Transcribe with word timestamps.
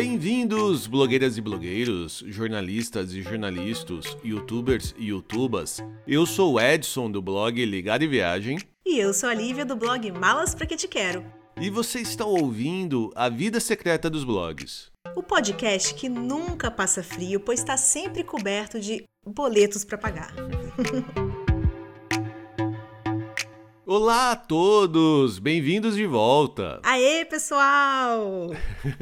Bem-vindos, 0.00 0.86
blogueiras 0.86 1.36
e 1.36 1.40
blogueiros, 1.40 2.22
jornalistas 2.28 3.12
e 3.12 3.20
jornalistas, 3.20 4.16
youtubers 4.22 4.94
e 4.96 5.06
youtubas. 5.06 5.82
Eu 6.06 6.24
sou 6.24 6.52
o 6.52 6.60
Edson 6.60 7.10
do 7.10 7.20
blog 7.20 7.64
Ligado 7.64 8.04
em 8.04 8.08
Viagem. 8.08 8.58
E 8.86 8.96
eu 8.96 9.12
sou 9.12 9.28
a 9.28 9.34
Lívia 9.34 9.64
do 9.64 9.74
blog 9.74 10.08
Malas 10.12 10.54
Pra 10.54 10.66
Que 10.66 10.76
Te 10.76 10.86
Quero. 10.86 11.24
E 11.60 11.68
você 11.68 11.98
está 11.98 12.24
ouvindo 12.24 13.10
A 13.16 13.28
Vida 13.28 13.58
Secreta 13.58 14.08
dos 14.08 14.22
Blogs. 14.22 14.92
O 15.16 15.22
podcast 15.22 15.92
que 15.94 16.08
nunca 16.08 16.70
passa 16.70 17.02
frio, 17.02 17.40
pois 17.40 17.58
está 17.58 17.76
sempre 17.76 18.22
coberto 18.22 18.78
de 18.78 19.04
boletos 19.26 19.84
para 19.84 19.98
pagar. 19.98 20.32
Olá 23.90 24.32
a 24.32 24.36
todos! 24.36 25.38
Bem-vindos 25.38 25.96
de 25.96 26.04
volta! 26.04 26.78
Aê, 26.82 27.24
pessoal! 27.24 28.50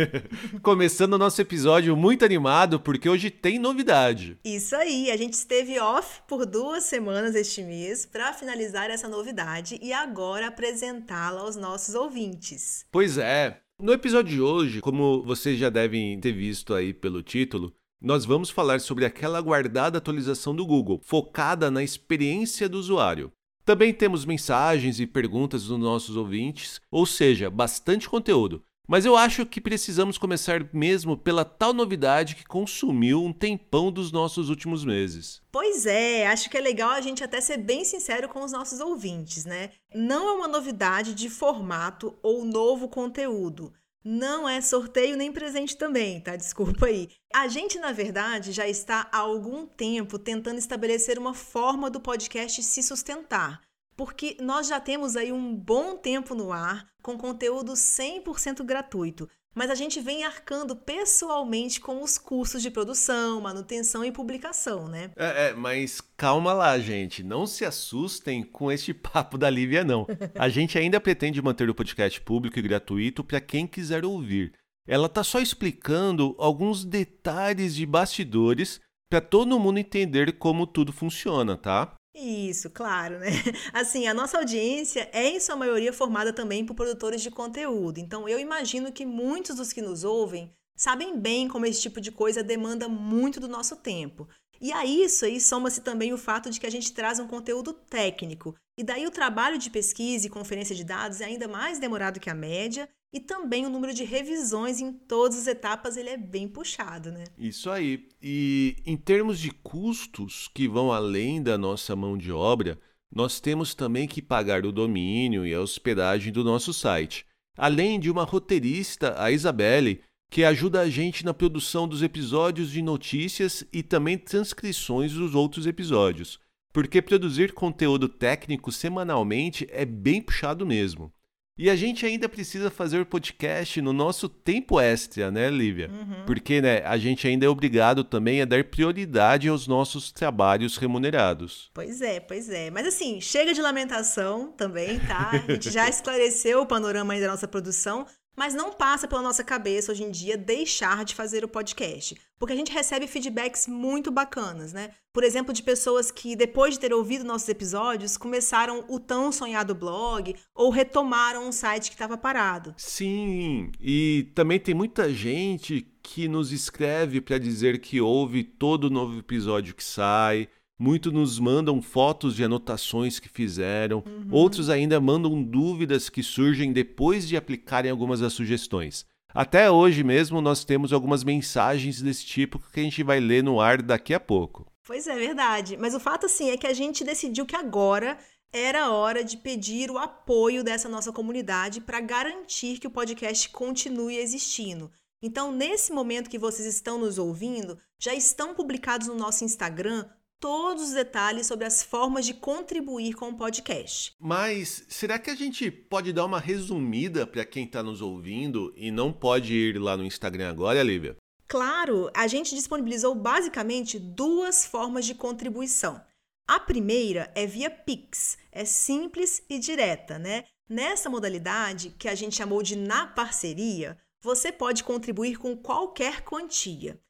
Começando 0.62 1.14
o 1.14 1.18
nosso 1.18 1.42
episódio 1.42 1.96
muito 1.96 2.24
animado 2.24 2.78
porque 2.78 3.09
hoje 3.09 3.28
tem 3.28 3.59
novidade. 3.59 4.38
Isso 4.45 4.76
aí, 4.76 5.10
a 5.10 5.16
gente 5.16 5.32
esteve 5.32 5.80
off 5.80 6.22
por 6.28 6.46
duas 6.46 6.84
semanas 6.84 7.34
este 7.34 7.64
mês 7.64 8.06
para 8.06 8.32
finalizar 8.32 8.88
essa 8.88 9.09
novidade 9.09 9.76
e 9.82 9.92
agora 9.92 10.46
apresentá-la 10.46 11.40
aos 11.40 11.56
nossos 11.56 11.96
ouvintes. 11.96 12.87
Pois 12.92 13.18
é, 13.18 13.59
no 13.82 13.92
episódio 13.92 14.37
de 14.37 14.40
hoje, 14.40 14.80
como 14.80 15.20
vocês 15.24 15.59
já 15.59 15.68
devem 15.68 16.20
ter 16.20 16.30
visto 16.30 16.73
aí 16.73 16.95
pelo 16.95 17.24
título, 17.24 17.74
nós 18.00 18.24
vamos 18.24 18.50
falar 18.50 18.78
sobre 18.78 19.04
aquela 19.04 19.38
aguardada 19.38 19.98
atualização 19.98 20.54
do 20.54 20.65
Google, 20.65 21.00
focada 21.02 21.73
na 21.73 21.82
experiência 21.82 22.68
do 22.68 22.78
usuário. 22.78 23.32
Também 23.66 23.92
temos 23.92 24.24
mensagens 24.24 25.00
e 25.00 25.09
perguntas 25.09 25.64
dos 25.64 25.76
nossos 25.76 26.16
ouvintes, 26.16 26.80
ou 26.88 27.04
seja, 27.04 27.50
bastante 27.50 28.09
conteúdo. 28.09 28.62
Mas 28.86 29.04
eu 29.04 29.16
acho 29.16 29.45
que 29.45 29.60
precisamos 29.60 30.16
começar 30.16 30.64
mesmo 30.72 31.16
pela 31.16 31.45
tal 31.45 31.72
novidade 31.72 32.37
que 32.37 32.44
consumiu 32.44 33.24
um 33.24 33.32
tempão 33.32 33.90
dos 33.90 34.12
nossos 34.12 34.50
últimos 34.50 34.84
meses. 34.84 35.42
Pois 35.50 35.84
é, 35.84 36.28
acho 36.28 36.48
que 36.48 36.56
é 36.56 36.60
legal 36.60 36.90
a 36.90 37.00
gente 37.00 37.24
até 37.24 37.40
ser 37.40 37.56
bem 37.56 37.84
sincero 37.84 38.28
com 38.28 38.44
os 38.44 38.52
nossos 38.52 38.78
ouvintes, 38.78 39.44
né? 39.44 39.72
Não 39.92 40.28
é 40.28 40.32
uma 40.34 40.46
novidade 40.46 41.12
de 41.12 41.28
formato 41.28 42.16
ou 42.22 42.44
novo 42.44 42.88
conteúdo. 42.88 43.72
Não 44.09 44.49
é 44.49 44.60
sorteio 44.60 45.16
nem 45.16 45.32
presente 45.32 45.76
também, 45.76 46.21
tá? 46.21 46.37
Desculpa 46.37 46.87
aí. 46.87 47.09
A 47.35 47.49
gente, 47.49 47.76
na 47.80 47.90
verdade, 47.90 48.52
já 48.52 48.68
está 48.68 49.09
há 49.10 49.18
algum 49.18 49.66
tempo 49.66 50.16
tentando 50.16 50.60
estabelecer 50.60 51.18
uma 51.18 51.35
forma 51.35 51.90
do 51.90 52.01
podcast 52.01 52.62
se 52.62 52.84
sustentar. 52.84 53.60
Porque 53.96 54.37
nós 54.40 54.68
já 54.68 54.79
temos 54.79 55.16
aí 55.16 55.32
um 55.32 55.52
bom 55.52 55.96
tempo 55.96 56.37
no 56.37 56.52
ar 56.52 56.87
com 57.02 57.18
conteúdo 57.18 57.73
100% 57.73 58.62
gratuito 58.62 59.29
mas 59.57 59.71
a 59.71 59.74
gente 59.74 59.99
vem 60.02 60.23
arcando 60.23 60.76
pessoalmente 60.76 61.80
com 61.80 62.02
os 62.02 62.18
custos 62.18 62.60
de 62.60 62.71
produção, 62.71 63.40
manutenção 63.40 64.04
e 64.04 64.12
publicação, 64.12 64.87
né? 64.87 65.10
É, 65.16 65.49
é, 65.49 65.53
mas 65.54 66.03
calma 66.15 66.53
lá, 66.53 66.78
gente. 66.78 67.22
Não 67.22 67.47
se 67.47 67.65
assustem 67.65 68.43
com 68.43 68.71
este 68.71 68.93
papo 68.94 69.38
da 69.38 69.49
Lívia, 69.49 69.82
não. 69.82 70.06
A 70.34 70.50
gente 70.50 70.78
ainda 70.78 71.00
pretende 71.00 71.41
manter 71.41 71.71
o 71.71 71.75
podcast 71.75 72.21
público 72.21 72.59
e 72.59 72.62
gratuito 72.62 73.25
para 73.25 73.41
quem 73.41 73.66
quiser 73.66 74.04
ouvir. 74.04 74.53
Ela 74.87 75.09
tá 75.09 75.25
só 75.25 75.41
explicando 75.41 76.37
alguns 76.38 76.84
detalhes 76.84 77.75
de 77.75 77.87
bastidores 77.87 78.78
para 79.10 79.22
todo 79.22 79.59
mundo 79.59 79.78
entender 79.78 80.32
como 80.32 80.66
tudo 80.66 80.93
funciona, 80.93 81.56
tá? 81.56 81.94
Isso, 82.19 82.70
claro, 82.70 83.19
né? 83.19 83.28
Assim, 83.75 84.06
a 84.06 84.15
nossa 84.15 84.38
audiência 84.38 85.06
é 85.12 85.28
em 85.28 85.38
sua 85.38 85.54
maioria 85.54 85.93
formada 85.93 86.32
também 86.32 86.65
por 86.65 86.75
produtores 86.75 87.21
de 87.21 87.31
conteúdo. 87.31 87.99
Então, 87.99 88.27
eu 88.27 88.41
imagino 88.41 88.91
que 88.91 89.04
muitos 89.04 89.56
dos 89.56 89.71
que 89.71 89.82
nos 89.82 90.03
ouvem 90.03 90.50
sabem 90.75 91.19
bem 91.19 91.47
como 91.47 91.66
esse 91.66 91.82
tipo 91.82 92.00
de 92.00 92.10
coisa 92.10 92.43
demanda 92.43 92.88
muito 92.88 93.38
do 93.38 93.47
nosso 93.47 93.76
tempo. 93.76 94.26
E 94.59 94.72
a 94.72 94.87
isso 94.87 95.26
aí 95.26 95.38
soma-se 95.38 95.82
também 95.82 96.15
o 96.15 96.19
fato 96.19 96.49
de 96.49 96.59
que 96.59 96.66
a 96.66 96.71
gente 96.71 96.93
traz 96.94 97.19
um 97.19 97.26
conteúdo 97.26 97.75
técnico. 97.75 98.55
E 98.78 98.82
daí 98.82 99.06
o 99.06 99.10
trabalho 99.10 99.59
de 99.59 99.69
pesquisa 99.69 100.26
e 100.26 100.31
conferência 100.31 100.75
de 100.75 100.84
dados 100.84 101.21
é 101.21 101.26
ainda 101.26 101.47
mais 101.47 101.78
demorado 101.78 102.19
que 102.19 102.31
a 102.31 102.34
média 102.34 102.88
e 103.12 103.21
também 103.21 103.65
o 103.65 103.71
número 103.71 103.94
de 103.94 104.05
revisões 104.05 104.81
em 104.81 104.93
todas 104.93 105.39
as 105.39 105.47
etapas 105.47 105.97
ele 105.97 106.11
é 106.11 106.17
bem 106.17 106.47
puxado, 106.47 107.11
né? 107.11 107.25
Isso 107.39 107.71
aí. 107.71 108.09
E 108.21 108.77
em 108.84 108.97
termos 108.97 109.39
de 109.39 109.50
custos 109.50 110.50
que 110.53 110.69
vão 110.69 110.93
além 110.93 111.43
da 111.43 111.56
nossa 111.56 111.97
mão 111.97 112.19
de 112.19 112.31
obra, 112.31 112.78
nós 113.11 113.41
temos 113.41 113.75
também 113.75 114.06
que 114.06 114.21
pagar 114.21 114.67
o 114.67 114.72
domínio 114.72 115.47
e 115.47 115.55
a 115.55 115.61
hospedagem 115.61 116.33
do 116.33 116.44
nosso 116.44 116.72
site. 116.75 117.25
Além 117.56 117.99
de 117.99 118.11
uma 118.11 118.25
roteirista, 118.25 119.15
a 119.17 119.31
Isabelle, 119.31 120.03
que 120.31 120.44
ajuda 120.44 120.81
a 120.81 120.91
gente 120.91 121.25
na 121.25 121.33
produção 121.33 121.88
dos 121.88 122.03
episódios 122.03 122.71
de 122.71 122.83
notícias 122.83 123.65
e 123.73 123.83
também 123.83 124.19
transcrições 124.19 125.12
dos 125.12 125.34
outros 125.34 125.67
episódios. 125.67 126.38
Porque 126.73 127.00
produzir 127.00 127.55
conteúdo 127.55 128.09
técnico 128.09 128.71
semanalmente 128.71 129.67
é 129.71 129.87
bem 129.87 130.21
puxado 130.21 130.67
mesmo. 130.67 131.11
E 131.59 131.71
a 131.71 131.77
gente 131.77 132.05
ainda 132.05 132.28
precisa 132.28 132.71
fazer 132.71 133.00
o 133.00 133.06
podcast 133.06 133.81
no 133.81 133.91
nosso 133.91 134.28
tempo 134.28 134.78
extra, 134.78 135.31
né, 135.31 135.49
Lívia? 135.49 135.91
Uhum. 135.91 136.27
Porque 136.27 136.61
né, 136.61 136.83
a 136.84 136.99
gente 136.99 137.27
ainda 137.27 137.47
é 137.47 137.49
obrigado 137.49 138.05
também 138.05 138.43
a 138.43 138.44
dar 138.44 138.62
prioridade 138.65 139.49
aos 139.49 139.67
nossos 139.67 140.12
trabalhos 140.12 140.77
remunerados. 140.77 141.71
Pois 141.72 142.03
é, 142.03 142.21
pois 142.21 142.50
é. 142.50 142.71
Mas 142.71 142.87
assim, 142.87 143.22
chega 143.22 143.55
de 143.55 143.62
lamentação 143.62 144.53
também, 144.53 145.00
tá? 145.00 145.31
A 145.33 145.53
gente 145.53 145.71
já 145.71 145.89
esclareceu 145.89 146.61
o 146.61 146.67
panorama 146.67 147.15
aí 147.15 147.22
da 147.22 147.28
nossa 147.28 147.49
produção. 147.49 148.06
Mas 148.37 148.55
não 148.55 148.73
passa 148.73 149.09
pela 149.09 149.23
nossa 149.23 149.43
cabeça 149.43 149.91
hoje 149.91 150.05
em 150.05 150.11
dia 150.11 150.37
deixar 150.37 151.05
de 151.05 151.15
fazer 151.15 151.43
o 151.43 151.49
podcast, 151.49 152.15
porque 152.39 152.53
a 152.53 152.57
gente 152.57 152.71
recebe 152.71 153.07
feedbacks 153.07 153.67
muito 153.67 154.11
bacanas, 154.11 154.73
né? 154.73 154.91
Por 155.13 155.25
exemplo, 155.25 155.55
de 155.55 155.63
pessoas 155.63 156.11
que 156.11 156.37
depois 156.37 156.75
de 156.75 156.81
ter 156.81 156.93
ouvido 156.93 157.25
nossos 157.25 157.49
episódios 157.49 158.19
começaram 158.19 158.85
o 158.89 159.01
tão 159.01 159.33
sonhado 159.33 159.75
blog 159.75 160.37
ou 160.55 160.71
retomaram 160.71 161.49
um 161.49 161.53
site 161.53 161.89
que 161.89 161.95
estava 161.95 162.19
parado. 162.19 162.75
Sim, 162.77 163.73
e 163.81 164.31
também 164.35 164.61
tem 164.61 164.75
muita 164.75 165.13
gente 165.13 165.91
que 166.03 166.29
nos 166.29 166.53
escreve 166.53 167.21
para 167.23 167.39
dizer 167.39 167.81
que 167.81 168.01
ouve 168.01 168.45
todo 168.45 168.91
novo 168.91 169.19
episódio 169.19 169.75
que 169.75 169.83
sai, 169.83 170.49
Muitos 170.78 171.12
nos 171.12 171.38
mandam 171.38 171.81
fotos 171.81 172.37
de 172.37 172.44
anotações 172.44 173.19
que 173.19 173.31
fizeram, 173.31 174.04
uhum. 174.06 174.28
outros 174.31 174.69
ainda 174.69 175.00
mandam 175.00 175.42
dúvidas 175.42 176.10
que 176.10 176.22
surgem 176.22 176.72
depois 176.72 177.26
de 177.26 177.37
aplicarem 177.37 177.91
algumas 177.91 178.20
das 178.20 178.34
sugestões. 178.34 179.06
Até 179.32 179.70
hoje 179.70 180.04
mesmo 180.04 180.41
nós 180.41 180.64
temos 180.64 180.92
algumas 180.92 181.25
mensagens 181.25 182.00
desse 182.00 182.26
tipo 182.26 182.59
que 182.72 182.81
a 182.81 182.82
gente 182.82 183.03
vai 183.03 183.20
ler 183.20 183.42
no 183.42 183.60
ar 183.60 183.81
daqui 183.81 184.12
a 184.12 184.20
pouco. 184.20 184.66
Pois 184.87 185.06
é, 185.06 185.16
verdade. 185.16 185.76
Mas 185.76 185.94
o 185.94 186.00
fato 186.00 186.26
assim 186.26 186.50
é 186.50 186.56
que 186.56 186.66
a 186.66 186.72
gente 186.72 187.04
decidiu 187.04 187.44
que 187.44 187.56
agora 187.56 188.19
era 188.53 188.91
hora 188.91 189.25
de 189.25 189.37
pedir 189.37 189.91
o 189.91 189.98
apoio 189.98 190.62
dessa 190.62 190.88
nossa 190.88 191.12
comunidade 191.12 191.81
para 191.81 192.00
garantir 192.00 192.78
que 192.78 192.87
o 192.87 192.91
podcast 192.91 193.48
continue 193.50 194.16
existindo. 194.16 194.91
Então, 195.22 195.50
nesse 195.50 195.93
momento 195.93 196.31
que 196.31 196.38
vocês 196.38 196.66
estão 196.66 196.98
nos 196.98 197.19
ouvindo, 197.19 197.78
já 197.98 198.14
estão 198.14 198.54
publicados 198.54 199.08
no 199.08 199.16
nosso 199.16 199.44
Instagram 199.44 200.06
todos 200.41 200.89
os 200.89 200.93
detalhes 200.93 201.47
sobre 201.47 201.65
as 201.65 201.83
formas 201.83 202.27
de 202.27 202.35
contribuir 202.35 203.15
com 203.15 203.31
o 203.31 203.37
podcast. 203.37 204.15
Mas 204.19 204.85
será 204.89 205.19
que 205.19 205.31
a 205.31 205.35
gente 205.35 205.71
pode 205.71 206.13
dar 206.13 206.25
uma 206.25 206.41
resumida 206.41 207.27
para 207.27 207.45
quem 207.45 207.65
está 207.65 207.83
nos 207.83 208.01
ouvindo 208.01 208.73
e 208.77 208.91
não 208.91 209.13
pode 209.13 209.55
ir 209.55 209.79
lá 209.79 209.97
no 209.97 210.05
Instagram 210.05 210.51
agora, 210.51 210.83
Lívia? 210.83 211.17
Claro, 211.49 212.11
a 212.15 212.27
gente 212.27 212.55
disponibilizou 212.55 213.15
basicamente 213.15 213.99
duas 213.99 214.67
formas 214.67 215.06
de 215.06 215.15
contribuição. 215.15 216.00
A 216.49 216.61
primeira 216.61 217.31
é 217.35 217.47
via 217.47 217.71
Pix, 217.71 218.37
é 218.53 218.65
simples 218.65 219.43
e 219.49 219.59
direta, 219.59 220.19
né? 220.19 220.44
Nessa 220.69 221.09
modalidade, 221.09 221.91
que 221.91 222.09
a 222.09 222.15
gente 222.15 222.37
chamou 222.37 222.62
de 222.62 222.77
na 222.77 223.06
parceria, 223.06 223.97
você 224.21 224.50
pode 224.50 224.82
contribuir 224.82 225.37
com 225.37 225.56
qualquer 225.56 226.23
quantia 226.23 227.00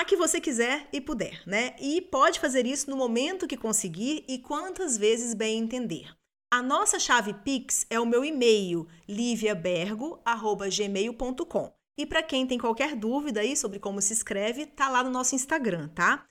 a 0.00 0.04
que 0.04 0.14
você 0.14 0.38
quiser 0.38 0.86
e 0.92 1.00
puder, 1.00 1.40
né? 1.46 1.74
E 1.80 2.02
pode 2.02 2.38
fazer 2.38 2.66
isso 2.66 2.90
no 2.90 2.98
momento 2.98 3.46
que 3.46 3.56
conseguir 3.56 4.26
e 4.28 4.38
quantas 4.38 4.98
vezes 4.98 5.32
bem 5.32 5.58
entender. 5.58 6.14
A 6.52 6.60
nossa 6.60 6.98
chave 6.98 7.32
Pix 7.32 7.86
é 7.88 7.98
o 7.98 8.04
meu 8.04 8.22
e-mail, 8.22 8.86
liviabergo@gmail.com. 9.08 11.72
E 11.96 12.04
para 12.04 12.22
quem 12.22 12.46
tem 12.46 12.58
qualquer 12.58 12.94
dúvida 12.94 13.40
aí 13.40 13.56
sobre 13.56 13.78
como 13.78 14.02
se 14.02 14.12
escreve, 14.12 14.66
tá 14.66 14.90
lá 14.90 15.02
no 15.02 15.08
nosso 15.08 15.34
Instagram, 15.34 15.88
tá? 15.88 16.26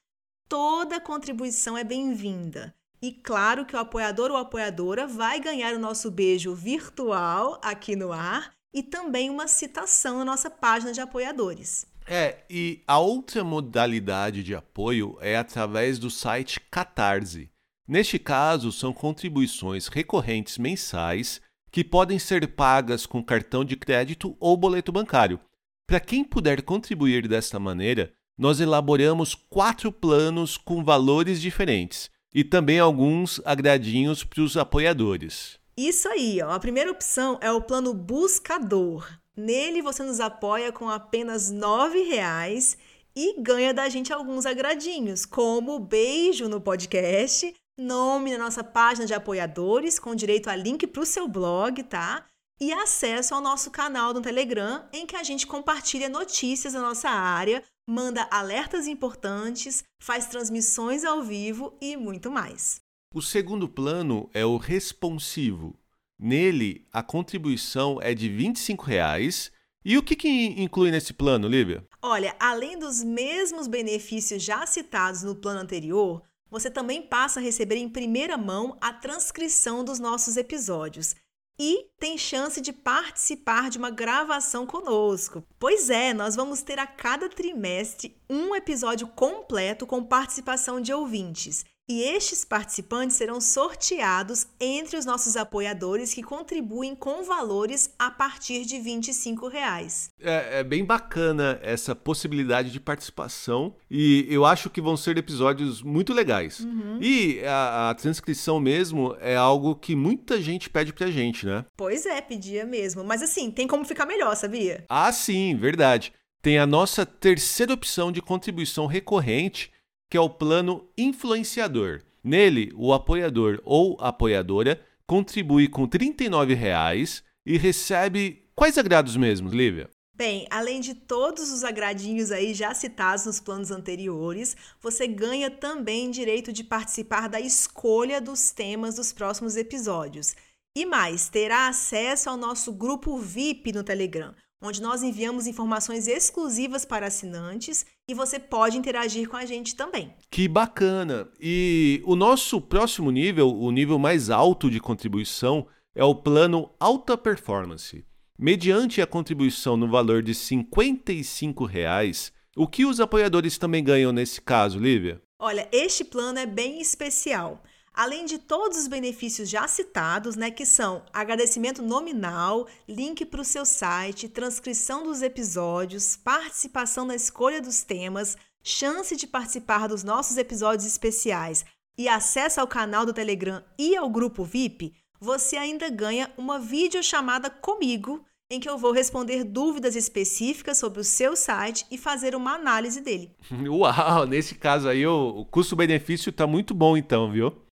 Toda 0.48 1.02
contribuição 1.02 1.76
é 1.76 1.84
bem-vinda. 1.84 2.76
E 3.02 3.12
claro 3.12 3.66
que 3.66 3.76
o 3.76 3.80
apoiador 3.80 4.30
ou 4.30 4.38
apoiadora 4.38 5.08
vai 5.08 5.40
ganhar 5.40 5.74
o 5.74 5.80
nosso 5.80 6.12
beijo 6.12 6.54
virtual 6.54 7.60
aqui 7.64 7.96
no 7.96 8.14
ar 8.14 8.54
e 8.72 8.84
também 8.84 9.32
uma 9.32 9.48
citação 9.48 10.20
na 10.20 10.26
nossa 10.26 10.52
página 10.52 10.94
de 10.94 11.02
apoiadores. 11.02 11.88
É, 12.08 12.44
e 12.50 12.84
a 12.88 13.00
outra 13.00 13.44
modalidade 13.44 14.44
de 14.44 14.54
apoio 14.54 15.18
é 15.22 15.36
através 15.36 15.98
do 15.98 16.10
site 16.10 16.60
Catarse. 16.70 17.50
Neste 17.88 18.20
caso, 18.20 18.72
são 18.72 18.94
contribuições 18.94 19.88
recorrentes 19.88 20.58
mensais 20.58 21.42
que 21.72 21.84
podem 21.84 22.18
ser 22.18 22.48
pagas 22.56 23.06
com 23.06 23.24
cartão 23.24 23.66
de 23.66 23.76
crédito 23.76 24.36
ou 24.40 24.56
boleto 24.56 24.92
bancário. 24.92 25.40
Para 25.88 26.00
quem 26.00 26.24
puder 26.24 26.62
contribuir 26.62 27.28
desta 27.28 27.60
maneira, 27.60 28.14
nós 28.38 28.60
elaboramos 28.60 29.36
quatro 29.36 29.92
planos 29.92 30.58
com 30.58 30.84
valores 30.84 31.42
diferentes 31.42 32.10
e 32.34 32.44
também 32.44 32.80
alguns 32.80 33.42
agradinhos 33.46 34.24
para 34.24 34.42
os 34.42 34.58
apoiadores. 34.58 35.60
Isso 35.78 36.08
aí, 36.08 36.42
ó. 36.42 36.52
a 36.52 36.60
primeira 36.60 36.92
opção 36.92 37.38
é 37.42 37.52
o 37.52 37.62
plano 37.62 37.94
Buscador. 37.94 39.08
Nele 39.38 39.82
você 39.82 40.02
nos 40.02 40.20
apoia 40.20 40.72
com 40.72 40.90
apenas 40.90 41.50
R$ 41.50 41.58
9,00 41.58 42.78
e 43.16 43.42
ganha 43.42 43.74
da 43.74 43.90
gente 43.90 44.14
alguns 44.14 44.46
agradinhos, 44.46 45.26
como 45.26 45.80
beijo 45.80 46.48
no 46.48 46.62
podcast, 46.62 47.54
nome 47.78 48.32
na 48.32 48.46
nossa 48.46 48.64
página 48.64 49.06
de 49.06 49.14
apoiadores, 49.14 50.00
com 50.00 50.16
direito 50.16 50.50
a 50.50 50.56
link 50.56 50.88
para 50.88 51.02
o 51.02 51.06
seu 51.06 51.28
blog, 51.28 51.84
tá? 51.84 52.26
E 52.60 52.72
acesso 52.72 53.36
ao 53.36 53.42
nosso 53.42 53.70
canal 53.72 54.14
no 54.14 54.22
Telegram, 54.22 54.88
em 54.94 55.06
que 55.06 55.18
a 55.18 55.24
gente 55.24 55.46
compartilha 55.46 56.08
notícias 56.08 56.72
da 56.72 56.80
nossa 56.80 57.10
área, 57.10 57.62
manda 57.90 58.28
alertas 58.32 58.88
importantes, 58.88 59.84
faz 60.02 60.28
transmissões 60.28 61.04
ao 61.04 61.22
vivo 61.22 61.78
e 61.82 61.98
muito 61.98 62.32
mais. 62.32 62.80
O 63.14 63.22
segundo 63.22 63.68
plano 63.68 64.30
é 64.34 64.46
o 64.46 64.58
responsivo. 64.58 65.78
Nele, 66.20 66.88
a 66.92 67.04
contribuição 67.04 68.00
é 68.02 68.14
de 68.14 68.30
25 68.30 68.86
reais. 68.86 69.52
E 69.84 69.98
o 69.98 70.04
que, 70.04 70.16
que 70.16 70.28
inclui 70.62 70.90
nesse 70.90 71.14
plano, 71.14 71.48
Lívia? 71.48 71.86
Olha, 72.02 72.36
além 72.40 72.80
dos 72.80 73.04
mesmos 73.04 73.68
benefícios 73.68 74.42
já 74.42 74.66
citados 74.66 75.22
no 75.24 75.36
plano 75.36 75.60
anterior, 75.60 76.24
você 76.50 76.72
também 76.72 77.02
passa 77.02 77.40
a 77.40 77.44
receber 77.44 77.76
em 77.76 77.90
primeira 77.90 78.38
mão 78.38 78.78
a 78.82 78.94
transcrição 78.94 79.84
dos 79.84 80.00
nossos 80.00 80.38
episódios 80.38 81.16
e 81.60 81.88
tem 82.00 82.18
chance 82.18 82.60
de 82.60 82.74
participar 82.74 83.70
de 83.70 83.78
uma 83.78 83.90
gravação 83.90 84.66
conosco. 84.66 85.44
Pois 85.58 85.90
é, 85.90 86.14
nós 86.14 86.36
vamos 86.36 86.62
ter 86.62 86.80
a 86.80 86.88
cada 86.88 87.30
trimestre 87.30 88.18
um 88.30 88.56
episódio 88.56 89.08
completo 89.08 89.86
com 89.86 90.04
participação 90.04 90.82
de 90.82 90.94
ouvintes. 90.94 91.66
E 91.88 92.02
estes 92.02 92.44
participantes 92.44 93.16
serão 93.16 93.40
sorteados 93.40 94.48
entre 94.60 94.98
os 94.98 95.06
nossos 95.06 95.38
apoiadores 95.38 96.16
que 96.16 96.24
contribuem 96.24 96.96
com 96.96 97.24
valores 97.24 97.94
a 98.00 98.10
partir 98.10 98.66
de 98.66 98.80
25 98.80 99.48
reais. 99.48 100.10
É, 100.20 100.60
é, 100.60 100.64
bem 100.64 100.84
bacana 100.84 101.60
essa 101.62 101.96
possibilidade 101.96 102.72
de 102.72 102.80
participação 102.80 103.76
e 103.90 104.26
eu 104.28 104.46
acho 104.46 104.68
que 104.68 104.82
vão 104.82 104.98
ser 104.98 105.16
episódios 105.20 105.84
muito 105.84 106.12
legais. 106.12 106.62
Uhum. 106.62 106.98
E 107.00 107.44
a, 107.46 107.92
a, 107.92 107.94
transcrição 107.94 108.60
mesmo 108.60 109.16
é 109.20 109.36
algo 109.36 109.76
que 109.76 109.96
muita 109.96 110.42
gente 110.42 110.72
pede 110.72 110.92
pra 110.92 111.12
gente, 111.12 111.46
né? 111.46 111.66
Pois 111.78 112.08
é, 112.08 112.20
pedia 112.20 112.66
mesmo. 112.66 113.04
Mas 113.04 113.22
assim, 113.22 113.52
tem 113.52 113.68
como 113.68 113.86
ficar 113.86 114.08
melhor, 114.08 114.36
sabia? 114.36 114.84
Ah, 114.90 115.12
sim, 115.12 115.56
verdade. 115.56 116.12
Tem 116.42 116.58
a 116.58 116.66
nossa 116.66 117.06
terceira 117.06 117.74
opção 117.74 118.12
de 118.12 118.22
contribuição 118.22 118.88
recorrente 118.88 119.72
que 120.10 120.18
é 120.18 120.20
o 120.20 120.30
plano 120.30 120.88
influenciador. 120.98 122.02
Nele, 122.24 122.72
o 122.76 122.94
apoiador 122.94 123.62
ou 123.64 123.98
apoiadora 124.00 124.82
contribui 125.06 125.68
com 125.68 125.84
R$ 125.84 125.90
39,00 125.90 127.24
e 127.46 127.58
recebe 127.58 128.50
quais 128.56 128.78
agrados 128.78 129.16
mesmo, 129.16 129.50
Lívia? 129.50 129.90
Bem, 130.18 130.48
além 130.50 130.80
de 130.80 130.96
todos 130.96 131.52
os 131.52 131.64
agradinhos 131.64 132.32
aí 132.32 132.54
já 132.54 132.74
citados 132.74 133.26
nos 133.26 133.42
planos 133.42 133.70
anteriores, 133.70 134.56
você 134.82 135.06
ganha 135.08 135.52
também 135.52 136.10
direito 136.10 136.54
de 136.54 136.64
participar 136.64 137.28
da 137.28 137.40
escolha 137.40 138.22
dos 138.22 138.50
temas 138.50 138.96
dos 138.96 139.12
próximos 139.12 139.58
episódios. 139.58 140.34
E 140.74 140.86
mais, 140.86 141.28
terá 141.28 141.68
acesso 141.68 142.30
ao 142.30 142.38
nosso 142.38 142.72
grupo 142.72 143.18
VIP 143.18 143.74
no 143.74 143.84
Telegram, 143.84 144.34
onde 144.62 144.82
nós 144.82 145.04
enviamos 145.04 145.48
informações 145.48 146.08
exclusivas 146.08 146.86
para 146.86 147.08
assinantes 147.08 147.86
e 148.08 148.14
você 148.14 148.40
pode 148.40 148.78
interagir 148.78 149.28
com 149.28 149.38
a 149.38 149.46
gente 149.46 149.76
também. 149.76 150.14
Que 150.30 150.48
bacana! 150.48 151.30
E 151.40 152.02
o 152.06 152.16
nosso 152.16 152.60
próximo 152.62 153.12
nível, 153.12 153.50
o 153.50 153.72
nível 153.72 154.00
mais 154.00 154.30
alto 154.30 154.70
de 154.70 154.80
contribuição, 154.80 155.68
é 155.94 156.04
o 156.04 156.16
plano 156.16 156.70
Alta 156.80 157.18
Performance. 157.18 158.06
Mediante 158.38 159.02
a 159.02 159.08
contribuição 159.08 159.78
no 159.78 159.90
valor 159.90 160.22
de 160.22 160.36
55 160.36 161.66
reais, 161.66 162.34
o 162.56 162.68
que 162.68 162.86
os 162.86 163.00
apoiadores 163.00 163.58
também 163.58 163.84
ganham 163.84 164.12
nesse 164.12 164.42
caso, 164.42 164.78
Lívia? 164.78 165.22
Olha, 165.40 165.68
este 165.72 166.04
plano 166.04 166.40
é 166.40 166.46
bem 166.46 166.82
especial 166.82 167.64
além 167.96 168.26
de 168.26 168.38
todos 168.38 168.78
os 168.78 168.88
benefícios 168.88 169.50
já 169.50 169.68
citados, 169.68 170.36
né, 170.36 170.52
que 170.52 170.66
são 170.66 171.04
agradecimento 171.14 171.82
nominal, 171.82 172.68
link 172.88 173.26
para 173.26 173.42
o 173.42 173.46
seu 173.46 173.66
site, 173.66 174.28
transcrição 174.28 175.04
dos 175.04 175.22
episódios, 175.22 176.18
participação 176.18 177.06
na 177.06 177.16
escolha 177.16 177.62
dos 177.62 177.84
temas, 177.84 178.38
chance 178.62 179.16
de 179.16 179.26
participar 179.26 179.88
dos 179.88 180.04
nossos 180.04 180.38
episódios 180.38 180.86
especiais 180.86 181.66
e 181.98 182.10
acesso 182.10 182.60
ao 182.60 182.68
canal 182.68 183.06
do 183.06 183.14
Telegram 183.14 183.64
e 183.80 183.96
ao 183.96 184.10
grupo 184.10 184.44
VIP, 184.44 184.94
você 185.20 185.56
ainda 185.56 185.90
ganha 185.90 186.30
uma 186.38 186.60
videochamada 186.60 187.50
comigo 187.50 188.24
em 188.52 188.60
que 188.60 188.70
eu 188.70 188.78
vou 188.78 188.92
responder 188.92 189.44
dúvidas 189.44 189.96
específicas 189.96 190.78
sobre 190.78 191.00
o 191.00 191.04
seu 191.04 191.36
site 191.36 191.86
e 191.90 191.98
fazer 191.98 192.36
uma 192.36 192.54
análise 192.54 193.02
dele. 193.02 193.32
Uau, 193.68 194.28
nesse 194.28 194.56
caso 194.56 194.88
aí 194.88 195.06
o 195.08 195.46
custo-benefício 195.46 196.30
está 196.30 196.46
muito 196.46 196.74
bom 196.74 196.96
então, 196.96 197.32
viu? 197.32 197.65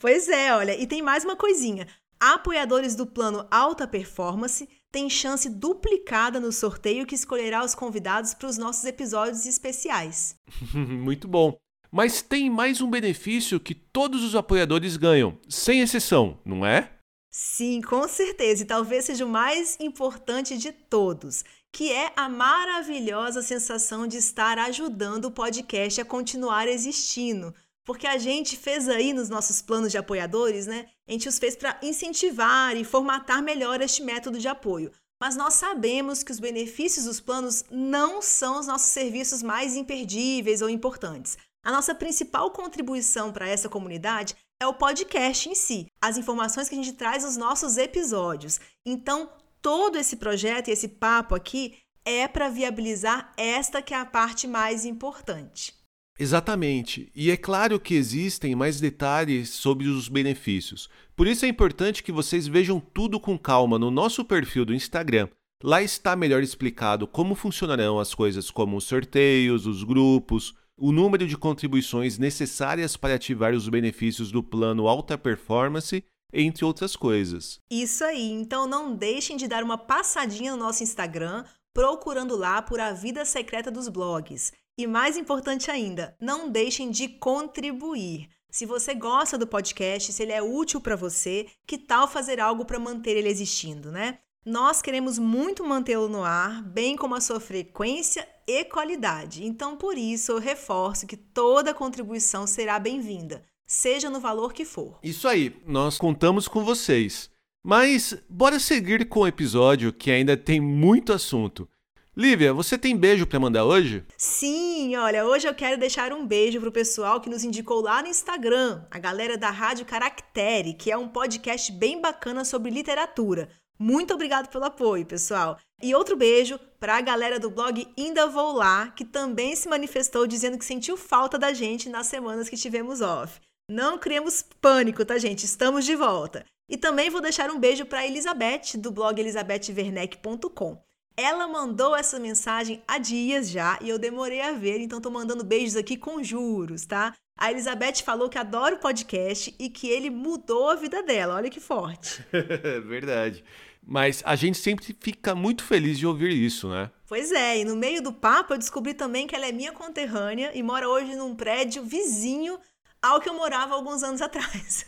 Pois 0.00 0.28
é, 0.28 0.54
olha, 0.54 0.80
e 0.80 0.86
tem 0.86 1.02
mais 1.02 1.24
uma 1.24 1.36
coisinha. 1.36 1.86
Apoiadores 2.20 2.94
do 2.94 3.06
plano 3.06 3.46
Alta 3.50 3.86
Performance 3.86 4.68
têm 4.90 5.10
chance 5.10 5.48
duplicada 5.48 6.38
no 6.40 6.52
sorteio 6.52 7.06
que 7.06 7.14
escolherá 7.14 7.64
os 7.64 7.74
convidados 7.74 8.32
para 8.32 8.48
os 8.48 8.56
nossos 8.56 8.84
episódios 8.84 9.44
especiais. 9.44 10.36
Muito 10.72 11.28
bom. 11.28 11.56
Mas 11.90 12.22
tem 12.22 12.50
mais 12.50 12.80
um 12.80 12.90
benefício 12.90 13.60
que 13.60 13.74
todos 13.74 14.24
os 14.24 14.34
apoiadores 14.34 14.96
ganham, 14.96 15.38
sem 15.48 15.80
exceção, 15.80 16.40
não 16.44 16.66
é? 16.66 16.90
Sim, 17.30 17.80
com 17.82 18.06
certeza, 18.08 18.62
e 18.62 18.66
talvez 18.66 19.04
seja 19.04 19.24
o 19.24 19.28
mais 19.28 19.76
importante 19.80 20.56
de 20.56 20.72
todos, 20.72 21.44
que 21.72 21.92
é 21.92 22.12
a 22.16 22.28
maravilhosa 22.28 23.42
sensação 23.42 24.06
de 24.06 24.16
estar 24.16 24.58
ajudando 24.58 25.26
o 25.26 25.30
podcast 25.30 26.00
a 26.00 26.04
continuar 26.04 26.68
existindo 26.68 27.52
porque 27.84 28.06
a 28.06 28.18
gente 28.18 28.56
fez 28.56 28.88
aí 28.88 29.12
nos 29.12 29.28
nossos 29.28 29.60
planos 29.60 29.92
de 29.92 29.98
apoiadores, 29.98 30.66
né? 30.66 30.86
A 31.06 31.12
gente 31.12 31.28
os 31.28 31.38
fez 31.38 31.54
para 31.54 31.78
incentivar 31.82 32.76
e 32.76 32.84
formatar 32.84 33.42
melhor 33.42 33.80
este 33.80 34.02
método 34.02 34.38
de 34.38 34.48
apoio. 34.48 34.90
Mas 35.20 35.36
nós 35.36 35.54
sabemos 35.54 36.22
que 36.22 36.32
os 36.32 36.40
benefícios 36.40 37.04
dos 37.04 37.20
planos 37.20 37.64
não 37.70 38.20
são 38.20 38.58
os 38.58 38.66
nossos 38.66 38.88
serviços 38.88 39.42
mais 39.42 39.76
imperdíveis 39.76 40.60
ou 40.60 40.68
importantes. 40.68 41.36
A 41.64 41.72
nossa 41.72 41.94
principal 41.94 42.50
contribuição 42.50 43.32
para 43.32 43.48
essa 43.48 43.68
comunidade 43.68 44.34
é 44.60 44.66
o 44.66 44.74
podcast 44.74 45.48
em 45.48 45.54
si, 45.54 45.86
as 46.00 46.16
informações 46.16 46.68
que 46.68 46.74
a 46.74 46.78
gente 46.78 46.92
traz 46.92 47.24
nos 47.24 47.36
nossos 47.36 47.76
episódios. 47.76 48.60
Então, 48.84 49.30
todo 49.62 49.96
esse 49.96 50.16
projeto 50.16 50.68
e 50.68 50.72
esse 50.72 50.88
papo 50.88 51.34
aqui 51.34 51.78
é 52.04 52.28
para 52.28 52.50
viabilizar 52.50 53.32
esta 53.36 53.80
que 53.80 53.94
é 53.94 53.96
a 53.98 54.04
parte 54.04 54.46
mais 54.46 54.84
importante. 54.84 55.83
Exatamente. 56.18 57.10
E 57.14 57.30
é 57.30 57.36
claro 57.36 57.80
que 57.80 57.94
existem 57.94 58.54
mais 58.54 58.80
detalhes 58.80 59.50
sobre 59.50 59.88
os 59.88 60.08
benefícios. 60.08 60.88
Por 61.16 61.26
isso 61.26 61.44
é 61.44 61.48
importante 61.48 62.02
que 62.02 62.12
vocês 62.12 62.46
vejam 62.46 62.80
tudo 62.80 63.18
com 63.18 63.38
calma 63.38 63.78
no 63.78 63.90
nosso 63.90 64.24
perfil 64.24 64.64
do 64.64 64.74
Instagram. 64.74 65.28
Lá 65.62 65.82
está 65.82 66.14
melhor 66.14 66.42
explicado 66.42 67.06
como 67.06 67.34
funcionarão 67.34 67.98
as 67.98 68.14
coisas 68.14 68.50
como 68.50 68.76
os 68.76 68.84
sorteios, 68.84 69.66
os 69.66 69.82
grupos, 69.82 70.54
o 70.76 70.92
número 70.92 71.26
de 71.26 71.36
contribuições 71.36 72.18
necessárias 72.18 72.96
para 72.96 73.14
ativar 73.14 73.54
os 73.54 73.68
benefícios 73.68 74.30
do 74.30 74.42
plano 74.42 74.86
alta 74.88 75.16
performance, 75.16 76.04
entre 76.32 76.64
outras 76.64 76.96
coisas. 76.96 77.60
Isso 77.70 78.04
aí. 78.04 78.30
Então 78.30 78.66
não 78.66 78.94
deixem 78.94 79.36
de 79.36 79.48
dar 79.48 79.62
uma 79.62 79.78
passadinha 79.78 80.52
no 80.52 80.58
nosso 80.58 80.82
Instagram, 80.82 81.44
procurando 81.72 82.36
lá 82.36 82.60
por 82.60 82.78
A 82.78 82.92
Vida 82.92 83.24
Secreta 83.24 83.70
dos 83.70 83.88
Blogs. 83.88 84.52
E 84.76 84.88
mais 84.88 85.16
importante 85.16 85.70
ainda, 85.70 86.16
não 86.20 86.50
deixem 86.50 86.90
de 86.90 87.06
contribuir. 87.06 88.28
Se 88.50 88.66
você 88.66 88.92
gosta 88.92 89.38
do 89.38 89.46
podcast, 89.46 90.12
se 90.12 90.20
ele 90.20 90.32
é 90.32 90.42
útil 90.42 90.80
para 90.80 90.96
você, 90.96 91.46
que 91.64 91.78
tal 91.78 92.08
fazer 92.08 92.40
algo 92.40 92.64
para 92.64 92.78
manter 92.78 93.16
ele 93.16 93.28
existindo, 93.28 93.92
né? 93.92 94.18
Nós 94.44 94.82
queremos 94.82 95.16
muito 95.16 95.64
mantê-lo 95.64 96.08
no 96.08 96.24
ar, 96.24 96.60
bem 96.62 96.96
como 96.96 97.14
a 97.14 97.20
sua 97.20 97.38
frequência 97.38 98.28
e 98.48 98.64
qualidade. 98.64 99.44
Então, 99.44 99.76
por 99.76 99.96
isso, 99.96 100.32
eu 100.32 100.38
reforço 100.38 101.06
que 101.06 101.16
toda 101.16 101.72
contribuição 101.72 102.44
será 102.44 102.76
bem-vinda, 102.80 103.44
seja 103.64 104.10
no 104.10 104.18
valor 104.18 104.52
que 104.52 104.64
for. 104.64 104.98
Isso 105.04 105.28
aí, 105.28 105.56
nós 105.64 105.96
contamos 105.96 106.48
com 106.48 106.64
vocês. 106.64 107.30
Mas 107.64 108.14
bora 108.28 108.58
seguir 108.58 109.08
com 109.08 109.20
o 109.20 109.26
episódio 109.26 109.92
que 109.92 110.10
ainda 110.10 110.36
tem 110.36 110.60
muito 110.60 111.12
assunto. 111.12 111.68
Lívia, 112.16 112.54
você 112.54 112.78
tem 112.78 112.96
beijo 112.96 113.26
para 113.26 113.40
mandar 113.40 113.64
hoje? 113.64 114.04
Sim, 114.16 114.94
olha, 114.94 115.26
hoje 115.26 115.48
eu 115.48 115.54
quero 115.54 115.76
deixar 115.76 116.12
um 116.12 116.24
beijo 116.24 116.60
pro 116.60 116.70
pessoal 116.70 117.20
que 117.20 117.28
nos 117.28 117.42
indicou 117.42 117.80
lá 117.80 118.02
no 118.02 118.08
Instagram, 118.08 118.84
a 118.88 119.00
galera 119.00 119.36
da 119.36 119.50
Rádio 119.50 119.84
Caractere, 119.84 120.74
que 120.74 120.92
é 120.92 120.96
um 120.96 121.08
podcast 121.08 121.72
bem 121.72 122.00
bacana 122.00 122.44
sobre 122.44 122.70
literatura. 122.70 123.48
Muito 123.76 124.14
obrigado 124.14 124.48
pelo 124.48 124.64
apoio, 124.64 125.04
pessoal. 125.04 125.58
E 125.82 125.92
outro 125.92 126.16
beijo 126.16 126.56
para 126.78 126.98
a 126.98 127.00
galera 127.00 127.40
do 127.40 127.50
blog 127.50 127.84
Ainda 127.98 128.28
Vou 128.28 128.52
Lá, 128.52 128.92
que 128.92 129.04
também 129.04 129.56
se 129.56 129.68
manifestou 129.68 130.24
dizendo 130.24 130.56
que 130.56 130.64
sentiu 130.64 130.96
falta 130.96 131.36
da 131.36 131.52
gente 131.52 131.88
nas 131.88 132.06
semanas 132.06 132.48
que 132.48 132.56
tivemos 132.56 133.00
off. 133.00 133.40
Não 133.68 133.98
criemos 133.98 134.44
pânico, 134.60 135.04
tá, 135.04 135.18
gente? 135.18 135.44
Estamos 135.44 135.84
de 135.84 135.96
volta. 135.96 136.46
E 136.70 136.76
também 136.76 137.10
vou 137.10 137.20
deixar 137.20 137.50
um 137.50 137.58
beijo 137.58 137.84
para 137.84 138.06
Elizabeth, 138.06 138.78
do 138.78 138.92
blog 138.92 139.18
elizabethwerneck.com. 139.18 140.80
Ela 141.16 141.46
mandou 141.46 141.94
essa 141.94 142.18
mensagem 142.18 142.82
há 142.88 142.98
dias 142.98 143.48
já 143.48 143.78
e 143.80 143.88
eu 143.88 143.98
demorei 143.98 144.40
a 144.40 144.52
ver, 144.52 144.80
então 144.80 145.00
tô 145.00 145.10
mandando 145.10 145.44
beijos 145.44 145.76
aqui 145.76 145.96
com 145.96 146.22
juros, 146.22 146.84
tá? 146.84 147.14
A 147.38 147.50
Elizabeth 147.50 148.02
falou 148.04 148.28
que 148.28 148.38
adora 148.38 148.74
o 148.74 148.78
podcast 148.78 149.54
e 149.58 149.68
que 149.68 149.88
ele 149.88 150.10
mudou 150.10 150.70
a 150.70 150.74
vida 150.74 151.02
dela. 151.02 151.36
Olha 151.36 151.50
que 151.50 151.60
forte. 151.60 152.24
Verdade. 152.86 153.44
Mas 153.86 154.22
a 154.24 154.34
gente 154.34 154.58
sempre 154.58 154.96
fica 154.98 155.34
muito 155.34 155.62
feliz 155.62 155.98
de 155.98 156.06
ouvir 156.06 156.30
isso, 156.30 156.68
né? 156.68 156.90
Pois 157.06 157.30
é, 157.30 157.58
e 157.58 157.64
no 157.64 157.76
meio 157.76 158.02
do 158.02 158.12
papo 158.12 158.54
eu 158.54 158.58
descobri 158.58 158.94
também 158.94 159.26
que 159.26 159.36
ela 159.36 159.46
é 159.46 159.52
minha 159.52 159.72
conterrânea 159.72 160.50
e 160.54 160.62
mora 160.62 160.88
hoje 160.88 161.14
num 161.14 161.34
prédio 161.34 161.84
vizinho 161.84 162.58
ao 163.02 163.20
que 163.20 163.28
eu 163.28 163.34
morava 163.34 163.74
alguns 163.74 164.02
anos 164.02 164.22
atrás. 164.22 164.86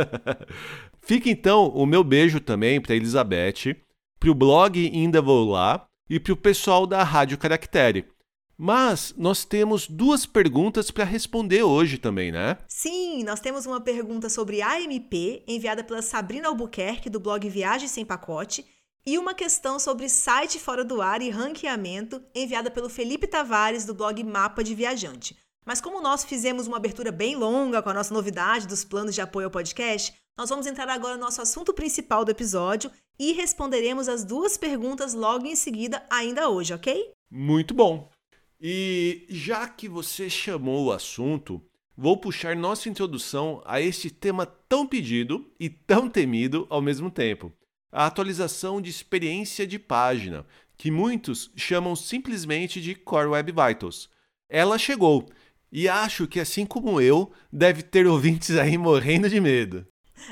Fica 1.02 1.28
então 1.28 1.68
o 1.68 1.84
meu 1.84 2.02
beijo 2.02 2.40
também 2.40 2.80
para 2.80 2.96
Elizabeth, 2.96 3.76
para 4.20 4.30
o 4.30 4.34
blog 4.34 4.78
Ainda 4.78 5.22
Vou 5.22 5.50
Lá 5.50 5.86
e 6.08 6.20
para 6.20 6.34
o 6.34 6.36
pessoal 6.36 6.86
da 6.86 7.02
Rádio 7.02 7.38
Caractere. 7.38 8.06
Mas 8.54 9.14
nós 9.16 9.46
temos 9.46 9.88
duas 9.88 10.26
perguntas 10.26 10.90
para 10.90 11.04
responder 11.04 11.62
hoje 11.62 11.96
também, 11.96 12.30
né? 12.30 12.58
Sim, 12.68 13.24
nós 13.24 13.40
temos 13.40 13.64
uma 13.64 13.80
pergunta 13.80 14.28
sobre 14.28 14.60
AMP, 14.60 15.42
enviada 15.48 15.82
pela 15.82 16.02
Sabrina 16.02 16.48
Albuquerque, 16.48 17.08
do 17.08 17.18
blog 17.18 17.48
Viagem 17.48 17.88
Sem 17.88 18.04
Pacote, 18.04 18.66
e 19.06 19.16
uma 19.16 19.32
questão 19.32 19.78
sobre 19.78 20.10
site 20.10 20.58
fora 20.58 20.84
do 20.84 21.00
ar 21.00 21.22
e 21.22 21.30
ranqueamento, 21.30 22.22
enviada 22.34 22.70
pelo 22.70 22.90
Felipe 22.90 23.26
Tavares, 23.26 23.86
do 23.86 23.94
blog 23.94 24.22
Mapa 24.22 24.62
de 24.62 24.74
Viajante. 24.74 25.34
Mas 25.64 25.80
como 25.80 26.00
nós 26.00 26.24
fizemos 26.24 26.66
uma 26.66 26.78
abertura 26.78 27.12
bem 27.12 27.36
longa 27.36 27.82
com 27.82 27.90
a 27.90 27.94
nossa 27.94 28.14
novidade 28.14 28.66
dos 28.66 28.84
planos 28.84 29.14
de 29.14 29.20
apoio 29.20 29.46
ao 29.46 29.50
podcast, 29.50 30.14
nós 30.36 30.48
vamos 30.48 30.66
entrar 30.66 30.88
agora 30.88 31.16
no 31.16 31.24
nosso 31.24 31.42
assunto 31.42 31.74
principal 31.74 32.24
do 32.24 32.30
episódio 32.30 32.90
e 33.18 33.32
responderemos 33.32 34.08
as 34.08 34.24
duas 34.24 34.56
perguntas 34.56 35.12
logo 35.12 35.46
em 35.46 35.54
seguida, 35.54 36.02
ainda 36.08 36.48
hoje, 36.48 36.72
ok? 36.72 37.12
Muito 37.30 37.74
bom! 37.74 38.10
E 38.58 39.26
já 39.28 39.68
que 39.68 39.88
você 39.88 40.30
chamou 40.30 40.86
o 40.86 40.92
assunto, 40.92 41.62
vou 41.96 42.16
puxar 42.16 42.56
nossa 42.56 42.88
introdução 42.88 43.62
a 43.66 43.80
este 43.80 44.10
tema 44.10 44.46
tão 44.46 44.86
pedido 44.86 45.50
e 45.60 45.68
tão 45.68 46.08
temido 46.08 46.66
ao 46.70 46.80
mesmo 46.80 47.10
tempo: 47.10 47.52
a 47.92 48.06
atualização 48.06 48.80
de 48.80 48.88
experiência 48.88 49.66
de 49.66 49.78
página, 49.78 50.46
que 50.78 50.90
muitos 50.90 51.50
chamam 51.54 51.94
simplesmente 51.94 52.80
de 52.80 52.94
Core 52.94 53.28
Web 53.28 53.52
Vitals. 53.52 54.08
Ela 54.48 54.78
chegou 54.78 55.28
e 55.72 55.88
acho 55.88 56.26
que, 56.26 56.40
assim 56.40 56.66
como 56.66 57.00
eu, 57.00 57.30
deve 57.52 57.82
ter 57.82 58.06
ouvintes 58.06 58.56
aí 58.56 58.76
morrendo 58.76 59.28
de 59.28 59.40
medo. 59.40 59.86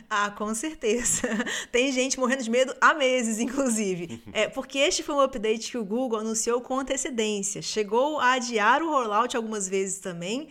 Ah, 0.09 0.30
com 0.30 0.54
certeza. 0.54 1.23
Tem 1.73 1.90
gente 1.92 2.18
morrendo 2.18 2.42
de 2.42 2.50
medo 2.50 2.75
há 2.80 2.95
meses, 2.95 3.38
inclusive. 3.38 4.23
É, 4.33 4.49
porque 4.49 4.78
este 4.78 5.02
foi 5.02 5.14
um 5.14 5.21
update 5.21 5.71
que 5.71 5.78
o 5.78 5.85
Google 5.85 6.21
anunciou 6.21 6.61
com 6.61 6.78
antecedência. 6.78 7.62
Chegou 7.62 8.18
a 8.18 8.33
adiar 8.33 8.83
o 8.83 8.90
rollout 8.90 9.37
algumas 9.37 9.68
vezes 9.68 9.99
também. 10.00 10.49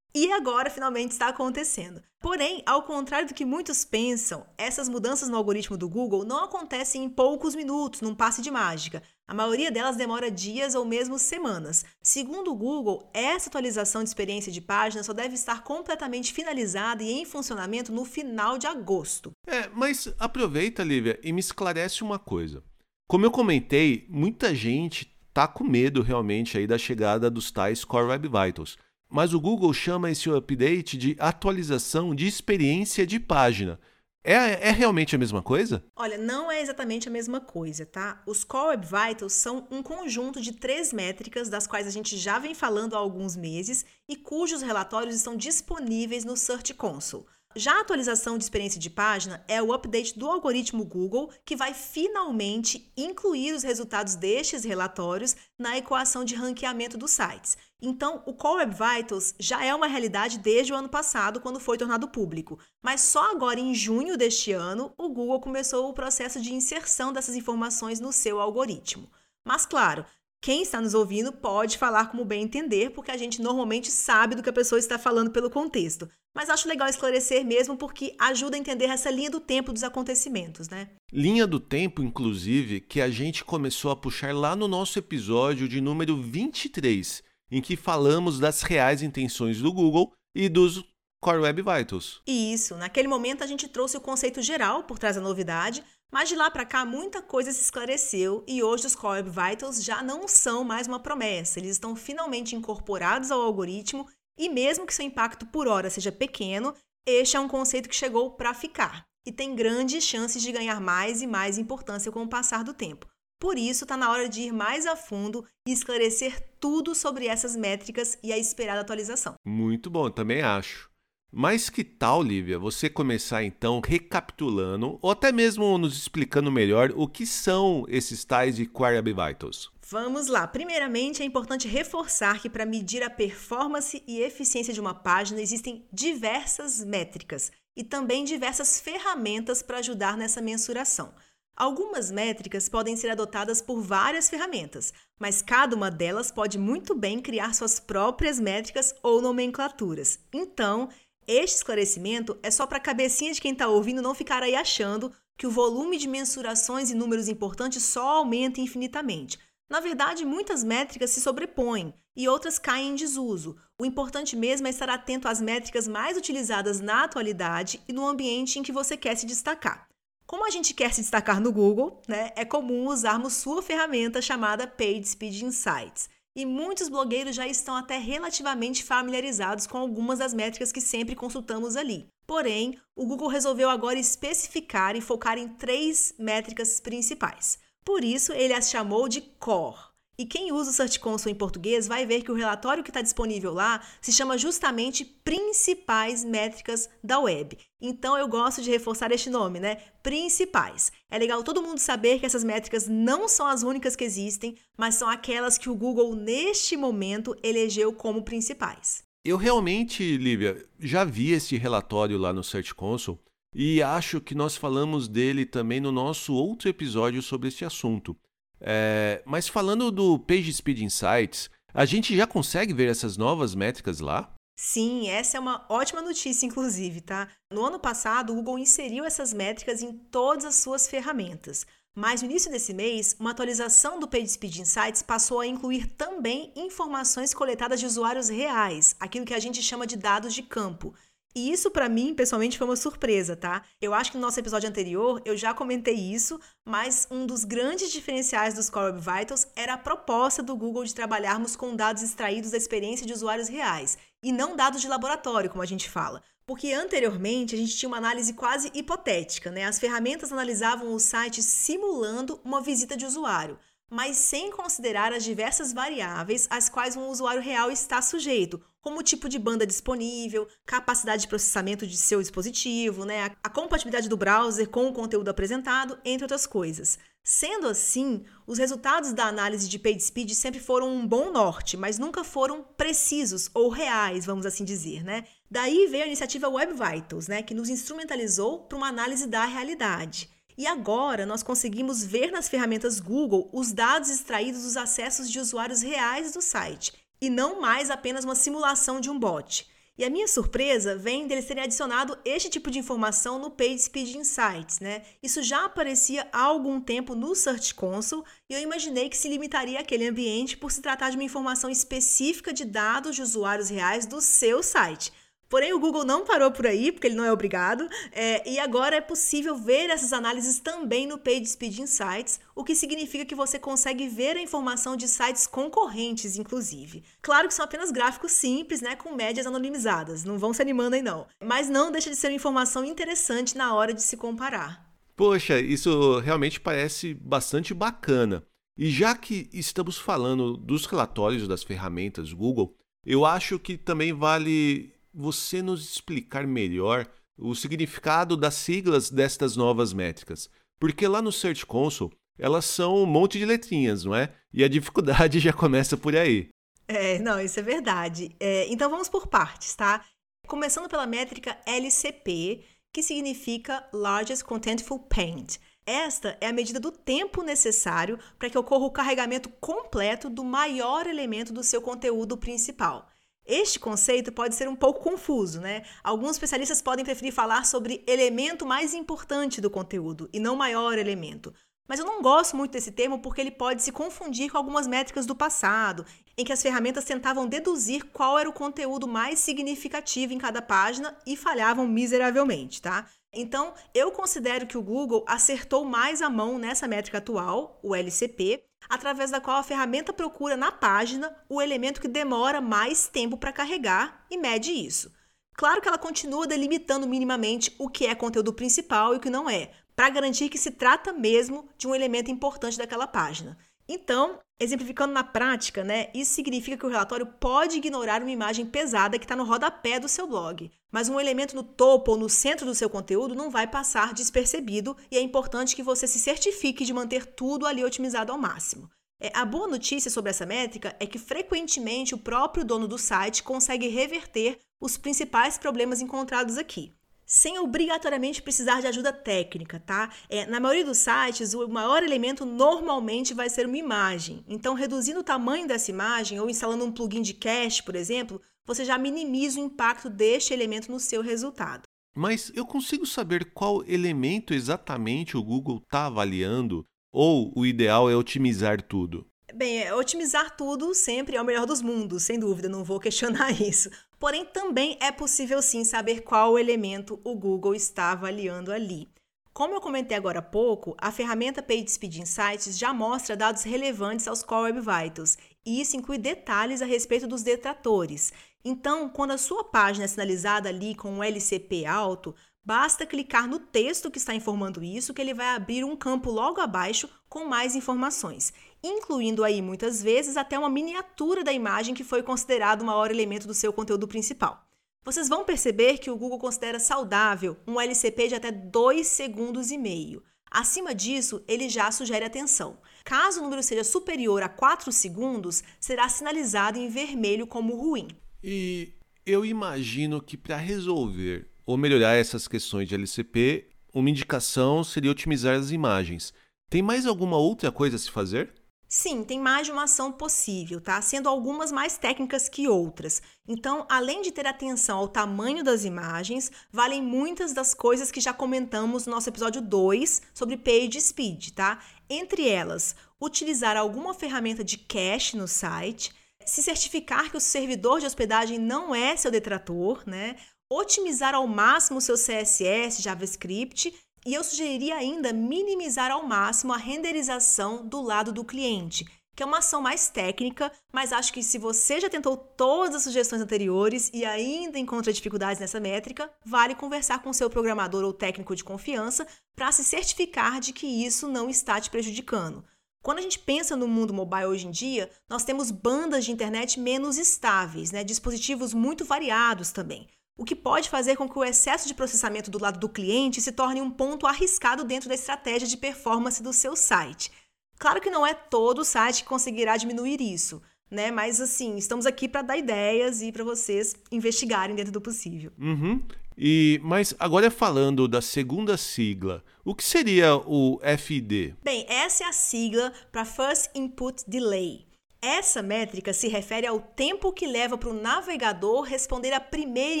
E 0.14 0.32
agora 0.32 0.68
finalmente 0.68 1.12
está 1.12 1.28
acontecendo. 1.28 2.02
Porém, 2.20 2.62
ao 2.66 2.82
contrário 2.82 3.28
do 3.28 3.34
que 3.34 3.44
muitos 3.44 3.84
pensam, 3.84 4.44
essas 4.58 4.88
mudanças 4.88 5.28
no 5.28 5.36
algoritmo 5.36 5.76
do 5.76 5.88
Google 5.88 6.24
não 6.24 6.44
acontecem 6.44 7.04
em 7.04 7.08
poucos 7.08 7.54
minutos, 7.54 8.00
num 8.00 8.14
passe 8.14 8.42
de 8.42 8.50
mágica. 8.50 9.02
A 9.30 9.34
maioria 9.34 9.70
delas 9.70 9.94
demora 9.94 10.28
dias 10.28 10.74
ou 10.74 10.84
mesmo 10.84 11.16
semanas. 11.16 11.84
Segundo 12.02 12.50
o 12.50 12.56
Google, 12.56 13.08
essa 13.14 13.48
atualização 13.48 14.02
de 14.02 14.08
experiência 14.08 14.50
de 14.50 14.60
página 14.60 15.04
só 15.04 15.12
deve 15.12 15.36
estar 15.36 15.62
completamente 15.62 16.32
finalizada 16.32 17.04
e 17.04 17.12
em 17.12 17.24
funcionamento 17.24 17.92
no 17.92 18.04
final 18.04 18.58
de 18.58 18.66
agosto. 18.66 19.30
É, 19.46 19.68
mas 19.68 20.12
aproveita, 20.18 20.82
Lívia, 20.82 21.16
e 21.22 21.32
me 21.32 21.38
esclarece 21.38 22.02
uma 22.02 22.18
coisa. 22.18 22.60
Como 23.06 23.24
eu 23.24 23.30
comentei, 23.30 24.04
muita 24.10 24.52
gente 24.52 25.16
tá 25.32 25.46
com 25.46 25.62
medo 25.62 26.02
realmente 26.02 26.58
aí 26.58 26.66
da 26.66 26.76
chegada 26.76 27.30
dos 27.30 27.52
tais 27.52 27.84
Core 27.84 28.08
Web 28.08 28.28
Vitals. 28.28 28.76
Mas 29.08 29.32
o 29.32 29.40
Google 29.40 29.72
chama 29.72 30.10
esse 30.10 30.28
update 30.28 30.98
de 30.98 31.14
atualização 31.20 32.16
de 32.16 32.26
experiência 32.26 33.06
de 33.06 33.20
página. 33.20 33.78
É, 34.22 34.68
é 34.68 34.70
realmente 34.70 35.14
a 35.14 35.18
mesma 35.18 35.42
coisa? 35.42 35.82
Olha, 35.96 36.18
não 36.18 36.50
é 36.50 36.60
exatamente 36.60 37.08
a 37.08 37.10
mesma 37.10 37.40
coisa, 37.40 37.86
tá? 37.86 38.22
Os 38.26 38.44
Core 38.44 38.68
Web 38.68 38.86
Vitals 38.86 39.32
são 39.32 39.66
um 39.70 39.82
conjunto 39.82 40.40
de 40.40 40.52
três 40.52 40.92
métricas 40.92 41.48
das 41.48 41.66
quais 41.66 41.86
a 41.86 41.90
gente 41.90 42.18
já 42.18 42.38
vem 42.38 42.54
falando 42.54 42.94
há 42.94 42.98
alguns 42.98 43.34
meses 43.34 43.84
e 44.06 44.16
cujos 44.16 44.60
relatórios 44.60 45.14
estão 45.14 45.36
disponíveis 45.36 46.24
no 46.24 46.36
Search 46.36 46.74
Console. 46.74 47.24
Já 47.56 47.78
a 47.78 47.80
atualização 47.80 48.38
de 48.38 48.44
experiência 48.44 48.78
de 48.78 48.88
página 48.88 49.44
é 49.48 49.60
o 49.60 49.72
update 49.72 50.16
do 50.16 50.28
algoritmo 50.28 50.84
Google 50.84 51.32
que 51.44 51.56
vai 51.56 51.74
finalmente 51.74 52.92
incluir 52.96 53.52
os 53.52 53.64
resultados 53.64 54.14
destes 54.14 54.62
relatórios 54.62 55.34
na 55.58 55.76
equação 55.76 56.24
de 56.24 56.36
ranqueamento 56.36 56.96
dos 56.96 57.10
sites. 57.10 57.58
Então, 57.82 58.22
o 58.24 58.34
Core 58.34 58.60
Web 58.60 58.76
Vitals 58.76 59.34
já 59.36 59.64
é 59.64 59.74
uma 59.74 59.88
realidade 59.88 60.38
desde 60.38 60.72
o 60.72 60.76
ano 60.76 60.88
passado, 60.88 61.40
quando 61.40 61.58
foi 61.58 61.76
tornado 61.76 62.06
público. 62.06 62.56
Mas 62.80 63.00
só 63.00 63.32
agora, 63.32 63.58
em 63.58 63.74
junho 63.74 64.16
deste 64.16 64.52
ano, 64.52 64.94
o 64.96 65.08
Google 65.08 65.40
começou 65.40 65.88
o 65.88 65.94
processo 65.94 66.40
de 66.40 66.54
inserção 66.54 67.12
dessas 67.12 67.34
informações 67.34 67.98
no 67.98 68.12
seu 68.12 68.40
algoritmo. 68.40 69.10
Mas, 69.44 69.66
claro, 69.66 70.06
quem 70.42 70.62
está 70.62 70.80
nos 70.80 70.94
ouvindo 70.94 71.32
pode 71.32 71.76
falar 71.76 72.06
como 72.06 72.24
bem 72.24 72.42
entender, 72.42 72.90
porque 72.90 73.10
a 73.10 73.16
gente 73.16 73.42
normalmente 73.42 73.90
sabe 73.90 74.34
do 74.34 74.42
que 74.42 74.48
a 74.48 74.52
pessoa 74.52 74.78
está 74.78 74.98
falando 74.98 75.30
pelo 75.30 75.50
contexto. 75.50 76.08
Mas 76.34 76.48
acho 76.48 76.68
legal 76.68 76.88
esclarecer 76.88 77.44
mesmo 77.44 77.76
porque 77.76 78.14
ajuda 78.18 78.56
a 78.56 78.58
entender 78.58 78.86
essa 78.86 79.10
linha 79.10 79.30
do 79.30 79.40
tempo 79.40 79.72
dos 79.72 79.82
acontecimentos, 79.82 80.68
né? 80.68 80.88
Linha 81.12 81.46
do 81.46 81.58
tempo, 81.58 82.02
inclusive, 82.02 82.80
que 82.80 83.00
a 83.00 83.10
gente 83.10 83.44
começou 83.44 83.90
a 83.90 83.96
puxar 83.96 84.34
lá 84.34 84.54
no 84.54 84.68
nosso 84.68 84.98
episódio 84.98 85.68
de 85.68 85.80
número 85.80 86.16
23 86.16 87.22
em 87.50 87.60
que 87.60 87.76
falamos 87.76 88.38
das 88.38 88.62
reais 88.62 89.02
intenções 89.02 89.60
do 89.60 89.72
Google 89.72 90.12
e 90.34 90.48
dos 90.48 90.84
Core 91.20 91.40
Web 91.40 91.62
Vitals. 91.62 92.22
Isso, 92.26 92.76
naquele 92.76 93.08
momento 93.08 93.42
a 93.42 93.46
gente 93.46 93.68
trouxe 93.68 93.96
o 93.96 94.00
conceito 94.00 94.40
geral 94.40 94.84
por 94.84 94.98
trás 94.98 95.16
da 95.16 95.22
novidade, 95.22 95.82
mas 96.10 96.28
de 96.28 96.36
lá 96.36 96.50
para 96.50 96.64
cá 96.64 96.84
muita 96.84 97.22
coisa 97.22 97.52
se 97.52 97.62
esclareceu 97.62 98.44
e 98.46 98.62
hoje 98.62 98.86
os 98.86 98.94
Core 98.94 99.22
Web 99.22 99.30
Vitals 99.30 99.82
já 99.82 100.02
não 100.02 100.26
são 100.26 100.64
mais 100.64 100.86
uma 100.86 101.00
promessa, 101.00 101.58
eles 101.58 101.72
estão 101.72 101.94
finalmente 101.94 102.56
incorporados 102.56 103.30
ao 103.30 103.40
algoritmo 103.40 104.08
e 104.38 104.48
mesmo 104.48 104.86
que 104.86 104.94
seu 104.94 105.04
impacto 105.04 105.46
por 105.46 105.68
hora 105.68 105.90
seja 105.90 106.10
pequeno, 106.10 106.74
este 107.06 107.36
é 107.36 107.40
um 107.40 107.48
conceito 107.48 107.88
que 107.88 107.94
chegou 107.94 108.32
para 108.32 108.54
ficar 108.54 109.06
e 109.26 109.32
tem 109.32 109.54
grandes 109.54 110.04
chances 110.04 110.42
de 110.42 110.52
ganhar 110.52 110.80
mais 110.80 111.22
e 111.22 111.26
mais 111.26 111.58
importância 111.58 112.10
com 112.10 112.22
o 112.22 112.28
passar 112.28 112.64
do 112.64 112.74
tempo. 112.74 113.06
Por 113.40 113.56
isso, 113.56 113.84
está 113.84 113.96
na 113.96 114.10
hora 114.10 114.28
de 114.28 114.42
ir 114.42 114.52
mais 114.52 114.86
a 114.86 114.94
fundo 114.94 115.46
e 115.66 115.72
esclarecer 115.72 116.38
tudo 116.60 116.94
sobre 116.94 117.26
essas 117.26 117.56
métricas 117.56 118.18
e 118.22 118.32
a 118.32 118.38
esperada 118.38 118.82
atualização. 118.82 119.34
Muito 119.46 119.88
bom, 119.88 120.10
também 120.10 120.42
acho. 120.42 120.89
Mas 121.32 121.70
que 121.70 121.84
tal, 121.84 122.22
Lívia, 122.22 122.58
você 122.58 122.90
começar 122.90 123.44
então 123.44 123.80
recapitulando 123.84 124.98
ou 125.00 125.12
até 125.12 125.30
mesmo 125.30 125.78
nos 125.78 125.96
explicando 125.96 126.50
melhor 126.50 126.92
o 126.96 127.06
que 127.06 127.24
são 127.24 127.84
esses 127.88 128.24
tais 128.24 128.56
de 128.56 128.66
Query 128.66 129.00
Vitals? 129.00 129.70
Vamos 129.88 130.26
lá. 130.26 130.46
Primeiramente, 130.48 131.22
é 131.22 131.24
importante 131.24 131.68
reforçar 131.68 132.40
que 132.40 132.50
para 132.50 132.66
medir 132.66 133.02
a 133.04 133.10
performance 133.10 134.02
e 134.08 134.20
eficiência 134.20 134.74
de 134.74 134.80
uma 134.80 134.94
página 134.94 135.40
existem 135.40 135.86
diversas 135.92 136.84
métricas 136.84 137.52
e 137.76 137.84
também 137.84 138.24
diversas 138.24 138.80
ferramentas 138.80 139.62
para 139.62 139.78
ajudar 139.78 140.16
nessa 140.16 140.42
mensuração. 140.42 141.14
Algumas 141.56 142.10
métricas 142.10 142.68
podem 142.68 142.96
ser 142.96 143.10
adotadas 143.10 143.60
por 143.60 143.82
várias 143.82 144.30
ferramentas, 144.30 144.92
mas 145.18 145.42
cada 145.42 145.76
uma 145.76 145.90
delas 145.90 146.32
pode 146.32 146.58
muito 146.58 146.94
bem 146.94 147.20
criar 147.20 147.54
suas 147.54 147.78
próprias 147.78 148.40
métricas 148.40 148.94
ou 149.02 149.20
nomenclaturas. 149.20 150.18
Então, 150.32 150.88
este 151.32 151.56
esclarecimento 151.56 152.38
é 152.42 152.50
só 152.50 152.66
para 152.66 152.78
a 152.78 152.80
cabecinha 152.80 153.32
de 153.32 153.40
quem 153.40 153.52
está 153.52 153.68
ouvindo 153.68 154.02
não 154.02 154.14
ficar 154.14 154.42
aí 154.42 154.54
achando 154.54 155.12
que 155.38 155.46
o 155.46 155.50
volume 155.50 155.96
de 155.96 156.08
mensurações 156.08 156.90
e 156.90 156.94
números 156.94 157.28
importantes 157.28 157.82
só 157.82 158.06
aumenta 158.18 158.60
infinitamente. 158.60 159.38
Na 159.70 159.80
verdade, 159.80 160.24
muitas 160.24 160.64
métricas 160.64 161.10
se 161.10 161.20
sobrepõem 161.20 161.94
e 162.16 162.28
outras 162.28 162.58
caem 162.58 162.90
em 162.90 162.94
desuso. 162.94 163.56
O 163.80 163.86
importante 163.86 164.34
mesmo 164.34 164.66
é 164.66 164.70
estar 164.70 164.90
atento 164.90 165.28
às 165.28 165.40
métricas 165.40 165.86
mais 165.86 166.16
utilizadas 166.16 166.80
na 166.80 167.04
atualidade 167.04 167.80
e 167.88 167.92
no 167.92 168.06
ambiente 168.06 168.58
em 168.58 168.62
que 168.62 168.72
você 168.72 168.96
quer 168.96 169.16
se 169.16 169.26
destacar. 169.26 169.88
Como 170.26 170.46
a 170.46 170.50
gente 170.50 170.74
quer 170.74 170.92
se 170.92 171.00
destacar 171.00 171.40
no 171.40 171.52
Google, 171.52 172.02
né, 172.06 172.30
é 172.36 172.44
comum 172.44 172.88
usarmos 172.88 173.34
sua 173.34 173.62
ferramenta 173.62 174.20
chamada 174.20 174.66
PageSpeed 174.66 175.42
Insights. 175.42 176.08
E 176.40 176.46
muitos 176.46 176.88
blogueiros 176.88 177.36
já 177.36 177.46
estão 177.46 177.76
até 177.76 177.98
relativamente 177.98 178.82
familiarizados 178.82 179.66
com 179.66 179.76
algumas 179.76 180.20
das 180.20 180.32
métricas 180.32 180.72
que 180.72 180.80
sempre 180.80 181.14
consultamos 181.14 181.76
ali. 181.76 182.08
Porém, 182.26 182.78
o 182.96 183.04
Google 183.04 183.28
resolveu 183.28 183.68
agora 183.68 183.98
especificar 183.98 184.96
e 184.96 185.02
focar 185.02 185.36
em 185.36 185.48
três 185.48 186.14
métricas 186.18 186.80
principais. 186.80 187.58
Por 187.84 188.02
isso, 188.02 188.32
ele 188.32 188.54
as 188.54 188.70
chamou 188.70 189.06
de 189.06 189.20
Core. 189.20 189.89
E 190.20 190.26
quem 190.26 190.52
usa 190.52 190.70
o 190.70 190.74
Search 190.74 191.00
Console 191.00 191.34
em 191.34 191.34
português 191.34 191.88
vai 191.88 192.04
ver 192.04 192.20
que 192.20 192.30
o 192.30 192.34
relatório 192.34 192.84
que 192.84 192.90
está 192.90 193.00
disponível 193.00 193.54
lá 193.54 193.80
se 194.02 194.12
chama 194.12 194.36
justamente 194.36 195.02
Principais 195.02 196.22
Métricas 196.22 196.90
da 197.02 197.18
Web. 197.18 197.56
Então 197.80 198.18
eu 198.18 198.28
gosto 198.28 198.60
de 198.60 198.68
reforçar 198.68 199.10
este 199.12 199.30
nome, 199.30 199.58
né? 199.58 199.76
Principais. 200.02 200.92
É 201.10 201.16
legal 201.16 201.42
todo 201.42 201.62
mundo 201.62 201.78
saber 201.78 202.20
que 202.20 202.26
essas 202.26 202.44
métricas 202.44 202.86
não 202.86 203.26
são 203.26 203.46
as 203.46 203.62
únicas 203.62 203.96
que 203.96 204.04
existem, 204.04 204.58
mas 204.76 204.96
são 204.96 205.08
aquelas 205.08 205.56
que 205.56 205.70
o 205.70 205.74
Google 205.74 206.14
neste 206.14 206.76
momento 206.76 207.34
elegeu 207.42 207.90
como 207.90 208.22
principais. 208.22 209.02
Eu 209.24 209.38
realmente, 209.38 210.18
Lívia, 210.18 210.62
já 210.78 211.02
vi 211.02 211.30
esse 211.30 211.56
relatório 211.56 212.18
lá 212.18 212.30
no 212.30 212.44
Search 212.44 212.74
Console 212.74 213.18
e 213.54 213.82
acho 213.82 214.20
que 214.20 214.34
nós 214.34 214.54
falamos 214.54 215.08
dele 215.08 215.46
também 215.46 215.80
no 215.80 215.90
nosso 215.90 216.34
outro 216.34 216.68
episódio 216.68 217.22
sobre 217.22 217.48
este 217.48 217.64
assunto. 217.64 218.14
É, 218.60 219.22
mas 219.24 219.48
falando 219.48 219.90
do 219.90 220.18
PageSpeed 220.18 220.82
Insights, 220.82 221.50
a 221.72 221.84
gente 221.84 222.16
já 222.16 222.26
consegue 222.26 222.74
ver 222.74 222.88
essas 222.88 223.16
novas 223.16 223.54
métricas 223.54 224.00
lá? 224.00 224.32
Sim, 224.62 225.08
essa 225.08 225.38
é 225.38 225.40
uma 225.40 225.64
ótima 225.70 226.02
notícia, 226.02 226.44
inclusive, 226.44 227.00
tá? 227.00 227.28
No 227.50 227.64
ano 227.64 227.78
passado, 227.78 228.30
o 228.32 228.36
Google 228.36 228.58
inseriu 228.58 229.06
essas 229.06 229.32
métricas 229.32 229.82
em 229.82 229.90
todas 229.92 230.44
as 230.44 230.56
suas 230.56 230.86
ferramentas. 230.86 231.64
Mas 231.94 232.20
no 232.20 232.28
início 232.28 232.50
desse 232.50 232.74
mês, 232.74 233.16
uma 233.18 233.30
atualização 233.30 233.98
do 233.98 234.06
PageSpeed 234.06 234.60
Insights 234.60 235.02
passou 235.02 235.40
a 235.40 235.46
incluir 235.46 235.86
também 235.86 236.52
informações 236.54 237.32
coletadas 237.32 237.80
de 237.80 237.86
usuários 237.86 238.28
reais, 238.28 238.94
aquilo 239.00 239.24
que 239.24 239.34
a 239.34 239.40
gente 239.40 239.62
chama 239.62 239.86
de 239.86 239.96
dados 239.96 240.34
de 240.34 240.42
campo. 240.42 240.94
E 241.34 241.52
isso 241.52 241.70
para 241.70 241.88
mim, 241.88 242.12
pessoalmente, 242.12 242.58
foi 242.58 242.66
uma 242.66 242.76
surpresa, 242.76 243.36
tá? 243.36 243.62
Eu 243.80 243.94
acho 243.94 244.10
que 244.10 244.16
no 244.16 244.22
nosso 244.22 244.40
episódio 244.40 244.68
anterior 244.68 245.22
eu 245.24 245.36
já 245.36 245.54
comentei 245.54 245.94
isso, 245.94 246.40
mas 246.64 247.06
um 247.10 247.24
dos 247.24 247.44
grandes 247.44 247.92
diferenciais 247.92 248.54
dos 248.54 248.68
Core 248.68 248.92
Web 248.92 249.00
Vitals 249.00 249.46
era 249.54 249.74
a 249.74 249.78
proposta 249.78 250.42
do 250.42 250.56
Google 250.56 250.84
de 250.84 250.94
trabalharmos 250.94 251.54
com 251.54 251.76
dados 251.76 252.02
extraídos 252.02 252.50
da 252.50 252.56
experiência 252.56 253.06
de 253.06 253.12
usuários 253.12 253.48
reais 253.48 253.96
e 254.22 254.32
não 254.32 254.56
dados 254.56 254.80
de 254.80 254.88
laboratório, 254.88 255.48
como 255.48 255.62
a 255.62 255.66
gente 255.66 255.88
fala. 255.88 256.22
Porque 256.44 256.72
anteriormente 256.72 257.54
a 257.54 257.58
gente 257.58 257.76
tinha 257.76 257.88
uma 257.88 257.98
análise 257.98 258.32
quase 258.32 258.70
hipotética, 258.74 259.52
né? 259.52 259.66
As 259.66 259.78
ferramentas 259.78 260.32
analisavam 260.32 260.92
o 260.92 260.98
site 260.98 261.42
simulando 261.42 262.40
uma 262.44 262.60
visita 262.60 262.96
de 262.96 263.06
usuário 263.06 263.56
mas 263.90 264.16
sem 264.16 264.52
considerar 264.52 265.12
as 265.12 265.24
diversas 265.24 265.72
variáveis 265.72 266.46
às 266.48 266.68
quais 266.68 266.96
um 266.96 267.08
usuário 267.08 267.42
real 267.42 267.70
está 267.72 268.00
sujeito, 268.00 268.62
como 268.80 269.00
o 269.00 269.02
tipo 269.02 269.28
de 269.28 269.38
banda 269.38 269.66
disponível, 269.66 270.48
capacidade 270.64 271.22
de 271.22 271.28
processamento 271.28 271.86
de 271.86 271.96
seu 271.96 272.20
dispositivo, 272.20 273.04
né, 273.04 273.30
a 273.42 273.48
compatibilidade 273.48 274.08
do 274.08 274.16
browser 274.16 274.68
com 274.68 274.88
o 274.88 274.92
conteúdo 274.92 275.28
apresentado, 275.28 275.98
entre 276.04 276.24
outras 276.24 276.46
coisas. 276.46 276.98
Sendo 277.22 277.68
assim, 277.68 278.24
os 278.46 278.58
resultados 278.58 279.12
da 279.12 279.26
análise 279.26 279.68
de 279.68 279.78
PageSpeed 279.78 280.34
sempre 280.34 280.58
foram 280.58 280.88
um 280.88 281.06
bom 281.06 281.30
norte, 281.30 281.76
mas 281.76 281.98
nunca 281.98 282.24
foram 282.24 282.64
precisos 282.76 283.50
ou 283.52 283.68
reais, 283.68 284.24
vamos 284.24 284.46
assim 284.46 284.64
dizer, 284.64 285.04
né? 285.04 285.24
Daí 285.50 285.86
veio 285.86 286.04
a 286.04 286.06
iniciativa 286.06 286.48
Web 286.48 286.72
Vitals, 286.72 287.28
né, 287.28 287.42
que 287.42 287.54
nos 287.54 287.68
instrumentalizou 287.68 288.60
para 288.60 288.78
uma 288.78 288.88
análise 288.88 289.26
da 289.26 289.44
realidade. 289.44 290.30
E 290.56 290.66
agora 290.66 291.26
nós 291.26 291.42
conseguimos 291.42 292.02
ver 292.02 292.30
nas 292.30 292.48
ferramentas 292.48 293.00
Google 293.00 293.50
os 293.52 293.72
dados 293.72 294.08
extraídos 294.10 294.62
dos 294.62 294.76
acessos 294.76 295.30
de 295.30 295.38
usuários 295.38 295.82
reais 295.82 296.32
do 296.32 296.42
site 296.42 296.99
e 297.20 297.28
não 297.28 297.60
mais 297.60 297.90
apenas 297.90 298.24
uma 298.24 298.34
simulação 298.34 299.00
de 299.00 299.10
um 299.10 299.18
bot. 299.18 299.68
E 300.00 300.04
a 300.04 300.08
minha 300.08 300.26
surpresa 300.26 300.96
vem 300.96 301.26
deles 301.26 301.44
terem 301.44 301.62
adicionado 301.62 302.18
este 302.24 302.48
tipo 302.48 302.70
de 302.70 302.78
informação 302.78 303.38
no 303.38 303.50
PageSpeed 303.50 304.16
Insights, 304.16 304.80
né? 304.80 305.02
Isso 305.22 305.42
já 305.42 305.66
aparecia 305.66 306.26
há 306.32 306.40
algum 306.40 306.80
tempo 306.80 307.14
no 307.14 307.34
Search 307.34 307.74
Console 307.74 308.24
e 308.48 308.54
eu 308.54 308.60
imaginei 308.60 309.10
que 309.10 309.16
se 309.16 309.28
limitaria 309.28 309.78
àquele 309.78 310.08
ambiente 310.08 310.56
por 310.56 310.72
se 310.72 310.80
tratar 310.80 311.10
de 311.10 311.18
uma 311.18 311.24
informação 311.24 311.68
específica 311.68 312.50
de 312.50 312.64
dados 312.64 313.14
de 313.14 313.20
usuários 313.20 313.68
reais 313.68 314.06
do 314.06 314.22
seu 314.22 314.62
site. 314.62 315.12
Porém, 315.50 315.74
o 315.74 315.80
Google 315.80 316.04
não 316.04 316.24
parou 316.24 316.52
por 316.52 316.64
aí, 316.64 316.92
porque 316.92 317.08
ele 317.08 317.16
não 317.16 317.24
é 317.24 317.32
obrigado, 317.32 317.88
é, 318.12 318.48
e 318.48 318.60
agora 318.60 318.94
é 318.94 319.00
possível 319.00 319.56
ver 319.56 319.90
essas 319.90 320.12
análises 320.12 320.60
também 320.60 321.08
no 321.08 321.18
PageSpeed 321.18 321.80
Insights, 321.80 322.38
o 322.54 322.62
que 322.62 322.76
significa 322.76 323.24
que 323.24 323.34
você 323.34 323.58
consegue 323.58 324.06
ver 324.06 324.36
a 324.36 324.40
informação 324.40 324.96
de 324.96 325.08
sites 325.08 325.48
concorrentes, 325.48 326.38
inclusive. 326.38 327.02
Claro 327.20 327.48
que 327.48 327.54
são 327.54 327.64
apenas 327.64 327.90
gráficos 327.90 328.30
simples, 328.30 328.80
né, 328.80 328.94
com 328.94 329.12
médias 329.12 329.44
anonimizadas, 329.44 330.22
não 330.22 330.38
vão 330.38 330.54
se 330.54 330.62
animando 330.62 330.94
aí 330.94 331.02
não. 331.02 331.26
Mas 331.42 331.68
não 331.68 331.90
deixa 331.90 332.10
de 332.10 332.16
ser 332.16 332.28
uma 332.28 332.34
informação 332.34 332.84
interessante 332.84 333.58
na 333.58 333.74
hora 333.74 333.92
de 333.92 334.02
se 334.02 334.16
comparar. 334.16 334.88
Poxa, 335.16 335.58
isso 335.58 336.20
realmente 336.20 336.60
parece 336.60 337.12
bastante 337.12 337.74
bacana. 337.74 338.44
E 338.78 338.88
já 338.88 339.16
que 339.16 339.50
estamos 339.52 339.98
falando 339.98 340.56
dos 340.56 340.86
relatórios 340.86 341.48
das 341.48 341.64
ferramentas 341.64 342.32
Google, 342.32 342.76
eu 343.04 343.24
acho 343.24 343.58
que 343.58 343.76
também 343.76 344.12
vale 344.12 344.94
você 345.12 345.62
nos 345.62 345.84
explicar 345.84 346.46
melhor 346.46 347.06
o 347.36 347.54
significado 347.54 348.36
das 348.36 348.54
siglas 348.54 349.10
destas 349.10 349.56
novas 349.56 349.92
métricas? 349.92 350.48
Porque 350.78 351.06
lá 351.06 351.20
no 351.20 351.32
Search 351.32 351.66
Console 351.66 352.12
elas 352.38 352.64
são 352.64 352.96
um 352.96 353.06
monte 353.06 353.38
de 353.38 353.44
letrinhas, 353.44 354.04
não 354.04 354.14
é? 354.14 354.32
E 354.52 354.64
a 354.64 354.68
dificuldade 354.68 355.38
já 355.40 355.52
começa 355.52 355.96
por 355.96 356.16
aí. 356.16 356.48
É, 356.88 357.18
não, 357.18 357.40
isso 357.40 357.60
é 357.60 357.62
verdade. 357.62 358.34
É, 358.40 358.66
então 358.68 358.90
vamos 358.90 359.08
por 359.08 359.26
partes, 359.26 359.76
tá? 359.76 360.04
Começando 360.46 360.88
pela 360.88 361.06
métrica 361.06 361.56
LCP, 361.66 362.64
que 362.92 363.02
significa 363.02 363.86
Largest 363.92 364.42
Contentful 364.42 365.00
Paint. 365.00 365.58
Esta 365.86 366.36
é 366.40 366.46
a 366.46 366.52
medida 366.52 366.80
do 366.80 366.90
tempo 366.90 367.42
necessário 367.42 368.18
para 368.38 368.48
que 368.48 368.58
ocorra 368.58 368.86
o 368.86 368.90
carregamento 368.90 369.48
completo 369.60 370.30
do 370.30 370.42
maior 370.44 371.06
elemento 371.06 371.52
do 371.52 371.62
seu 371.62 371.82
conteúdo 371.82 372.36
principal. 372.36 373.09
Este 373.50 373.80
conceito 373.80 374.30
pode 374.30 374.54
ser 374.54 374.68
um 374.68 374.76
pouco 374.76 375.02
confuso, 375.02 375.60
né? 375.60 375.82
Alguns 376.04 376.32
especialistas 376.32 376.80
podem 376.80 377.04
preferir 377.04 377.32
falar 377.32 377.66
sobre 377.66 378.04
elemento 378.06 378.64
mais 378.64 378.94
importante 378.94 379.60
do 379.60 379.68
conteúdo 379.68 380.30
e 380.32 380.38
não 380.38 380.54
maior 380.54 380.96
elemento. 380.96 381.52
Mas 381.88 381.98
eu 381.98 382.06
não 382.06 382.22
gosto 382.22 382.56
muito 382.56 382.70
desse 382.70 382.92
termo 382.92 383.18
porque 383.18 383.40
ele 383.40 383.50
pode 383.50 383.82
se 383.82 383.90
confundir 383.90 384.52
com 384.52 384.56
algumas 384.56 384.86
métricas 384.86 385.26
do 385.26 385.34
passado, 385.34 386.06
em 386.38 386.44
que 386.44 386.52
as 386.52 386.62
ferramentas 386.62 387.04
tentavam 387.04 387.48
deduzir 387.48 388.04
qual 388.12 388.38
era 388.38 388.48
o 388.48 388.52
conteúdo 388.52 389.08
mais 389.08 389.40
significativo 389.40 390.32
em 390.32 390.38
cada 390.38 390.62
página 390.62 391.18
e 391.26 391.36
falhavam 391.36 391.88
miseravelmente, 391.88 392.80
tá? 392.80 393.08
Então, 393.32 393.74
eu 393.92 394.12
considero 394.12 394.68
que 394.68 394.78
o 394.78 394.82
Google 394.82 395.24
acertou 395.26 395.84
mais 395.84 396.22
a 396.22 396.30
mão 396.30 396.56
nessa 396.56 396.86
métrica 396.86 397.18
atual, 397.18 397.80
o 397.82 397.96
LCP, 397.96 398.62
através 398.88 399.30
da 399.30 399.40
qual 399.40 399.58
a 399.58 399.62
ferramenta 399.62 400.12
procura 400.12 400.56
na 400.56 400.72
página 400.72 401.34
o 401.48 401.60
elemento 401.60 402.00
que 402.00 402.08
demora 402.08 402.60
mais 402.60 403.08
tempo 403.08 403.36
para 403.36 403.52
carregar 403.52 404.24
e 404.30 404.36
mede 404.36 404.72
isso. 404.72 405.12
Claro 405.54 405.80
que 405.80 405.88
ela 405.88 405.98
continua 405.98 406.46
delimitando 406.46 407.06
minimamente 407.06 407.74
o 407.78 407.88
que 407.88 408.06
é 408.06 408.14
conteúdo 408.14 408.52
principal 408.52 409.12
e 409.12 409.18
o 409.18 409.20
que 409.20 409.28
não 409.28 409.48
é, 409.48 409.70
para 409.94 410.08
garantir 410.08 410.48
que 410.48 410.56
se 410.56 410.70
trata 410.70 411.12
mesmo 411.12 411.68
de 411.76 411.86
um 411.86 411.94
elemento 411.94 412.30
importante 412.30 412.78
daquela 412.78 413.06
página. 413.06 413.58
Então, 413.92 414.38
exemplificando 414.60 415.12
na 415.12 415.24
prática, 415.24 415.82
né, 415.82 416.10
isso 416.14 416.32
significa 416.32 416.76
que 416.76 416.86
o 416.86 416.88
relatório 416.88 417.26
pode 417.26 417.78
ignorar 417.78 418.22
uma 418.22 418.30
imagem 418.30 418.64
pesada 418.64 419.18
que 419.18 419.24
está 419.24 419.34
no 419.34 419.42
rodapé 419.42 419.98
do 419.98 420.08
seu 420.08 420.28
blog, 420.28 420.70
mas 420.92 421.08
um 421.08 421.18
elemento 421.18 421.56
no 421.56 421.64
topo 421.64 422.12
ou 422.12 422.16
no 422.16 422.28
centro 422.28 422.64
do 422.64 422.72
seu 422.72 422.88
conteúdo 422.88 423.34
não 423.34 423.50
vai 423.50 423.66
passar 423.66 424.14
despercebido 424.14 424.96
e 425.10 425.18
é 425.18 425.20
importante 425.20 425.74
que 425.74 425.82
você 425.82 426.06
se 426.06 426.20
certifique 426.20 426.84
de 426.84 426.92
manter 426.92 427.26
tudo 427.26 427.66
ali 427.66 427.84
otimizado 427.84 428.30
ao 428.30 428.38
máximo. 428.38 428.88
É, 429.20 429.36
a 429.36 429.44
boa 429.44 429.66
notícia 429.66 430.08
sobre 430.08 430.30
essa 430.30 430.46
métrica 430.46 430.94
é 431.00 431.04
que 431.04 431.18
frequentemente 431.18 432.14
o 432.14 432.18
próprio 432.18 432.64
dono 432.64 432.86
do 432.86 432.96
site 432.96 433.42
consegue 433.42 433.88
reverter 433.88 434.56
os 434.80 434.96
principais 434.96 435.58
problemas 435.58 436.00
encontrados 436.00 436.56
aqui 436.56 436.94
sem 437.30 437.60
obrigatoriamente 437.60 438.42
precisar 438.42 438.80
de 438.80 438.88
ajuda 438.88 439.12
técnica, 439.12 439.78
tá? 439.78 440.10
É, 440.28 440.46
na 440.46 440.58
maioria 440.58 440.84
dos 440.84 440.98
sites, 440.98 441.54
o 441.54 441.68
maior 441.68 442.02
elemento 442.02 442.44
normalmente 442.44 443.32
vai 443.32 443.48
ser 443.48 443.66
uma 443.66 443.78
imagem. 443.78 444.44
Então, 444.48 444.74
reduzindo 444.74 445.20
o 445.20 445.24
tamanho 445.24 445.68
dessa 445.68 445.92
imagem 445.92 446.40
ou 446.40 446.50
instalando 446.50 446.84
um 446.84 446.90
plugin 446.90 447.22
de 447.22 447.32
cache, 447.32 447.84
por 447.84 447.94
exemplo, 447.94 448.42
você 448.66 448.84
já 448.84 448.98
minimiza 448.98 449.60
o 449.60 449.64
impacto 449.64 450.10
deste 450.10 450.52
elemento 450.52 450.90
no 450.90 450.98
seu 450.98 451.22
resultado. 451.22 451.84
Mas 452.16 452.50
eu 452.52 452.66
consigo 452.66 453.06
saber 453.06 453.52
qual 453.52 453.84
elemento 453.86 454.52
exatamente 454.52 455.36
o 455.36 455.42
Google 455.44 455.78
está 455.78 456.06
avaliando? 456.06 456.84
Ou 457.12 457.52
o 457.54 457.64
ideal 457.64 458.10
é 458.10 458.16
otimizar 458.16 458.82
tudo? 458.82 459.24
Bem, 459.54 459.82
é, 459.84 459.94
otimizar 459.94 460.56
tudo 460.56 460.94
sempre 460.94 461.36
é 461.36 461.42
o 461.42 461.44
melhor 461.44 461.66
dos 461.66 461.80
mundos, 461.80 462.24
sem 462.24 462.40
dúvida, 462.40 462.68
não 462.68 462.82
vou 462.82 462.98
questionar 462.98 463.50
isso. 463.62 463.88
Porém, 464.20 464.44
também 464.44 464.98
é 465.00 465.10
possível 465.10 465.62
sim 465.62 465.82
saber 465.82 466.20
qual 466.20 466.58
elemento 466.58 467.18
o 467.24 467.34
Google 467.34 467.74
está 467.74 468.12
avaliando 468.12 468.70
ali. 468.70 469.08
Como 469.50 469.74
eu 469.74 469.80
comentei 469.80 470.14
agora 470.14 470.40
há 470.40 470.42
pouco, 470.42 470.94
a 470.98 471.10
ferramenta 471.10 471.62
PageSpeed 471.62 472.20
Insights 472.20 472.78
já 472.78 472.92
mostra 472.92 473.34
dados 473.34 473.62
relevantes 473.62 474.28
aos 474.28 474.42
Core 474.42 474.74
Web 474.74 474.80
Vitals 474.80 475.38
e 475.64 475.80
isso 475.80 475.96
inclui 475.96 476.18
detalhes 476.18 476.82
a 476.82 476.84
respeito 476.84 477.26
dos 477.26 477.42
detratores. 477.42 478.30
Então, 478.62 479.08
quando 479.08 479.30
a 479.30 479.38
sua 479.38 479.64
página 479.64 480.04
é 480.04 480.08
sinalizada 480.08 480.68
ali 480.68 480.94
com 480.94 481.10
um 481.10 481.24
LCP 481.24 481.86
alto, 481.86 482.34
basta 482.62 483.06
clicar 483.06 483.48
no 483.48 483.58
texto 483.58 484.10
que 484.10 484.18
está 484.18 484.34
informando 484.34 484.84
isso, 484.84 485.14
que 485.14 485.20
ele 485.22 485.32
vai 485.32 485.56
abrir 485.56 485.82
um 485.82 485.96
campo 485.96 486.30
logo 486.30 486.60
abaixo 486.60 487.08
com 487.26 487.46
mais 487.46 487.74
informações, 487.74 488.52
incluindo 488.82 489.44
aí 489.44 489.60
muitas 489.60 490.02
vezes 490.02 490.36
até 490.36 490.58
uma 490.58 490.70
miniatura 490.70 491.44
da 491.44 491.52
imagem 491.52 491.94
que 491.94 492.04
foi 492.04 492.22
considerado 492.22 492.82
o 492.82 492.86
maior 492.86 493.10
elemento 493.10 493.46
do 493.46 493.54
seu 493.54 493.72
conteúdo 493.72 494.08
principal. 494.08 494.66
Vocês 495.04 495.28
vão 495.28 495.44
perceber 495.44 495.98
que 495.98 496.10
o 496.10 496.16
Google 496.16 496.38
considera 496.38 496.78
saudável 496.78 497.56
um 497.66 497.80
LCP 497.80 498.28
de 498.28 498.34
até 498.34 498.50
2 498.52 499.06
segundos 499.06 499.70
e 499.70 499.78
meio. 499.78 500.22
Acima 500.50 500.94
disso, 500.94 501.42
ele 501.46 501.68
já 501.68 501.90
sugere 501.90 502.24
atenção. 502.24 502.78
Caso 503.04 503.40
o 503.40 503.42
número 503.42 503.62
seja 503.62 503.84
superior 503.84 504.42
a 504.42 504.48
4 504.48 504.90
segundos, 504.92 505.62
será 505.78 506.08
sinalizado 506.08 506.78
em 506.78 506.88
vermelho 506.88 507.46
como 507.46 507.76
ruim. 507.76 508.08
E 508.42 508.92
eu 509.24 509.44
imagino 509.44 510.20
que 510.20 510.36
para 510.36 510.56
resolver 510.56 511.48
ou 511.64 511.76
melhorar 511.76 512.14
essas 512.14 512.48
questões 512.48 512.88
de 512.88 512.94
LCP, 512.94 513.68
uma 513.94 514.10
indicação 514.10 514.82
seria 514.82 515.10
otimizar 515.10 515.56
as 515.56 515.70
imagens. 515.70 516.34
Tem 516.68 516.82
mais 516.82 517.06
alguma 517.06 517.36
outra 517.36 517.70
coisa 517.72 517.96
a 517.96 517.98
se 517.98 518.10
fazer? 518.10 518.52
Sim, 518.92 519.22
tem 519.22 519.38
mais 519.38 519.68
de 519.68 519.72
uma 519.72 519.84
ação 519.84 520.10
possível, 520.10 520.80
tá? 520.80 521.00
Sendo 521.00 521.28
algumas 521.28 521.70
mais 521.70 521.96
técnicas 521.96 522.48
que 522.48 522.66
outras. 522.66 523.22
Então, 523.46 523.86
além 523.88 524.20
de 524.20 524.32
ter 524.32 524.44
atenção 524.48 524.98
ao 524.98 525.06
tamanho 525.06 525.62
das 525.62 525.84
imagens, 525.84 526.50
valem 526.72 527.00
muitas 527.00 527.52
das 527.52 527.72
coisas 527.72 528.10
que 528.10 528.20
já 528.20 528.32
comentamos 528.32 529.06
no 529.06 529.12
nosso 529.12 529.28
episódio 529.28 529.62
2 529.62 530.22
sobre 530.34 530.56
page 530.56 531.00
speed, 531.00 531.50
tá? 531.50 531.80
Entre 532.08 532.48
elas, 532.48 532.96
utilizar 533.20 533.76
alguma 533.76 534.12
ferramenta 534.12 534.64
de 534.64 534.76
cache 534.76 535.36
no 535.36 535.46
site, 535.46 536.12
se 536.44 536.60
certificar 536.60 537.30
que 537.30 537.36
o 537.36 537.40
servidor 537.40 538.00
de 538.00 538.06
hospedagem 538.06 538.58
não 538.58 538.92
é 538.92 539.16
seu 539.16 539.30
detrator, 539.30 540.02
né? 540.04 540.34
Otimizar 540.68 541.32
ao 541.32 541.46
máximo 541.46 541.98
o 541.98 542.02
seu 542.02 542.16
CSS, 542.16 543.02
JavaScript 543.02 543.94
e 544.24 544.34
eu 544.34 544.44
sugeriria 544.44 544.96
ainda 544.96 545.32
minimizar 545.32 546.10
ao 546.10 546.26
máximo 546.26 546.72
a 546.72 546.76
renderização 546.76 547.86
do 547.86 548.00
lado 548.02 548.32
do 548.32 548.44
cliente, 548.44 549.04
que 549.34 549.42
é 549.42 549.46
uma 549.46 549.58
ação 549.58 549.80
mais 549.80 550.10
técnica, 550.10 550.70
mas 550.92 551.12
acho 551.12 551.32
que 551.32 551.42
se 551.42 551.56
você 551.56 551.98
já 551.98 552.10
tentou 552.10 552.36
todas 552.36 552.96
as 552.96 553.02
sugestões 553.04 553.40
anteriores 553.40 554.10
e 554.12 554.24
ainda 554.24 554.78
encontra 554.78 555.12
dificuldades 555.12 555.58
nessa 555.58 555.80
métrica, 555.80 556.30
vale 556.44 556.74
conversar 556.74 557.22
com 557.22 557.32
seu 557.32 557.48
programador 557.48 558.04
ou 558.04 558.12
técnico 558.12 558.54
de 558.54 558.62
confiança 558.62 559.26
para 559.56 559.72
se 559.72 559.82
certificar 559.82 560.60
de 560.60 560.72
que 560.72 560.86
isso 560.86 561.26
não 561.26 561.48
está 561.48 561.80
te 561.80 561.88
prejudicando. 561.88 562.64
Quando 563.02 563.18
a 563.18 563.22
gente 563.22 563.38
pensa 563.38 563.74
no 563.74 563.88
mundo 563.88 564.12
mobile 564.12 564.44
hoje 564.44 564.66
em 564.66 564.70
dia, 564.70 565.08
nós 565.26 565.42
temos 565.42 565.70
bandas 565.70 566.26
de 566.26 566.32
internet 566.32 566.78
menos 566.78 567.16
estáveis, 567.16 567.90
né? 567.90 568.04
dispositivos 568.04 568.74
muito 568.74 569.06
variados 569.06 569.72
também 569.72 570.06
o 570.40 570.44
que 570.44 570.56
pode 570.56 570.88
fazer 570.88 571.16
com 571.16 571.28
que 571.28 571.38
o 571.38 571.44
excesso 571.44 571.86
de 571.86 571.92
processamento 571.92 572.50
do 572.50 572.58
lado 572.58 572.80
do 572.80 572.88
cliente 572.88 573.42
se 573.42 573.52
torne 573.52 573.82
um 573.82 573.90
ponto 573.90 574.26
arriscado 574.26 574.84
dentro 574.84 575.06
da 575.06 575.14
estratégia 575.14 575.68
de 575.68 575.76
performance 575.76 576.42
do 576.42 576.50
seu 576.50 576.74
site. 576.74 577.30
Claro 577.78 578.00
que 578.00 578.08
não 578.08 578.26
é 578.26 578.32
todo 578.32 578.82
site 578.82 579.22
que 579.22 579.28
conseguirá 579.28 579.76
diminuir 579.76 580.18
isso, 580.18 580.62
né? 580.90 581.10
Mas 581.10 581.42
assim, 581.42 581.76
estamos 581.76 582.06
aqui 582.06 582.26
para 582.26 582.40
dar 582.40 582.56
ideias 582.56 583.20
e 583.20 583.30
para 583.30 583.44
vocês 583.44 583.94
investigarem 584.10 584.74
dentro 584.74 584.90
do 584.90 585.00
possível. 585.02 585.52
Uhum. 585.58 586.02
E, 586.38 586.80
mas 586.82 587.14
agora 587.18 587.50
falando 587.50 588.08
da 588.08 588.22
segunda 588.22 588.78
sigla, 588.78 589.44
o 589.62 589.74
que 589.74 589.84
seria 589.84 590.36
o 590.36 590.80
FID? 590.98 591.54
Bem, 591.62 591.84
essa 591.86 592.24
é 592.24 592.26
a 592.26 592.32
sigla 592.32 592.94
para 593.12 593.26
First 593.26 593.68
Input 593.74 594.24
Delay. 594.26 594.86
Essa 595.22 595.60
métrica 595.62 596.14
se 596.14 596.28
refere 596.28 596.66
ao 596.66 596.80
tempo 596.80 597.32
que 597.32 597.46
leva 597.46 597.76
para 597.76 597.90
o 597.90 597.94
navegador 597.94 598.82
responder 598.82 599.32
à 599.32 599.40
primeira 599.40 600.00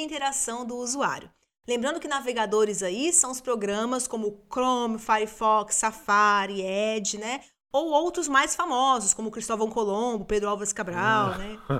interação 0.00 0.64
do 0.64 0.76
usuário. 0.76 1.30
Lembrando 1.68 2.00
que 2.00 2.08
navegadores 2.08 2.82
aí 2.82 3.12
são 3.12 3.30
os 3.30 3.40
programas 3.40 4.08
como 4.08 4.42
Chrome, 4.50 4.98
Firefox, 4.98 5.76
Safari, 5.76 6.62
Edge, 6.62 7.18
né? 7.18 7.42
Ou 7.72 7.90
outros 7.90 8.26
mais 8.26 8.56
famosos, 8.56 9.14
como 9.14 9.30
Cristóvão 9.30 9.70
Colombo, 9.70 10.24
Pedro 10.24 10.48
Álvares 10.48 10.72
Cabral, 10.72 11.38
né? 11.38 11.56
uh, 11.68 11.78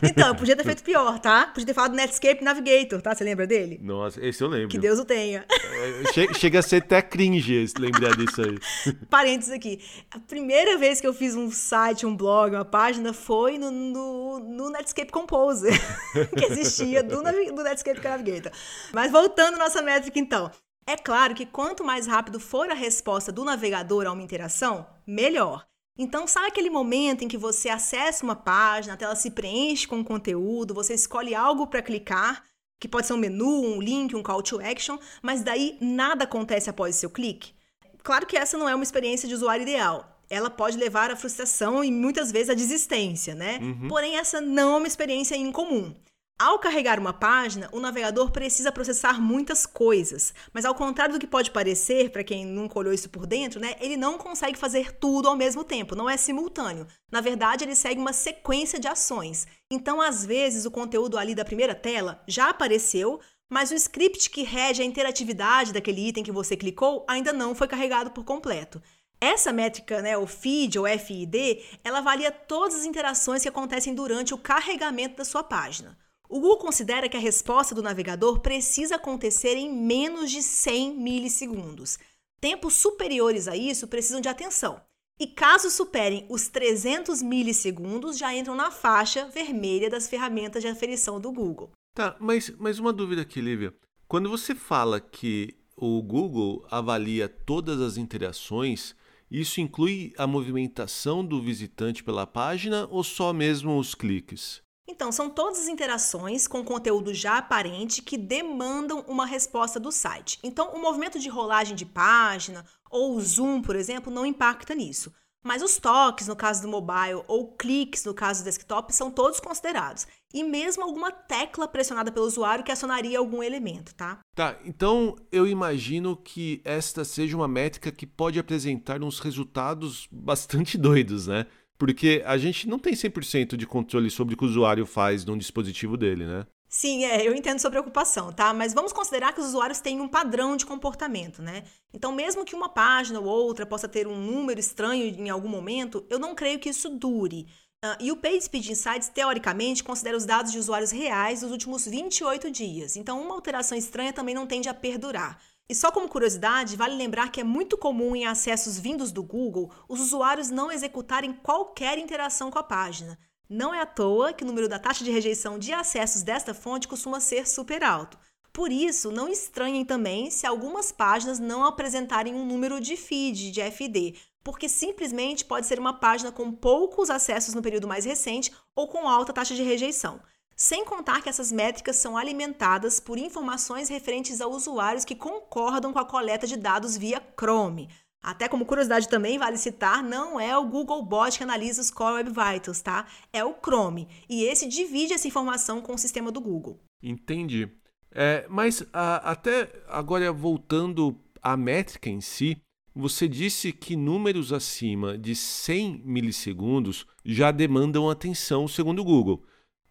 então, 0.08 0.34
podia 0.34 0.56
ter 0.56 0.64
feito 0.64 0.82
pior, 0.82 1.18
tá? 1.18 1.48
Podia 1.48 1.66
ter 1.66 1.74
falado 1.74 1.94
Netscape 1.94 2.42
Navigator, 2.42 3.02
tá? 3.02 3.14
Você 3.14 3.24
lembra 3.24 3.46
dele? 3.46 3.78
Nossa, 3.82 4.24
esse 4.24 4.42
eu 4.42 4.48
lembro. 4.48 4.68
Que 4.68 4.78
Deus 4.78 4.98
o 4.98 5.04
tenha. 5.04 5.44
É, 5.50 6.32
chega 6.32 6.60
a 6.60 6.62
ser 6.62 6.76
até 6.76 7.02
cringe 7.02 7.66
lembrar 7.78 8.16
disso 8.16 8.40
aí. 8.40 8.58
Parênteses 9.10 9.52
aqui. 9.52 9.80
A 10.10 10.18
primeira 10.18 10.78
vez 10.78 10.98
que 10.98 11.06
eu 11.06 11.12
fiz 11.12 11.34
um 11.34 11.50
site, 11.50 12.06
um 12.06 12.16
blog, 12.16 12.54
uma 12.54 12.64
página, 12.64 13.12
foi 13.12 13.58
no, 13.58 13.70
no, 13.70 14.38
no 14.38 14.70
Netscape 14.70 15.12
Composer, 15.12 15.74
que 16.38 16.44
existia 16.46 17.02
do, 17.02 17.22
do 17.22 17.62
Netscape 17.62 18.02
Navigator. 18.02 18.50
Mas 18.94 19.12
voltando 19.12 19.56
à 19.56 19.58
nossa 19.58 19.82
métrica, 19.82 20.18
então. 20.18 20.50
É 20.90 20.96
claro 20.96 21.36
que 21.36 21.46
quanto 21.46 21.84
mais 21.84 22.08
rápido 22.08 22.40
for 22.40 22.68
a 22.68 22.74
resposta 22.74 23.30
do 23.30 23.44
navegador 23.44 24.08
a 24.08 24.12
uma 24.12 24.24
interação, 24.24 24.84
melhor. 25.06 25.64
Então, 25.96 26.26
sabe 26.26 26.48
aquele 26.48 26.68
momento 26.68 27.22
em 27.22 27.28
que 27.28 27.38
você 27.38 27.68
acessa 27.68 28.24
uma 28.24 28.34
página, 28.34 28.94
a 28.94 28.96
tela 28.96 29.14
se 29.14 29.30
preenche 29.30 29.86
com 29.86 30.02
conteúdo, 30.02 30.74
você 30.74 30.92
escolhe 30.94 31.32
algo 31.32 31.68
para 31.68 31.80
clicar, 31.80 32.42
que 32.80 32.88
pode 32.88 33.06
ser 33.06 33.12
um 33.12 33.18
menu, 33.18 33.62
um 33.66 33.80
link, 33.80 34.16
um 34.16 34.22
call 34.22 34.42
to 34.42 34.58
action, 34.60 34.98
mas 35.22 35.44
daí 35.44 35.78
nada 35.80 36.24
acontece 36.24 36.68
após 36.68 36.96
o 36.96 36.98
seu 36.98 37.10
clique? 37.10 37.54
Claro 38.02 38.26
que 38.26 38.36
essa 38.36 38.58
não 38.58 38.68
é 38.68 38.74
uma 38.74 38.82
experiência 38.82 39.28
de 39.28 39.34
usuário 39.36 39.62
ideal. 39.62 40.20
Ela 40.28 40.50
pode 40.50 40.76
levar 40.76 41.12
à 41.12 41.14
frustração 41.14 41.84
e 41.84 41.92
muitas 41.92 42.32
vezes 42.32 42.50
à 42.50 42.54
desistência, 42.54 43.32
né? 43.32 43.60
Uhum. 43.62 43.86
Porém, 43.86 44.16
essa 44.16 44.40
não 44.40 44.74
é 44.74 44.78
uma 44.78 44.88
experiência 44.88 45.36
incomum. 45.36 45.94
Ao 46.40 46.58
carregar 46.58 46.98
uma 46.98 47.12
página, 47.12 47.68
o 47.70 47.78
navegador 47.78 48.30
precisa 48.30 48.72
processar 48.72 49.20
muitas 49.20 49.66
coisas, 49.66 50.32
mas 50.54 50.64
ao 50.64 50.74
contrário 50.74 51.12
do 51.12 51.20
que 51.20 51.26
pode 51.26 51.50
parecer 51.50 52.08
para 52.08 52.24
quem 52.24 52.46
nunca 52.46 52.78
olhou 52.78 52.94
isso 52.94 53.10
por 53.10 53.26
dentro, 53.26 53.60
né, 53.60 53.76
ele 53.78 53.94
não 53.94 54.16
consegue 54.16 54.56
fazer 54.56 54.90
tudo 54.92 55.28
ao 55.28 55.36
mesmo 55.36 55.62
tempo, 55.62 55.94
não 55.94 56.08
é 56.08 56.16
simultâneo. 56.16 56.86
Na 57.12 57.20
verdade, 57.20 57.62
ele 57.62 57.74
segue 57.74 58.00
uma 58.00 58.14
sequência 58.14 58.80
de 58.80 58.88
ações. 58.88 59.46
Então, 59.70 60.00
às 60.00 60.24
vezes, 60.24 60.64
o 60.64 60.70
conteúdo 60.70 61.18
ali 61.18 61.34
da 61.34 61.44
primeira 61.44 61.74
tela 61.74 62.24
já 62.26 62.48
apareceu, 62.48 63.20
mas 63.46 63.70
o 63.70 63.74
script 63.74 64.30
que 64.30 64.42
rege 64.42 64.80
a 64.80 64.86
interatividade 64.86 65.74
daquele 65.74 66.08
item 66.08 66.24
que 66.24 66.32
você 66.32 66.56
clicou 66.56 67.04
ainda 67.06 67.34
não 67.34 67.54
foi 67.54 67.68
carregado 67.68 68.12
por 68.12 68.24
completo. 68.24 68.82
Essa 69.20 69.52
métrica, 69.52 70.00
né, 70.00 70.16
o 70.16 70.26
feed 70.26 70.78
ou 70.78 70.86
FID, 70.86 71.62
ela 71.84 71.98
avalia 71.98 72.32
todas 72.32 72.76
as 72.76 72.86
interações 72.86 73.42
que 73.42 73.48
acontecem 73.50 73.94
durante 73.94 74.32
o 74.32 74.38
carregamento 74.38 75.16
da 75.16 75.24
sua 75.26 75.44
página. 75.44 75.98
O 76.30 76.38
Google 76.38 76.58
considera 76.58 77.08
que 77.08 77.16
a 77.16 77.20
resposta 77.20 77.74
do 77.74 77.82
navegador 77.82 78.38
precisa 78.38 78.94
acontecer 78.94 79.56
em 79.56 79.68
menos 79.68 80.30
de 80.30 80.40
100 80.40 80.94
milissegundos. 80.94 81.98
Tempos 82.40 82.74
superiores 82.74 83.48
a 83.48 83.56
isso 83.56 83.88
precisam 83.88 84.20
de 84.20 84.28
atenção. 84.28 84.80
E 85.18 85.26
caso 85.26 85.68
superem 85.68 86.24
os 86.30 86.46
300 86.46 87.20
milissegundos, 87.20 88.16
já 88.16 88.32
entram 88.32 88.54
na 88.54 88.70
faixa 88.70 89.26
vermelha 89.26 89.90
das 89.90 90.06
ferramentas 90.06 90.62
de 90.62 90.68
aferição 90.68 91.20
do 91.20 91.32
Google. 91.32 91.72
Tá, 91.96 92.16
mas, 92.20 92.48
mas 92.58 92.78
uma 92.78 92.92
dúvida 92.92 93.22
aqui, 93.22 93.40
Lívia. 93.40 93.74
Quando 94.06 94.30
você 94.30 94.54
fala 94.54 95.00
que 95.00 95.56
o 95.76 96.00
Google 96.00 96.64
avalia 96.70 97.28
todas 97.28 97.80
as 97.80 97.96
interações, 97.96 98.94
isso 99.28 99.60
inclui 99.60 100.12
a 100.16 100.28
movimentação 100.28 101.24
do 101.24 101.42
visitante 101.42 102.04
pela 102.04 102.24
página 102.24 102.86
ou 102.88 103.02
só 103.02 103.32
mesmo 103.32 103.76
os 103.76 103.96
cliques? 103.96 104.62
Então, 104.90 105.12
são 105.12 105.30
todas 105.30 105.60
as 105.60 105.68
interações 105.68 106.48
com 106.48 106.64
conteúdo 106.64 107.14
já 107.14 107.38
aparente 107.38 108.02
que 108.02 108.18
demandam 108.18 109.04
uma 109.06 109.24
resposta 109.24 109.78
do 109.78 109.92
site. 109.92 110.40
Então, 110.42 110.72
o 110.72 110.82
movimento 110.82 111.18
de 111.20 111.28
rolagem 111.28 111.76
de 111.76 111.86
página 111.86 112.66
ou 112.90 113.14
o 113.14 113.20
zoom, 113.20 113.62
por 113.62 113.76
exemplo, 113.76 114.12
não 114.12 114.26
impacta 114.26 114.74
nisso. 114.74 115.12
Mas 115.42 115.62
os 115.62 115.78
toques, 115.78 116.26
no 116.26 116.36
caso 116.36 116.60
do 116.60 116.68
mobile, 116.68 117.22
ou 117.26 117.52
cliques, 117.52 118.04
no 118.04 118.12
caso 118.12 118.42
do 118.42 118.44
desktop, 118.44 118.94
são 118.94 119.10
todos 119.10 119.40
considerados. 119.40 120.06
E 120.34 120.44
mesmo 120.44 120.82
alguma 120.82 121.10
tecla 121.10 121.66
pressionada 121.66 122.12
pelo 122.12 122.26
usuário 122.26 122.62
que 122.62 122.70
acionaria 122.70 123.18
algum 123.18 123.42
elemento, 123.42 123.94
tá? 123.94 124.18
Tá, 124.34 124.58
então 124.64 125.16
eu 125.32 125.46
imagino 125.46 126.14
que 126.14 126.60
esta 126.62 127.04
seja 127.04 127.36
uma 127.36 127.48
métrica 127.48 127.90
que 127.90 128.06
pode 128.06 128.38
apresentar 128.38 129.02
uns 129.02 129.18
resultados 129.18 130.06
bastante 130.12 130.76
doidos, 130.78 131.26
né? 131.26 131.46
Porque 131.80 132.22
a 132.26 132.36
gente 132.36 132.68
não 132.68 132.78
tem 132.78 132.92
100% 132.92 133.56
de 133.56 133.66
controle 133.66 134.10
sobre 134.10 134.34
o 134.34 134.36
que 134.36 134.44
o 134.44 134.46
usuário 134.46 134.84
faz 134.84 135.24
num 135.24 135.38
dispositivo 135.38 135.96
dele, 135.96 136.26
né? 136.26 136.46
Sim, 136.68 137.06
é, 137.06 137.26
eu 137.26 137.34
entendo 137.34 137.58
sua 137.58 137.70
preocupação, 137.70 138.30
tá? 138.30 138.52
Mas 138.52 138.74
vamos 138.74 138.92
considerar 138.92 139.32
que 139.32 139.40
os 139.40 139.46
usuários 139.46 139.80
têm 139.80 139.98
um 139.98 140.06
padrão 140.06 140.58
de 140.58 140.66
comportamento, 140.66 141.40
né? 141.40 141.64
Então, 141.94 142.12
mesmo 142.12 142.44
que 142.44 142.54
uma 142.54 142.68
página 142.68 143.18
ou 143.18 143.24
outra 143.24 143.64
possa 143.64 143.88
ter 143.88 144.06
um 144.06 144.14
número 144.14 144.60
estranho 144.60 145.06
em 145.06 145.30
algum 145.30 145.48
momento, 145.48 146.04
eu 146.10 146.18
não 146.18 146.34
creio 146.34 146.58
que 146.58 146.68
isso 146.68 146.90
dure. 146.90 147.46
Uh, 147.82 147.96
e 147.98 148.12
o 148.12 148.16
PageSpeed 148.16 148.72
Insights, 148.72 149.08
teoricamente, 149.08 149.82
considera 149.82 150.18
os 150.18 150.26
dados 150.26 150.52
de 150.52 150.58
usuários 150.58 150.90
reais 150.90 151.40
dos 151.40 151.50
últimos 151.50 151.86
28 151.86 152.50
dias. 152.50 152.94
Então, 152.94 153.22
uma 153.22 153.34
alteração 153.34 153.76
estranha 153.76 154.12
também 154.12 154.34
não 154.34 154.46
tende 154.46 154.68
a 154.68 154.74
perdurar. 154.74 155.40
E 155.70 155.74
só 155.74 155.92
como 155.92 156.08
curiosidade, 156.08 156.76
vale 156.76 156.96
lembrar 156.96 157.30
que 157.30 157.40
é 157.40 157.44
muito 157.44 157.78
comum 157.78 158.16
em 158.16 158.26
acessos 158.26 158.76
vindos 158.76 159.12
do 159.12 159.22
Google 159.22 159.70
os 159.88 160.00
usuários 160.00 160.50
não 160.50 160.72
executarem 160.72 161.32
qualquer 161.32 161.96
interação 161.96 162.50
com 162.50 162.58
a 162.58 162.62
página. 162.64 163.16
Não 163.48 163.72
é 163.72 163.80
à 163.80 163.86
toa 163.86 164.32
que 164.32 164.42
o 164.42 164.46
número 164.48 164.68
da 164.68 164.80
taxa 164.80 165.04
de 165.04 165.12
rejeição 165.12 165.60
de 165.60 165.72
acessos 165.72 166.22
desta 166.22 166.52
fonte 166.52 166.88
costuma 166.88 167.20
ser 167.20 167.46
super 167.46 167.84
alto. 167.84 168.18
Por 168.52 168.72
isso, 168.72 169.12
não 169.12 169.28
estranhem 169.28 169.84
também 169.84 170.28
se 170.28 170.44
algumas 170.44 170.90
páginas 170.90 171.38
não 171.38 171.64
apresentarem 171.64 172.34
um 172.34 172.44
número 172.44 172.80
de 172.80 172.96
feed, 172.96 173.52
de 173.52 173.60
FD, 173.60 174.16
porque 174.42 174.68
simplesmente 174.68 175.44
pode 175.44 175.68
ser 175.68 175.78
uma 175.78 175.92
página 176.00 176.32
com 176.32 176.50
poucos 176.50 177.08
acessos 177.10 177.54
no 177.54 177.62
período 177.62 177.86
mais 177.86 178.04
recente 178.04 178.50
ou 178.74 178.88
com 178.88 179.08
alta 179.08 179.32
taxa 179.32 179.54
de 179.54 179.62
rejeição. 179.62 180.20
Sem 180.62 180.84
contar 180.84 181.22
que 181.22 181.28
essas 181.30 181.50
métricas 181.50 181.96
são 181.96 182.18
alimentadas 182.18 183.00
por 183.00 183.16
informações 183.16 183.88
referentes 183.88 184.42
a 184.42 184.46
usuários 184.46 185.06
que 185.06 185.14
concordam 185.14 185.90
com 185.90 185.98
a 185.98 186.04
coleta 186.04 186.46
de 186.46 186.54
dados 186.54 186.98
via 186.98 187.18
Chrome. 187.34 187.88
Até 188.22 188.46
como 188.46 188.66
curiosidade 188.66 189.08
também 189.08 189.38
vale 189.38 189.56
citar, 189.56 190.02
não 190.02 190.38
é 190.38 190.54
o 190.58 190.68
Google 190.68 191.02
Bot 191.02 191.38
que 191.38 191.42
analisa 191.42 191.80
os 191.80 191.90
Core 191.90 192.16
Web 192.16 192.32
Vitals, 192.32 192.82
tá? 192.82 193.06
É 193.32 193.42
o 193.42 193.54
Chrome. 193.54 194.06
E 194.28 194.44
esse 194.44 194.68
divide 194.68 195.14
essa 195.14 195.26
informação 195.26 195.80
com 195.80 195.94
o 195.94 195.98
sistema 195.98 196.30
do 196.30 196.42
Google. 196.42 196.78
Entendi. 197.02 197.66
É, 198.12 198.46
mas 198.50 198.84
a, 198.92 199.30
até 199.30 199.72
agora 199.88 200.30
voltando 200.30 201.18
à 201.40 201.56
métrica 201.56 202.10
em 202.10 202.20
si, 202.20 202.60
você 202.94 203.26
disse 203.26 203.72
que 203.72 203.96
números 203.96 204.52
acima 204.52 205.16
de 205.16 205.34
100 205.34 206.02
milissegundos 206.04 207.06
já 207.24 207.50
demandam 207.50 208.10
atenção, 208.10 208.68
segundo 208.68 209.00
o 209.00 209.04
Google. 209.04 209.42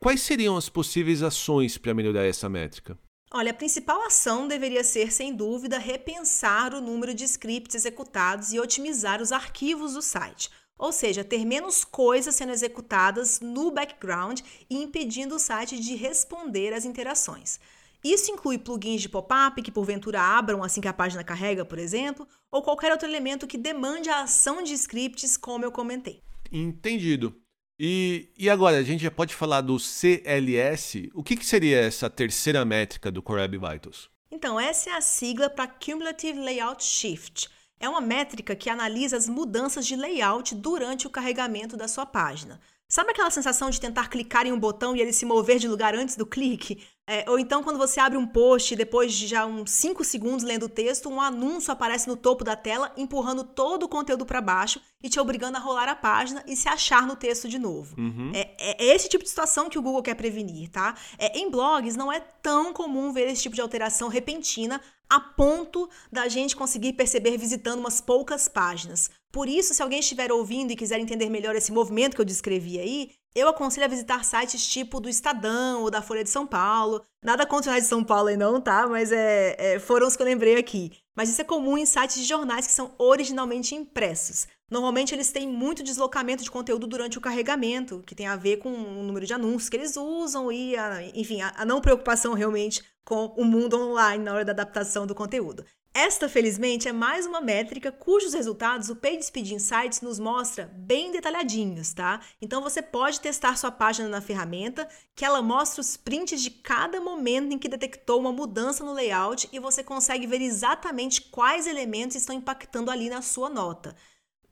Quais 0.01 0.21
seriam 0.21 0.55
as 0.55 0.69
possíveis 0.69 1.21
ações 1.21 1.77
para 1.77 1.93
melhorar 1.93 2.25
essa 2.25 2.47
métrica? 2.47 2.97
Olha, 3.33 3.51
a 3.51 3.53
principal 3.53 4.01
ação 4.03 4.47
deveria 4.47 4.81
ser, 4.81 5.11
sem 5.11 5.35
dúvida, 5.35 5.77
repensar 5.77 6.73
o 6.73 6.79
número 6.79 7.13
de 7.13 7.25
scripts 7.25 7.75
executados 7.75 8.53
e 8.53 8.59
otimizar 8.61 9.21
os 9.21 9.33
arquivos 9.33 9.95
do 9.95 10.01
site. 10.01 10.49
Ou 10.77 10.93
seja, 10.93 11.21
ter 11.21 11.43
menos 11.43 11.83
coisas 11.83 12.33
sendo 12.33 12.53
executadas 12.53 13.41
no 13.41 13.71
background 13.71 14.39
e 14.69 14.81
impedindo 14.81 15.35
o 15.35 15.39
site 15.39 15.77
de 15.77 15.95
responder 15.95 16.73
às 16.73 16.85
interações. 16.85 17.59
Isso 18.01 18.31
inclui 18.31 18.57
plugins 18.57 19.01
de 19.01 19.09
pop-up 19.09 19.61
que 19.61 19.69
porventura 19.69 20.21
abram 20.21 20.63
assim 20.63 20.79
que 20.79 20.87
a 20.87 20.93
página 20.93 21.25
carrega, 21.25 21.65
por 21.65 21.77
exemplo, 21.77 22.25
ou 22.49 22.61
qualquer 22.61 22.93
outro 22.93 23.05
elemento 23.05 23.45
que 23.45 23.57
demande 23.57 24.09
a 24.09 24.21
ação 24.21 24.63
de 24.63 24.73
scripts, 24.73 25.35
como 25.35 25.65
eu 25.65 25.73
comentei. 25.73 26.23
Entendido. 26.49 27.35
E, 27.79 28.27
e 28.37 28.49
agora, 28.49 28.77
a 28.77 28.83
gente 28.83 29.01
já 29.01 29.11
pode 29.11 29.33
falar 29.33 29.61
do 29.61 29.79
CLS. 29.79 31.09
O 31.13 31.23
que, 31.23 31.37
que 31.37 31.45
seria 31.45 31.79
essa 31.79 32.09
terceira 32.09 32.65
métrica 32.65 33.09
do 33.09 33.21
Core 33.21 33.39
Web 33.39 33.57
Vitals? 33.57 34.09
Então, 34.29 34.59
essa 34.59 34.89
é 34.89 34.93
a 34.93 35.01
sigla 35.01 35.49
para 35.49 35.65
Cumulative 35.65 36.39
Layout 36.39 36.83
Shift. 36.83 37.47
É 37.79 37.87
uma 37.87 38.01
métrica 38.01 38.53
que 38.53 38.69
analisa 38.69 39.15
as 39.15 39.29
mudanças 39.29 39.87
de 39.87 39.95
layout 39.95 40.53
durante 40.53 41.07
o 41.07 41.09
carregamento 41.09 41.77
da 41.77 41.87
sua 41.87 42.05
página. 42.05 42.59
Sabe 42.91 43.11
aquela 43.11 43.29
sensação 43.29 43.69
de 43.69 43.79
tentar 43.79 44.09
clicar 44.09 44.47
em 44.47 44.51
um 44.51 44.59
botão 44.59 44.95
e 44.95 44.99
ele 44.99 45.13
se 45.13 45.23
mover 45.23 45.59
de 45.59 45.67
lugar 45.67 45.93
antes 45.93 46.15
do 46.15 46.25
clique? 46.25 46.83
É, 47.05 47.23
ou 47.29 47.37
então, 47.37 47.61
quando 47.61 47.77
você 47.77 47.99
abre 47.99 48.17
um 48.17 48.25
post 48.25 48.73
e 48.73 48.77
depois 48.77 49.13
de 49.13 49.27
já 49.27 49.45
uns 49.45 49.69
5 49.69 50.03
segundos 50.03 50.43
lendo 50.43 50.65
o 50.65 50.69
texto, 50.69 51.07
um 51.07 51.21
anúncio 51.21 51.71
aparece 51.71 52.07
no 52.07 52.17
topo 52.17 52.43
da 52.43 52.55
tela, 52.55 52.91
empurrando 52.97 53.43
todo 53.43 53.83
o 53.83 53.87
conteúdo 53.87 54.25
para 54.25 54.41
baixo 54.41 54.81
e 55.03 55.09
te 55.09 55.19
obrigando 55.19 55.57
a 55.57 55.59
rolar 55.59 55.87
a 55.87 55.95
página 55.95 56.43
e 56.47 56.55
se 56.55 56.67
achar 56.67 57.05
no 57.05 57.15
texto 57.15 57.47
de 57.47 57.59
novo. 57.59 57.95
Uhum. 57.95 58.31
É, 58.33 58.55
é, 58.57 58.83
é, 58.83 58.95
esse 58.95 59.07
tipo 59.07 59.23
de 59.23 59.29
situação 59.29 59.69
que 59.69 59.77
o 59.77 59.81
Google 59.83 60.01
quer 60.01 60.15
prevenir, 60.15 60.69
tá? 60.69 60.95
É, 61.19 61.37
em 61.37 61.49
blogs, 61.49 61.95
não 61.95 62.11
é 62.11 62.19
tão 62.19 62.73
comum 62.73 63.13
ver 63.13 63.27
esse 63.27 63.43
tipo 63.43 63.55
de 63.55 63.61
alteração 63.61 64.07
repentina 64.07 64.81
a 65.09 65.19
ponto 65.19 65.89
da 66.11 66.27
gente 66.27 66.55
conseguir 66.55 66.93
perceber 66.93 67.37
visitando 67.37 67.79
umas 67.79 67.99
poucas 67.99 68.47
páginas. 68.47 69.09
Por 69.31 69.47
isso, 69.47 69.73
se 69.73 69.81
alguém 69.83 69.99
estiver 69.99 70.31
ouvindo 70.31 70.71
e 70.71 70.75
quiser 70.75 70.99
entender 70.99 71.29
melhor 71.29 71.55
esse 71.55 71.71
movimento 71.71 72.15
que 72.15 72.21
eu 72.21 72.25
descrevi 72.25 72.79
aí, 72.79 73.11
eu 73.35 73.47
aconselho 73.47 73.85
a 73.85 73.89
visitar 73.89 74.25
sites 74.25 74.67
tipo 74.67 74.99
do 74.99 75.07
Estadão 75.07 75.83
ou 75.83 75.91
da 75.91 76.01
Folha 76.01 76.23
de 76.23 76.31
São 76.31 76.47
Paulo. 76.47 77.03
Nada 77.23 77.45
contra 77.45 77.71
o 77.71 77.75
de 77.75 77.85
São 77.85 78.03
Paulo 78.03 78.29
aí 78.29 78.37
não, 78.37 78.59
tá? 78.59 78.87
Mas 78.87 79.11
é, 79.11 79.55
é, 79.57 79.79
foram 79.79 80.07
os 80.07 80.15
que 80.15 80.21
eu 80.21 80.25
lembrei 80.25 80.55
aqui. 80.55 80.91
Mas 81.15 81.29
isso 81.29 81.41
é 81.41 81.43
comum 81.43 81.77
em 81.77 81.85
sites 81.85 82.17
de 82.17 82.23
jornais 82.23 82.65
que 82.65 82.73
são 82.73 82.95
originalmente 82.97 83.75
impressos. 83.75 84.47
Normalmente 84.69 85.13
eles 85.13 85.31
têm 85.31 85.47
muito 85.47 85.83
deslocamento 85.83 86.43
de 86.43 86.49
conteúdo 86.49 86.87
durante 86.87 87.17
o 87.17 87.21
carregamento, 87.21 88.01
que 88.05 88.15
tem 88.15 88.25
a 88.25 88.35
ver 88.35 88.57
com 88.57 88.71
o 88.71 89.03
número 89.03 89.25
de 89.25 89.33
anúncios 89.33 89.69
que 89.69 89.77
eles 89.77 89.95
usam 89.95 90.51
e, 90.51 90.75
a, 90.75 91.03
enfim, 91.13 91.41
a, 91.41 91.53
a 91.55 91.65
não 91.65 91.81
preocupação 91.81 92.33
realmente 92.33 92.83
com 93.03 93.27
o 93.37 93.43
mundo 93.43 93.79
online 93.79 94.23
na 94.23 94.33
hora 94.33 94.45
da 94.45 94.51
adaptação 94.51 95.05
do 95.05 95.15
conteúdo. 95.15 95.65
Esta, 95.93 96.29
felizmente, 96.29 96.87
é 96.87 96.93
mais 96.93 97.25
uma 97.25 97.41
métrica 97.41 97.91
cujos 97.91 98.33
resultados 98.33 98.89
o 98.89 98.95
PageSpeed 98.95 99.53
Insights 99.53 100.01
nos 100.01 100.19
mostra 100.19 100.71
bem 100.75 101.11
detalhadinhos, 101.11 101.93
tá? 101.93 102.21
Então 102.39 102.61
você 102.61 102.81
pode 102.81 103.19
testar 103.19 103.57
sua 103.57 103.71
página 103.71 104.07
na 104.07 104.21
ferramenta, 104.21 104.87
que 105.15 105.25
ela 105.25 105.41
mostra 105.41 105.81
os 105.81 105.97
prints 105.97 106.41
de 106.41 106.51
cada 106.51 107.01
momento 107.01 107.53
em 107.53 107.57
que 107.57 107.67
detectou 107.67 108.19
uma 108.19 108.31
mudança 108.31 108.83
no 108.83 108.93
layout 108.93 109.49
e 109.51 109.59
você 109.59 109.83
consegue 109.83 110.27
ver 110.27 110.41
exatamente 110.41 111.21
quais 111.21 111.65
elementos 111.65 112.15
estão 112.15 112.35
impactando 112.35 112.91
ali 112.91 113.09
na 113.09 113.23
sua 113.23 113.49
nota. 113.49 113.95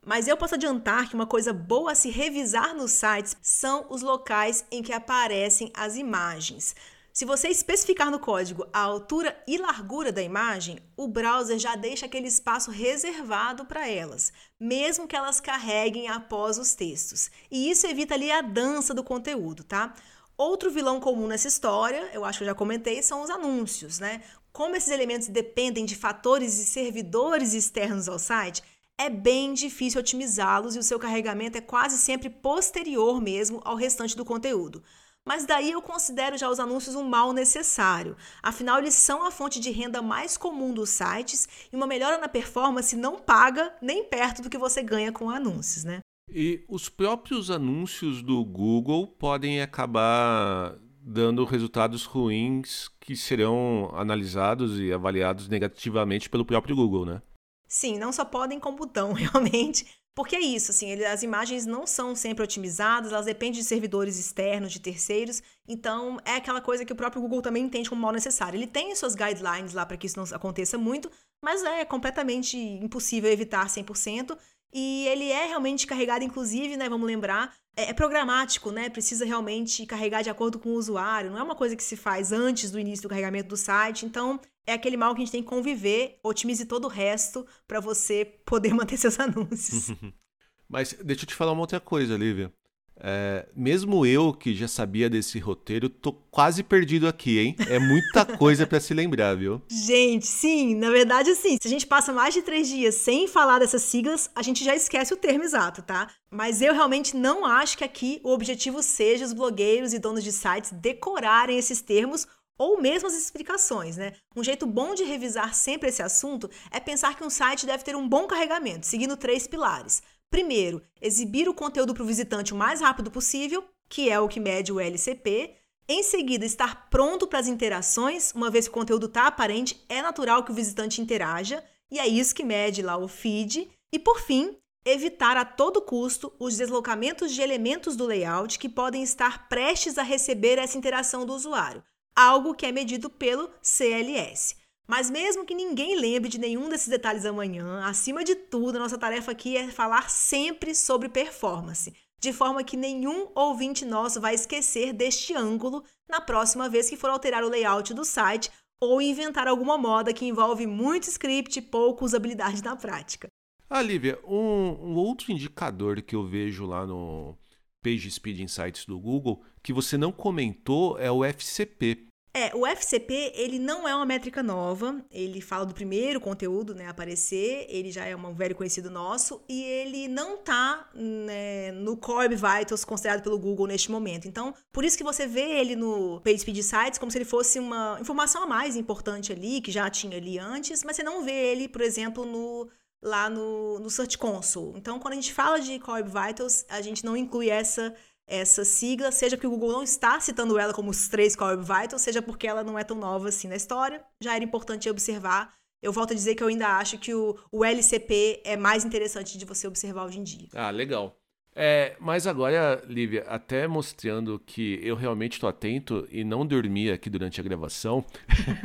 Mas 0.04 0.28
eu 0.28 0.38
posso 0.38 0.56
adiantar 0.56 1.08
que 1.08 1.16
uma 1.16 1.28
coisa 1.28 1.54
boa 1.54 1.92
a 1.92 1.96
se 1.96 2.10
revisar 2.10 2.74
nos 2.74 2.92
sites 2.92 3.38
são 3.42 3.86
os 3.90 4.02
locais 4.02 4.66
em 4.72 4.82
que 4.82 4.94
aparecem 4.94 5.72
as 5.76 5.96
imagens. 5.98 6.76
Se 7.18 7.26
você 7.26 7.48
especificar 7.48 8.12
no 8.12 8.20
código 8.20 8.68
a 8.72 8.80
altura 8.80 9.36
e 9.48 9.58
largura 9.58 10.12
da 10.12 10.22
imagem, 10.22 10.78
o 10.96 11.08
browser 11.08 11.58
já 11.58 11.76
deixa 11.76 12.06
aquele 12.06 12.28
espaço 12.28 12.70
reservado 12.70 13.66
para 13.66 13.90
elas, 13.90 14.32
mesmo 14.60 15.08
que 15.08 15.16
elas 15.16 15.40
carreguem 15.40 16.08
após 16.10 16.60
os 16.60 16.76
textos. 16.76 17.32
E 17.50 17.72
isso 17.72 17.88
evita 17.88 18.14
ali 18.14 18.30
a 18.30 18.42
dança 18.42 18.94
do 18.94 19.04
conteúdo, 19.04 19.64
tá? 19.64 19.96
Outro 20.38 20.70
vilão 20.70 21.00
comum 21.00 21.26
nessa 21.26 21.48
história, 21.48 22.08
eu 22.14 22.24
acho 22.24 22.38
que 22.38 22.44
eu 22.44 22.50
já 22.50 22.54
comentei, 22.54 23.02
são 23.02 23.24
os 23.24 23.32
anúncios, 23.32 23.98
né? 23.98 24.22
Como 24.54 24.76
esses 24.76 24.92
elementos 24.92 25.28
dependem 25.28 25.86
de 25.86 25.96
fatores 25.96 26.60
e 26.60 26.66
servidores 26.66 27.54
externos 27.54 28.08
ao 28.08 28.20
site, 28.20 28.62
é 28.96 29.10
bem 29.10 29.56
difícil 29.56 30.02
otimizá-los 30.02 30.76
e 30.76 30.80
o 30.80 30.84
seu 30.84 31.00
carregamento 31.00 31.58
é 31.58 31.62
quase 31.62 31.98
sempre 31.98 32.30
posterior 32.30 33.20
mesmo 33.20 33.60
ao 33.66 33.76
restante 33.76 34.16
do 34.16 34.24
conteúdo. 34.24 34.84
Mas 35.28 35.46
daí 35.46 35.72
eu 35.72 35.82
considero 35.82 36.38
já 36.38 36.50
os 36.50 36.58
anúncios 36.58 36.96
um 36.96 37.04
mal 37.04 37.34
necessário. 37.34 38.16
Afinal, 38.42 38.80
eles 38.80 38.94
são 38.94 39.28
a 39.28 39.30
fonte 39.30 39.60
de 39.60 39.70
renda 39.72 40.02
mais 40.02 40.38
comum 40.38 40.74
dos 40.74 40.90
sites 40.90 41.50
e 41.72 41.76
uma 41.76 41.86
melhora 41.86 42.18
na 42.18 42.30
performance 42.30 42.96
não 42.96 43.20
paga 43.20 43.76
nem 43.82 44.06
perto 44.06 44.42
do 44.42 44.50
que 44.50 44.58
você 44.58 44.82
ganha 44.82 45.12
com 45.12 45.30
anúncios, 45.30 45.84
né? 45.84 46.00
E 46.32 46.64
os 46.70 46.88
próprios 46.88 47.52
anúncios 47.52 48.22
do 48.22 48.44
Google 48.46 49.06
podem 49.06 49.62
acabar 49.62 50.78
dando 51.02 51.44
resultados 51.44 52.06
ruins 52.06 52.90
que 53.00 53.16
serão 53.16 53.92
analisados 53.94 54.80
e 54.80 54.94
avaliados 54.94 55.50
negativamente 55.50 56.30
pelo 56.30 56.46
próprio 56.46 56.76
Google, 56.76 57.06
né? 57.06 57.22
Sim, 57.68 58.00
não 58.00 58.14
só 58.14 58.24
podem 58.24 58.62
como 58.62 58.78
botão, 58.78 59.12
realmente. 59.14 59.86
Porque 60.18 60.36
é 60.36 60.40
isso, 60.40 60.72
assim, 60.72 60.90
ele, 60.90 61.06
as 61.06 61.22
imagens 61.22 61.68
não 61.68 61.86
são 61.86 62.16
sempre 62.16 62.44
otimizadas, 62.44 63.12
elas 63.12 63.28
dependem 63.28 63.62
de 63.62 63.64
servidores 63.64 64.18
externos, 64.18 64.74
de 64.74 64.80
terceiros, 64.80 65.44
então 65.68 66.18
é 66.26 66.38
aquela 66.38 66.60
coisa 66.60 66.84
que 66.84 66.92
o 66.92 66.96
próprio 66.96 67.22
Google 67.22 67.40
também 67.40 67.64
entende 67.64 67.88
como 67.88 68.02
mal 68.02 68.12
necessário. 68.12 68.58
Ele 68.58 68.66
tem 68.66 68.96
suas 68.96 69.14
guidelines 69.14 69.76
lá 69.76 69.86
para 69.86 69.96
que 69.96 70.08
isso 70.08 70.18
não 70.18 70.26
aconteça 70.36 70.76
muito, 70.76 71.12
mas 71.40 71.64
é 71.64 71.86
completamente 71.86 72.58
impossível 72.58 73.32
evitar 73.32 73.68
100%, 73.68 74.36
e 74.74 75.08
ele 75.08 75.30
é 75.30 75.46
realmente 75.46 75.86
carregado, 75.86 76.26
inclusive, 76.26 76.76
né, 76.78 76.90
vamos 76.90 77.06
lembrar, 77.06 77.54
é, 77.76 77.92
é 77.92 77.94
programático, 77.94 78.72
né, 78.72 78.90
precisa 78.90 79.24
realmente 79.24 79.86
carregar 79.86 80.24
de 80.24 80.32
acordo 80.32 80.58
com 80.58 80.70
o 80.70 80.78
usuário, 80.78 81.30
não 81.30 81.38
é 81.38 81.44
uma 81.44 81.56
coisa 81.56 81.76
que 81.76 81.84
se 81.84 81.96
faz 81.96 82.32
antes 82.32 82.72
do 82.72 82.80
início 82.80 83.04
do 83.04 83.10
carregamento 83.10 83.50
do 83.50 83.56
site, 83.56 84.04
então 84.04 84.40
é 84.68 84.74
aquele 84.74 84.98
mal 84.98 85.16
que 85.16 85.22
a 85.22 85.26
gente 85.26 85.32
tem 85.32 85.42
que 85.42 85.50
conviver, 85.50 86.20
otimize 86.22 86.66
todo 86.66 86.86
o 86.86 86.90
resto 86.90 87.48
para 87.66 87.80
você 87.80 88.26
poder 88.46 88.74
manter 88.76 88.98
seus 88.98 89.20
anúncios. 89.20 89.92
Mas 90.70 90.94
deixa 91.02 91.24
eu 91.24 91.28
te 91.28 91.34
falar 91.34 91.54
uma 91.54 91.62
outra 91.62 91.80
coisa, 91.80 92.18
Lívia. 92.18 92.54
É, 93.00 93.48
mesmo 93.56 94.06
eu 94.06 94.34
que 94.34 94.56
já 94.56 94.68
sabia 94.68 95.10
desse 95.10 95.38
roteiro, 95.38 95.88
tô 95.88 96.12
quase 96.12 96.64
perdido 96.64 97.08
aqui, 97.08 97.40
hein? 97.40 97.56
É 97.70 97.78
muita 97.78 98.26
coisa 98.38 98.66
para 98.66 98.80
se 98.80 98.94
lembrar, 98.94 99.36
viu? 99.36 99.62
Gente, 99.70 100.26
sim, 100.26 100.76
na 100.76 100.90
verdade, 100.90 101.34
sim. 101.36 101.58
Se 101.62 101.68
a 101.68 101.72
gente 101.72 101.86
passa 101.86 102.12
mais 102.12 102.34
de 102.34 102.42
três 102.42 102.68
dias 102.68 102.96
sem 102.96 103.28
falar 103.28 103.60
dessas 103.60 103.84
siglas, 103.84 104.30
a 104.36 104.42
gente 104.42 104.64
já 104.64 104.76
esquece 104.76 105.14
o 105.14 105.18
termo 105.18 105.44
exato, 105.44 105.82
tá? 105.84 106.10
Mas 106.30 106.62
eu 106.62 106.74
realmente 106.74 107.16
não 107.16 107.46
acho 107.46 107.78
que 107.78 107.84
aqui 107.84 108.20
o 108.24 108.32
objetivo 108.32 108.82
seja 108.82 109.26
os 109.26 109.34
blogueiros 109.34 109.94
e 109.94 110.00
donos 110.00 110.24
de 110.24 110.32
sites 110.32 110.72
decorarem 110.72 111.58
esses 111.58 111.82
termos 111.82 112.28
ou 112.58 112.82
mesmo 112.82 113.08
as 113.08 113.14
explicações, 113.14 113.98
né? 113.98 114.14
Um 114.36 114.44
jeito 114.44 114.66
bom 114.66 114.94
de 114.94 115.04
revisar 115.04 115.54
sempre 115.54 115.90
esse 115.90 116.02
assunto 116.02 116.50
é 116.72 116.80
pensar 116.80 117.16
que 117.16 117.24
um 117.24 117.30
site 117.30 117.66
deve 117.66 117.84
ter 117.84 117.96
um 117.96 118.08
bom 118.08 118.28
carregamento, 118.28 118.86
seguindo 118.86 119.16
três 119.16 119.48
pilares. 119.48 120.02
Primeiro, 120.30 120.82
exibir 121.02 121.48
o 121.48 121.54
conteúdo 121.54 121.94
para 121.94 122.04
o 122.04 122.08
visitante 122.08 122.54
o 122.54 122.58
mais 122.58 122.82
rápido 122.82 123.10
possível, 123.10 123.64
que 123.88 124.10
é 124.10 124.20
o 124.20 124.28
que 124.28 124.40
mede 124.40 124.72
o 124.72 124.80
LCP. 124.80 125.56
Em 125.88 126.04
seguida, 126.04 126.46
estar 126.46 126.90
pronto 126.90 127.28
para 127.28 127.40
as 127.40 127.48
interações, 127.48 128.34
uma 128.34 128.50
vez 128.50 128.66
que 128.66 128.72
o 128.72 128.74
conteúdo 128.74 129.06
está 129.06 129.28
aparente, 129.28 129.84
é 129.88 130.02
natural 130.02 130.44
que 130.44 130.52
o 130.52 130.56
visitante 130.56 131.02
interaja, 131.02 131.64
e 131.90 131.98
é 131.98 132.06
isso 132.06 132.36
que 132.36 132.44
mede 132.44 132.82
lá 132.82 132.98
o 132.98 133.08
feed. 133.08 133.70
E 133.94 133.98
por 133.98 134.20
fim, 134.20 134.58
evitar 134.86 135.38
a 135.38 135.46
todo 135.46 135.82
custo 135.82 136.34
os 136.38 136.58
deslocamentos 136.58 137.34
de 137.34 137.42
elementos 137.42 137.96
do 137.96 138.06
layout 138.06 138.60
que 138.60 138.68
podem 138.68 139.02
estar 139.02 139.48
prestes 139.48 139.98
a 139.98 140.04
receber 140.04 140.58
essa 140.58 140.78
interação 140.78 141.26
do 141.26 141.34
usuário, 141.34 141.84
algo 142.18 142.56
que 142.56 142.66
é 142.66 142.72
medido 142.72 143.10
pelo 143.10 143.50
CLS. 143.62 144.56
Mas 144.88 145.10
mesmo 145.10 145.46
que 145.46 145.54
ninguém 145.54 146.00
lembre 146.00 146.30
de 146.30 146.40
nenhum 146.40 146.68
desses 146.68 146.88
detalhes 146.88 147.26
amanhã, 147.26 147.86
acima 147.86 148.24
de 148.24 148.34
tudo, 148.34 148.78
a 148.78 148.80
nossa 148.80 148.98
tarefa 148.98 149.32
aqui 149.32 149.56
é 149.56 149.68
falar 149.70 150.10
sempre 150.10 150.74
sobre 150.74 151.08
performance 151.08 151.94
de 152.20 152.34
forma 152.34 152.64
que 152.64 152.76
nenhum 152.76 153.28
ouvinte 153.36 153.86
nosso 153.86 154.20
vai 154.20 154.34
esquecer 154.34 154.92
deste 154.92 155.36
ângulo 155.36 155.84
na 156.10 156.20
próxima 156.20 156.68
vez 156.68 156.90
que 156.90 156.98
for 156.98 157.10
alterar 157.10 157.44
o 157.44 157.50
layout 157.50 157.94
do 157.94 158.04
site 158.04 158.50
ou 158.82 159.02
inventar 159.02 159.48
alguma 159.48 159.78
moda 159.78 160.14
que 160.14 160.26
envolve 160.26 160.66
muito 160.66 161.10
script 161.10 161.60
e 161.60 161.62
pouca 161.62 162.06
usabilidade 162.06 162.64
na 162.64 162.76
prática. 162.76 163.28
Ah, 163.70 163.82
Lívia, 163.82 164.20
um, 164.26 164.92
um 164.92 164.96
outro 164.96 165.32
indicador 165.32 166.02
que 166.02 166.16
eu 166.16 166.26
vejo 166.26 166.66
lá 166.66 166.86
no 166.86 167.38
Page 167.84 168.10
Speed 168.10 168.40
Insights 168.40 168.86
do 168.86 169.00
Google 169.00 169.44
que 169.62 169.74
você 169.74 169.98
não 169.98 170.12
comentou 170.12 170.98
é 170.98 171.12
o 171.12 171.24
FCP. 171.24 172.07
É, 172.38 172.52
o 172.54 172.68
FCP, 172.68 173.32
ele 173.34 173.58
não 173.58 173.88
é 173.88 173.96
uma 173.96 174.06
métrica 174.06 174.44
nova, 174.44 175.04
ele 175.10 175.42
fala 175.42 175.66
do 175.66 175.74
primeiro 175.74 176.22
conteúdo, 176.22 176.76
né, 176.76 176.88
aparecer, 176.88 177.66
ele 177.68 177.92
já 177.92 178.06
é 178.06 178.16
um 178.16 178.36
velho 178.36 178.54
conhecido 178.54 178.92
nosso 178.92 179.42
e 179.50 179.64
ele 179.64 180.08
não 180.08 180.38
tá 180.38 180.88
né, 180.94 181.72
no 181.72 181.98
Core 181.98 182.36
Vitals 182.36 182.86
considerado 182.86 183.24
pelo 183.24 183.40
Google 183.40 183.66
neste 183.66 183.90
momento. 183.90 184.28
Então, 184.28 184.54
por 184.72 184.86
isso 184.86 184.96
que 184.96 185.04
você 185.04 185.26
vê 185.26 185.60
ele 185.60 185.76
no 185.76 186.22
PageSpeed 186.22 186.62
Sites 186.62 187.00
como 187.00 187.12
se 187.12 187.18
ele 187.18 187.26
fosse 187.26 187.58
uma 187.58 187.98
informação 188.00 188.44
a 188.44 188.46
mais 188.46 188.76
importante 188.76 189.32
ali, 189.32 189.60
que 189.60 189.72
já 189.72 189.90
tinha 189.90 190.16
ali 190.16 190.38
antes, 190.38 190.84
mas 190.84 190.96
você 190.96 191.02
não 191.02 191.24
vê 191.24 191.34
ele, 191.34 191.68
por 191.68 191.82
exemplo, 191.82 192.24
no 192.24 192.70
lá 193.02 193.32
no, 193.32 193.80
no 193.80 193.90
Search 193.90 194.16
Console. 194.16 194.78
Então, 194.78 195.00
quando 195.00 195.14
a 195.14 195.16
gente 195.16 195.34
fala 195.34 195.60
de 195.60 195.80
Core 195.80 196.04
Vitals, 196.04 196.66
a 196.70 196.82
gente 196.82 197.04
não 197.04 197.18
inclui 197.18 197.50
essa 197.50 197.96
essa 198.28 198.66
sigla, 198.66 199.12
seja 199.12 199.38
porque 199.38 199.48
o 199.48 199.52
Google 199.52 199.72
não 199.72 199.84
está 199.84 200.20
citando 200.20 200.60
ela 200.60 200.74
como 200.74 200.92
os 200.92 201.08
três 201.08 201.36
Core 201.36 201.62
Vitals, 201.62 202.02
seja 202.02 202.22
porque 202.22 202.46
ela 202.46 202.64
não 202.64 202.78
é 202.78 202.84
tão 202.84 202.98
nova 202.98 203.30
assim 203.30 203.48
na 203.48 203.56
história. 203.56 204.04
Já 204.22 204.36
era 204.36 204.44
importante 204.44 204.90
observar. 204.90 205.54
Eu 205.82 205.94
volto 205.94 206.12
a 206.12 206.16
dizer 206.16 206.36
que 206.36 206.44
eu 206.44 206.48
ainda 206.48 206.78
acho 206.78 206.98
que 206.98 207.14
o, 207.14 207.38
o 207.52 207.64
LCP 207.64 208.42
é 208.44 208.58
mais 208.58 208.84
interessante 208.84 209.38
de 209.38 209.46
você 209.46 209.68
observar 209.68 210.06
hoje 210.06 210.20
em 210.20 210.24
dia. 210.24 210.50
Ah, 210.54 210.72
legal. 210.72 211.18
É, 211.60 211.96
mas 212.00 212.28
agora, 212.28 212.84
Lívia, 212.88 213.24
até 213.28 213.68
mostrando 213.68 214.40
que 214.46 214.80
eu 214.84 214.96
realmente 214.96 215.34
estou 215.34 215.50
atento 215.50 216.08
e 216.12 216.24
não 216.24 216.46
dormi 216.46 216.92
aqui 216.92 217.10
durante 217.10 217.42
a 217.42 217.44
gravação, 217.44 218.06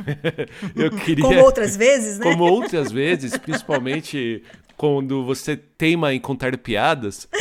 eu 0.75 0.91
queria. 0.97 1.23
Como 1.23 1.39
outras 1.39 1.75
vezes, 1.75 2.19
né? 2.19 2.23
Como 2.23 2.43
outras 2.43 2.91
vezes, 2.91 3.35
principalmente 3.35 4.43
quando 4.77 5.23
você 5.23 5.55
teima 5.55 6.13
em 6.13 6.19
contar 6.19 6.57
piadas. 6.57 7.27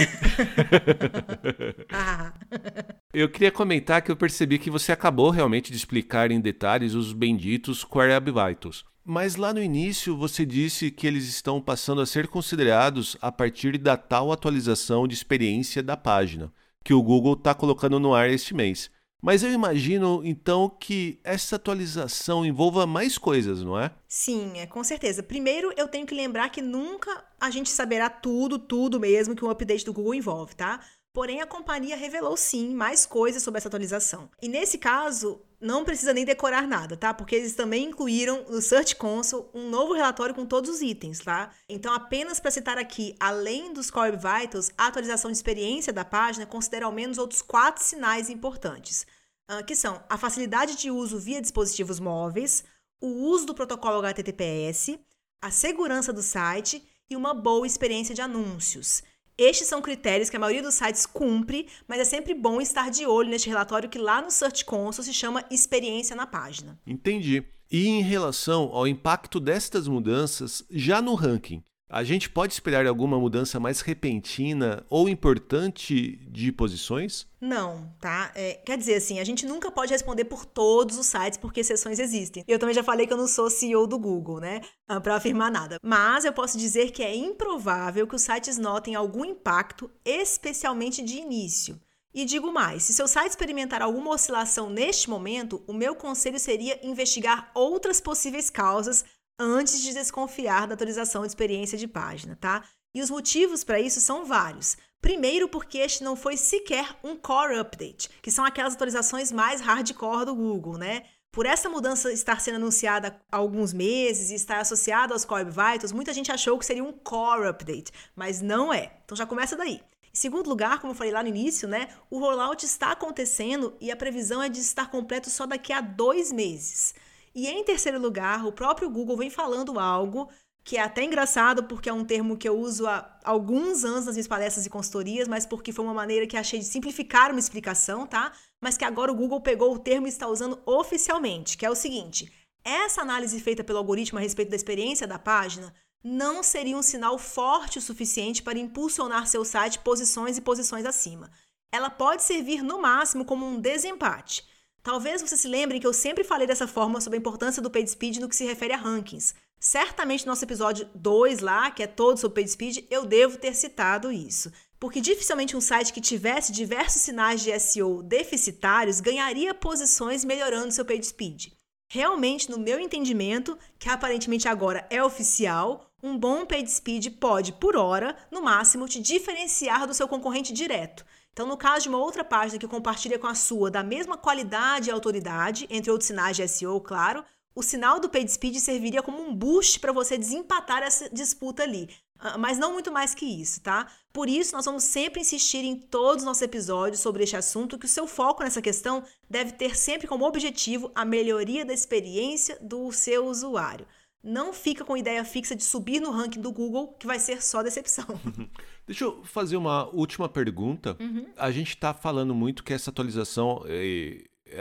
Eu 3.13 3.29
queria 3.29 3.51
comentar 3.51 4.01
que 4.01 4.11
eu 4.11 4.17
percebi 4.17 4.59
que 4.59 4.71
você 4.71 4.91
acabou 4.91 5.29
realmente 5.29 5.71
de 5.71 5.77
explicar 5.77 6.31
em 6.31 6.41
detalhes 6.41 6.95
os 6.95 7.13
benditos 7.13 7.85
Query 7.85 8.13
Vitals. 8.25 8.87
Mas 9.05 9.37
lá 9.37 9.53
no 9.53 9.63
início 9.63 10.17
você 10.17 10.47
disse 10.47 10.91
que 10.91 11.07
eles 11.07 11.29
estão 11.29 11.61
passando 11.61 12.01
a 12.01 12.07
ser 12.07 12.29
considerados 12.29 13.17
a 13.21 13.31
partir 13.31 13.77
da 13.77 13.99
tal 13.99 14.33
atualização 14.33 15.07
de 15.07 15.15
experiência 15.15 15.83
da 15.83 15.95
página, 15.95 16.51
que 16.83 16.95
o 16.95 17.03
Google 17.03 17.35
está 17.35 17.53
colocando 17.53 18.01
no 18.01 18.15
ar 18.15 18.31
este 18.31 18.55
mês. 18.55 18.91
Mas 19.23 19.45
eu 19.45 19.53
imagino 19.53 20.21
então 20.25 20.69
que 20.69 21.21
essa 21.23 21.55
atualização 21.55 22.45
envolva 22.45 22.85
mais 22.89 23.17
coisas, 23.17 23.63
não 23.63 23.79
é? 23.79 23.93
Sim, 24.09 24.59
é 24.59 24.67
com 24.67 24.83
certeza. 24.83 25.23
Primeiro, 25.23 25.73
eu 25.77 25.87
tenho 25.87 26.05
que 26.05 26.15
lembrar 26.15 26.49
que 26.51 26.61
nunca 26.61 27.25
a 27.41 27.49
gente 27.49 27.71
saberá 27.71 28.11
tudo, 28.11 28.59
tudo 28.59 28.99
mesmo 28.99 29.37
que 29.37 29.45
um 29.45 29.51
update 29.51 29.85
do 29.85 29.93
Google 29.93 30.17
envolve, 30.17 30.57
tá? 30.57 30.81
Porém, 31.13 31.43
a 31.43 31.47
companhia 31.47 31.95
revelou 31.95 32.37
sim 32.39 32.75
mais 32.75 33.05
coisas 33.05 33.43
sobre 33.43 33.59
essa 33.59 33.69
atualização. 33.69 34.31
E 34.41 34.49
nesse 34.49 34.79
caso, 34.79 35.43
não 35.61 35.85
precisa 35.85 36.15
nem 36.15 36.25
decorar 36.25 36.67
nada, 36.67 36.97
tá? 36.97 37.13
Porque 37.13 37.37
eles 37.37 37.55
também 37.55 37.85
incluíram 37.85 38.47
no 38.49 38.63
Search 38.63 38.97
Console 38.97 39.47
um 39.53 39.69
novo 39.69 39.93
relatório 39.93 40.35
com 40.35 40.47
todos 40.47 40.71
os 40.71 40.81
itens, 40.81 41.21
tá? 41.21 41.51
Então, 41.69 41.93
apenas 41.93 42.41
para 42.41 42.51
citar 42.51 42.79
aqui, 42.79 43.15
além 43.21 43.75
dos 43.75 43.91
Core 43.91 44.17
Vitals, 44.17 44.71
a 44.77 44.87
atualização 44.87 45.31
de 45.31 45.37
experiência 45.37 45.93
da 45.93 46.05
página 46.05 46.47
considera 46.47 46.87
ao 46.87 46.93
menos 46.93 47.19
outros 47.19 47.43
quatro 47.43 47.85
sinais 47.85 48.31
importantes, 48.31 49.07
uh, 49.51 49.63
que 49.67 49.77
são 49.77 50.03
a 50.09 50.17
facilidade 50.17 50.77
de 50.77 50.91
uso 50.91 51.19
via 51.19 51.43
dispositivos 51.43 52.01
móveis, 52.01 52.65
o 53.03 53.09
uso 53.29 53.45
do 53.45 53.55
protocolo 53.55 53.99
HTTPS, 53.99 54.99
a 55.43 55.51
segurança 55.51 56.11
do 56.11 56.23
site 56.23 56.83
e 57.11 57.17
uma 57.17 57.35
boa 57.35 57.67
experiência 57.67 58.15
de 58.15 58.23
anúncios. 58.23 59.03
Estes 59.37 59.67
são 59.67 59.81
critérios 59.81 60.29
que 60.29 60.37
a 60.37 60.41
maioria 60.41 60.63
dos 60.63 60.75
sites 60.75 61.07
cumpre, 61.07 61.67
mas 61.89 62.01
é 62.01 62.05
sempre 62.05 62.35
bom 62.35 62.61
estar 62.61 62.91
de 62.91 63.07
olho 63.07 63.31
neste 63.31 63.49
relatório 63.49 63.89
que 63.89 63.99
lá 63.99 64.21
no 64.21 64.31
Search 64.31 64.65
Console 64.65 65.07
se 65.07 65.15
chama 65.15 65.45
Experiência 65.51 66.15
na 66.15 66.27
Página. 66.27 66.79
Entendi. 66.87 67.43
E 67.71 67.89
em 67.89 68.03
relação 68.03 68.65
ao 68.73 68.87
impacto 68.87 69.41
destas 69.41 69.89
mudanças 69.89 70.63
já 70.71 71.01
no 71.01 71.15
ranking, 71.15 71.65
a 71.93 72.03
gente 72.03 72.31
pode 72.31 72.55
esperar 72.55 72.87
alguma 72.87 73.21
mudança 73.21 73.61
mais 73.61 73.83
repentina 73.83 74.83
ou 74.89 75.11
importante 75.11 76.17
de 76.27 76.51
posições? 76.51 77.27
Não, 77.39 77.95
tá? 78.01 78.33
É, 78.35 78.55
quer 78.65 78.79
dizer 78.79 78.95
assim, 78.95 79.21
a 79.21 79.25
gente 79.25 79.45
nunca 79.45 79.71
pode 79.71 79.93
responder 79.93 80.25
por 80.25 80.47
todos 80.47 80.97
os 80.97 81.05
sites 81.05 81.37
porque 81.37 81.61
exceções 81.61 81.99
existem. 81.99 82.43
Eu 82.49 82.59
também 82.59 82.75
já 82.75 82.83
falei 82.83 83.07
que 83.07 83.13
eu 83.13 83.17
não 83.19 83.29
sou 83.29 83.51
CEO 83.51 83.87
do 83.87 83.99
Google, 83.99 84.41
né? 84.41 84.63
Ah, 84.89 85.03
Para 85.03 85.17
afirmar 85.17 85.51
nada. 85.51 85.77
Mas 85.83 86.25
eu 86.25 86.33
posso 86.33 86.57
dizer 86.57 86.93
que 86.93 87.03
é 87.03 87.15
improvável 87.15 88.07
que 88.07 88.17
os 88.17 88.23
sites 88.23 88.57
notem 88.57 88.95
algum 88.95 89.23
impacto, 89.23 89.91
especialmente 90.03 91.03
de 91.03 91.19
início. 91.19 91.79
E 92.15 92.25
digo 92.25 92.51
mais: 92.51 92.85
se 92.85 92.95
seu 92.95 93.07
site 93.07 93.31
experimentar 93.31 93.83
alguma 93.83 94.13
oscilação 94.13 94.71
neste 94.71 95.11
momento, 95.11 95.63
o 95.67 95.75
meu 95.75 95.95
conselho 95.95 96.39
seria 96.39 96.81
investigar 96.87 97.51
outras 97.55 98.01
possíveis 98.01 98.49
causas 98.49 99.05
antes 99.39 99.81
de 99.81 99.93
desconfiar 99.93 100.67
da 100.67 100.75
atualização 100.75 101.23
de 101.23 101.29
experiência 101.29 101.79
de 101.79 101.89
página, 101.89 102.37
tá? 102.37 102.65
E 102.95 103.01
os 103.01 103.11
motivos 103.11 103.65
para 103.65 103.81
isso 103.81 104.01
são 104.01 104.25
vários. 104.25 104.77
Primeiro, 105.01 105.49
porque 105.49 105.79
este 105.79 106.05
não 106.05 106.15
foi 106.15 106.37
sequer 106.37 106.97
um 107.03 107.17
core 107.17 107.59
update, 107.59 108.09
que 108.21 108.31
são 108.31 108.45
aquelas 108.45 108.75
atualizações 108.75 109.33
mais 109.33 109.61
hardcore 109.61 110.27
do 110.27 110.35
Google, 110.35 110.79
né? 110.79 111.05
Por 111.33 111.47
essa 111.47 111.69
mudança 111.69 112.13
estar 112.13 112.41
sendo 112.43 112.57
anunciada 112.57 113.19
há 113.33 113.39
alguns 113.39 113.73
meses 113.73 114.31
e 114.31 114.35
estar 114.35 114.61
associada 114.61 115.15
aos 115.15 115.25
Core 115.25 115.47
Vitals, 115.47 115.91
muita 115.91 116.13
gente 116.13 116.31
achou 116.31 116.59
que 116.59 116.67
seria 116.67 116.85
um 116.85 116.93
core 116.93 117.49
update, 117.49 117.91
mas 118.15 118.43
não 118.43 118.73
é. 118.73 118.93
Então 119.03 119.17
já 119.17 119.25
começa 119.25 119.57
daí. 119.57 119.81
Em 120.15 120.17
segundo 120.17 120.51
lugar, 120.51 120.79
como 120.79 120.93
eu 120.93 120.95
falei 120.95 121.11
lá 121.11 121.23
no 121.23 121.31
início, 121.31 121.67
né, 121.67 121.89
o 122.11 122.19
rollout 122.19 122.67
está 122.67 122.93
acontecendo 122.93 123.75
e 123.81 123.91
a 123.91 123.97
previsão 123.97 124.43
é 124.43 124.51
de 124.51 124.61
estar 124.61 124.91
completo 124.91 125.31
só 125.31 125.47
daqui 125.47 125.73
a 125.73 125.81
dois 125.81 126.31
meses. 126.31 126.95
E 127.35 127.49
em 127.49 127.65
terceiro 127.65 127.99
lugar, 127.99 128.47
o 128.47 128.53
próprio 128.53 128.91
Google 128.91 129.17
vem 129.17 129.31
falando 129.31 129.79
algo 129.79 130.29
que 130.65 130.77
é 130.77 130.81
até 130.81 131.03
engraçado 131.03 131.65
porque 131.65 131.89
é 131.89 131.93
um 131.93 132.05
termo 132.05 132.37
que 132.37 132.49
eu 132.49 132.57
uso 132.57 132.87
há 132.87 133.19
alguns 133.25 133.85
anos 133.85 134.07
nas 134.07 134.15
minhas 134.15 134.29
palestras 134.29 134.65
e 134.65 134.71
consultorias, 134.71 135.27
mas 135.27 135.45
porque 135.45 135.73
foi 135.73 135.85
uma 135.85 135.95
maneira 135.95 136.27
que 136.27 136.37
achei 136.37 136.61
de 136.61 136.65
simplificar 136.65 137.31
uma 137.31 137.41
explicação, 137.41 138.07
tá? 138.07 138.33
Mas 138.61 138.77
que 138.77 138.85
agora 138.85 139.11
o 139.11 139.15
Google 139.15 139.41
pegou 139.41 139.75
o 139.75 139.79
termo 139.79 140.07
e 140.07 140.11
está 140.11 140.29
usando 140.29 140.61
oficialmente, 140.65 141.57
que 141.57 141.67
é 141.67 141.71
o 141.71 141.75
seguinte: 141.75 142.33
essa 142.65 143.03
análise 143.03 143.41
feita 143.41 143.65
pelo 143.65 143.79
algoritmo 143.79 144.19
a 144.19 144.23
respeito 144.23 144.51
da 144.51 144.57
experiência 144.57 145.07
da 145.07 145.19
página 145.19 145.75
não 146.05 146.43
seria 146.43 146.77
um 146.77 146.83
sinal 146.83 147.19
forte 147.19 147.79
o 147.79 147.83
suficiente 147.83 148.43
para 148.43 148.59
impulsionar 148.59 149.27
seu 149.27 149.45
site 149.45 149.79
posições 149.81 150.37
e 150.37 150.41
posições 150.41 150.85
acima. 150.85 151.31
Ela 151.73 151.91
pode 151.91 152.23
servir 152.23 152.63
no 152.63 152.81
máximo 152.81 153.25
como 153.25 153.47
um 153.47 153.61
desempate. 153.61 154.45
Talvez 154.83 155.23
você 155.23 155.37
se 155.37 155.47
lembre 155.47 155.79
que 155.79 155.87
eu 155.87 155.93
sempre 155.93 156.25
falei 156.25 156.47
dessa 156.47 156.67
forma 156.67 157.01
sobre 157.01 157.17
a 157.17 157.21
importância 157.21 157.63
do 157.63 157.71
PageSpeed 157.71 158.19
no 158.19 158.29
que 158.29 158.35
se 158.35 158.45
refere 158.45 158.73
a 158.73 158.77
rankings. 158.77 159.33
Certamente 159.61 160.27
no 160.27 160.33
nosso 160.33 160.45
episódio 160.45 160.91
2 160.93 161.39
lá, 161.39 161.71
que 161.71 161.85
é 161.85 161.87
todo 161.87 162.19
sobre 162.19 162.43
PageSpeed, 162.43 162.89
eu 162.91 163.07
devo 163.07 163.39
ter 163.39 163.55
citado 163.55 164.11
isso. 164.11 164.51
Porque 164.81 165.01
dificilmente 165.01 165.57
um 165.57 165.61
site 165.61 165.93
que 165.93 166.01
tivesse 166.01 166.51
diversos 166.51 167.03
sinais 167.03 167.41
de 167.43 167.57
SEO 167.61 168.03
deficitários 168.03 169.01
ganharia 169.01 169.55
posições 169.55 170.25
melhorando 170.25 170.73
seu 170.73 170.85
PageSpeed. 170.85 171.53
Realmente, 171.89 172.51
no 172.51 172.59
meu 172.59 172.81
entendimento, 172.81 173.57
que 173.79 173.89
aparentemente 173.89 174.49
agora 174.49 174.85
é 174.91 175.01
oficial, 175.01 175.93
um 176.03 176.19
bom 176.19 176.45
PageSpeed 176.45 177.11
pode, 177.21 177.53
por 177.53 177.77
hora, 177.77 178.17
no 178.33 178.43
máximo, 178.43 178.89
te 178.89 178.99
diferenciar 178.99 179.87
do 179.87 179.95
seu 179.95 180.09
concorrente 180.09 180.53
direto. 180.53 181.05
Então, 181.33 181.47
no 181.47 181.57
caso 181.57 181.85
de 181.85 181.89
uma 181.89 181.99
outra 181.99 182.23
página 182.23 182.59
que 182.59 182.69
compartilha 182.69 183.19
com 183.19 183.27
a 183.27 183.35
sua 183.35 183.71
da 183.71 183.83
mesma 183.83 184.19
qualidade 184.19 184.89
e 184.89 184.93
autoridade, 184.93 185.67
entre 185.71 185.91
outros 185.91 186.07
sinais 186.07 186.37
de 186.37 186.47
SEO, 186.47 186.81
claro, 186.81 187.25
o 187.55 187.63
sinal 187.63 187.99
do 187.99 188.09
PageSpeed 188.09 188.61
serviria 188.61 189.03
como 189.03 189.23
um 189.23 189.35
boost 189.35 189.81
para 189.81 189.93
você 189.93 190.19
desempatar 190.19 190.83
essa 190.83 191.09
disputa 191.11 191.63
ali. 191.63 191.89
Ah, 192.19 192.39
mas 192.39 192.57
não 192.57 192.73
muito 192.73 192.93
mais 192.93 193.15
que 193.15 193.27
isso, 193.27 193.61
tá? 193.61 193.89
Por 194.13 194.29
isso, 194.29 194.55
nós 194.55 194.65
vamos 194.65 194.85
sempre 194.85 195.21
insistir 195.21 195.65
em 195.65 195.75
todos 195.75 196.23
os 196.23 196.27
nossos 196.27 196.43
episódios 196.43 197.01
sobre 197.01 197.25
este 197.25 197.37
assunto 197.37 197.79
que 197.79 197.87
o 197.87 197.89
seu 197.89 198.07
foco 198.07 198.43
nessa 198.43 198.63
questão 198.63 199.03
deve 199.29 199.53
ter 199.53 199.77
sempre 199.77 200.07
como 200.07 200.27
objetivo 200.27 200.93
a 200.95 201.05
melhoria 201.05 201.65
da 201.65 201.75
experiência 201.75 202.57
do 202.61 202.93
seu 202.93 203.27
usuário. 203.27 203.87
Não 204.23 204.53
fica 204.53 204.85
com 204.85 204.97
ideia 204.97 205.25
fixa 205.25 205.57
de 205.57 205.65
subir 205.65 206.01
no 206.01 206.11
ranking 206.11 206.41
do 206.41 206.53
Google, 206.53 206.89
que 206.99 207.07
vai 207.07 207.19
ser 207.19 207.43
só 207.43 207.63
decepção. 207.63 208.07
Deixa 208.87 209.05
eu 209.05 209.25
fazer 209.25 209.57
uma 209.57 209.89
última 209.89 210.29
pergunta. 210.29 210.97
Uhum. 211.01 211.27
A 211.37 211.51
gente 211.51 211.71
está 211.71 211.93
falando 211.93 212.35
muito 212.35 212.63
que 212.63 212.73
essa 212.73 212.91
atualização, 212.91 213.65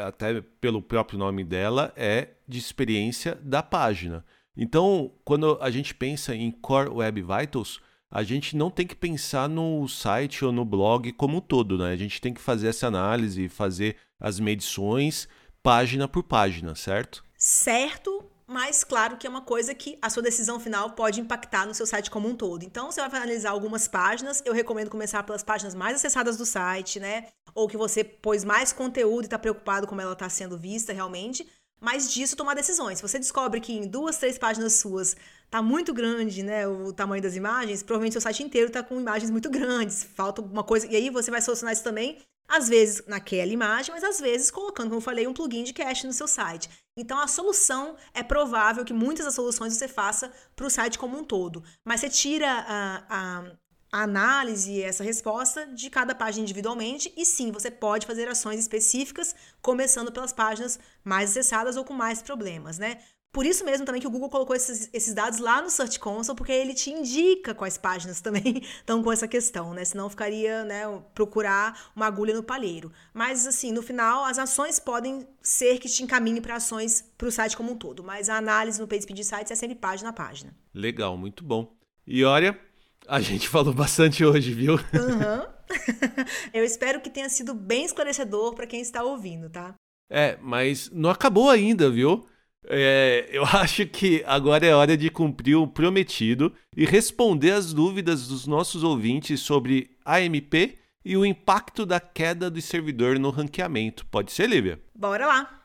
até 0.08 0.42
pelo 0.60 0.82
próprio 0.82 1.20
nome 1.20 1.44
dela, 1.44 1.94
é 1.96 2.30
de 2.48 2.58
experiência 2.58 3.36
da 3.36 3.62
página. 3.62 4.26
Então, 4.58 5.12
quando 5.24 5.58
a 5.62 5.70
gente 5.70 5.94
pensa 5.94 6.36
em 6.36 6.52
Core 6.52 6.90
Web 6.90 7.22
Vitals, 7.22 7.80
a 8.10 8.24
gente 8.24 8.58
não 8.58 8.70
tem 8.70 8.86
que 8.86 8.96
pensar 8.96 9.48
no 9.48 9.88
site 9.88 10.44
ou 10.44 10.52
no 10.52 10.66
blog 10.66 11.12
como 11.14 11.38
um 11.38 11.42
todo, 11.42 11.78
né? 11.78 11.92
A 11.92 11.96
gente 11.96 12.20
tem 12.20 12.34
que 12.34 12.42
fazer 12.42 12.68
essa 12.68 12.88
análise, 12.88 13.48
fazer 13.48 13.96
as 14.20 14.40
medições 14.40 15.30
página 15.64 16.08
por 16.08 16.24
página, 16.24 16.76
certo? 16.76 17.24
Certo, 17.38 18.24
mas 18.52 18.84
claro 18.84 19.16
que 19.16 19.26
é 19.26 19.30
uma 19.30 19.42
coisa 19.42 19.74
que 19.74 19.98
a 20.02 20.10
sua 20.10 20.22
decisão 20.22 20.60
final 20.60 20.92
pode 20.92 21.22
impactar 21.22 21.66
no 21.66 21.74
seu 21.74 21.88
site 21.88 22.12
como 22.12 22.28
um 22.28 22.36
todo. 22.36 22.64
Então, 22.64 22.92
você 22.92 23.00
vai 23.00 23.22
analisar 23.22 23.52
algumas 23.52 23.88
páginas, 23.88 24.44
eu 24.46 24.54
recomendo 24.54 24.90
começar 24.90 25.24
pelas 25.24 25.42
páginas 25.42 25.74
mais 25.74 25.96
acessadas 25.96 26.36
do 26.36 26.46
site, 26.46 27.00
né? 27.00 27.28
Ou 27.56 27.66
que 27.66 27.78
você 27.78 28.04
pôs 28.04 28.44
mais 28.44 28.74
conteúdo 28.74 29.24
e 29.24 29.28
está 29.28 29.40
preocupado 29.40 29.88
como 29.88 30.02
ela 30.02 30.12
está 30.12 30.28
sendo 30.28 30.58
vista 30.58 30.92
realmente, 30.92 31.50
mas 31.80 32.14
disso 32.14 32.36
tomar 32.36 32.54
decisões. 32.54 32.98
Se 32.98 33.02
você 33.02 33.18
descobre 33.18 33.62
que 33.62 33.72
em 33.72 33.88
duas, 33.88 34.18
três 34.18 34.38
páginas 34.38 34.74
suas 34.74 35.16
tá 35.50 35.62
muito 35.62 35.94
grande, 35.94 36.44
né, 36.44 36.68
o 36.68 36.92
tamanho 36.92 37.24
das 37.24 37.38
imagens, 37.38 37.82
provavelmente 37.82 38.14
seu 38.14 38.22
site 38.22 38.44
inteiro 38.44 38.70
tá 38.70 38.84
com 38.84 39.00
imagens 39.00 39.32
muito 39.32 39.50
grandes, 39.50 40.04
falta 40.04 40.42
uma 40.42 40.64
coisa, 40.64 40.88
e 40.88 40.96
aí 40.96 41.10
você 41.10 41.32
vai 41.32 41.42
solucionar 41.42 41.74
isso 41.74 41.84
também 41.84 42.18
às 42.48 42.68
vezes 42.68 43.04
naquela 43.08 43.52
imagem, 43.52 43.94
mas 43.94 44.04
às 44.04 44.20
vezes 44.20 44.52
colocando, 44.52 44.90
como 44.90 44.98
eu 44.98 45.02
falei, 45.02 45.28
um 45.28 45.34
plugin 45.34 45.64
de 45.64 45.74
cache 45.74 46.06
no 46.06 46.14
seu 46.14 46.28
site. 46.28 46.70
Então 46.98 47.18
a 47.18 47.28
solução 47.28 47.96
é 48.14 48.22
provável 48.22 48.84
que 48.84 48.94
muitas 48.94 49.26
das 49.26 49.36
soluções 49.36 49.74
você 49.74 49.88
faça 49.88 50.32
para 50.56 50.66
o 50.66 50.70
site 50.70 51.00
como 51.00 51.18
um 51.18 51.24
todo, 51.24 51.64
mas 51.86 52.02
você 52.02 52.10
tira 52.10 52.50
a, 52.50 53.06
a, 53.10 53.52
a 53.92 54.04
análise, 54.04 54.82
essa 54.82 55.04
resposta 55.04 55.66
de 55.68 55.90
cada 55.90 56.14
página 56.14 56.44
individualmente, 56.44 57.14
e 57.16 57.26
sim, 57.26 57.52
você 57.52 57.72
pode 57.72 58.06
fazer 58.06 58.28
ações 58.28 58.60
específicas, 58.60 59.34
começando 59.62 60.12
pelas 60.12 60.34
páginas 60.34 60.80
mais 61.04 61.32
acessadas 61.32 61.78
ou 61.78 61.86
com 61.86 61.94
mais 61.94 62.22
problemas, 62.22 62.78
né? 62.78 63.02
Por 63.32 63.46
isso 63.46 63.64
mesmo 63.64 63.86
também 63.86 64.02
que 64.02 64.08
o 64.08 64.12
Google 64.12 64.30
colocou 64.30 64.54
esses, 64.54 64.90
esses 64.92 65.14
dados 65.14 65.40
lá 65.40 65.62
no 65.62 65.70
Search 65.70 66.00
Console, 66.00 66.36
porque 66.36 66.52
ele 66.52 66.74
te 66.74 66.90
indica 66.92 67.56
quais 67.56 67.78
páginas 67.78 68.20
também 68.22 68.62
estão 68.62 69.02
com 69.02 69.12
essa 69.12 69.28
questão, 69.28 69.74
né? 69.74 69.86
Senão 69.86 70.10
ficaria, 70.10 70.66
né, 70.66 70.84
procurar 71.14 71.92
uma 71.96 72.06
agulha 72.06 72.36
no 72.36 72.44
palheiro. 72.44 72.92
Mas, 73.14 73.48
assim, 73.48 73.72
no 73.72 73.82
final, 73.82 74.26
as 74.26 74.38
ações 74.38 74.80
podem 74.80 75.26
ser 75.42 75.80
que 75.80 75.88
te 75.88 76.04
encaminhe 76.04 76.42
para 76.42 76.58
ações 76.58 77.10
para 77.18 77.28
o 77.28 77.32
site 77.32 77.56
como 77.56 77.72
um 77.72 77.78
todo. 77.78 78.04
Mas 78.04 78.28
a 78.28 78.36
análise 78.36 78.82
no 78.82 78.88
PageSpeed 78.88 79.24
Sites 79.24 79.52
é 79.52 79.56
sempre 79.56 79.76
página 79.76 80.10
a 80.10 80.14
página. 80.14 80.54
Legal, 80.74 81.16
muito 81.16 81.44
bom. 81.44 81.74
E 82.06 82.26
olha, 82.26 82.60
a 83.08 83.22
gente 83.22 83.48
falou 83.50 83.74
bastante 83.74 84.26
hoje, 84.26 84.54
viu? 84.54 84.74
Uhum. 84.76 85.62
Eu 86.54 86.66
espero 86.66 87.00
que 87.00 87.10
tenha 87.10 87.30
sido 87.30 87.54
bem 87.54 87.86
esclarecedor 87.86 88.54
para 88.56 88.68
quem 88.68 88.82
está 88.82 89.04
ouvindo, 89.04 89.50
tá? 89.50 89.74
É, 90.10 90.38
mas 90.42 90.90
não 90.92 91.10
acabou 91.10 91.50
ainda, 91.50 91.90
viu? 91.90 92.28
É, 92.68 93.30
eu 93.32 93.44
acho 93.58 93.86
que 93.86 94.24
agora 94.26 94.66
é 94.66 94.76
hora 94.76 94.96
de 94.96 95.10
cumprir 95.10 95.56
o 95.56 95.68
prometido 95.68 96.54
e 96.76 96.86
responder 96.86 97.52
as 97.52 97.74
dúvidas 97.74 98.28
dos 98.28 98.46
nossos 98.48 98.84
ouvintes 98.84 99.40
sobre 99.40 99.92
AMP 100.06 100.78
e 101.04 101.18
o 101.18 101.26
impacto 101.26 101.86
da 101.86 102.00
queda 102.00 102.50
do 102.50 102.62
servidor 102.62 103.18
no 103.18 103.30
ranqueamento. 103.30 104.06
Pode 104.06 104.32
ser, 104.32 104.48
Lívia? 104.48 104.80
Bora 104.96 105.26
lá! 105.26 105.62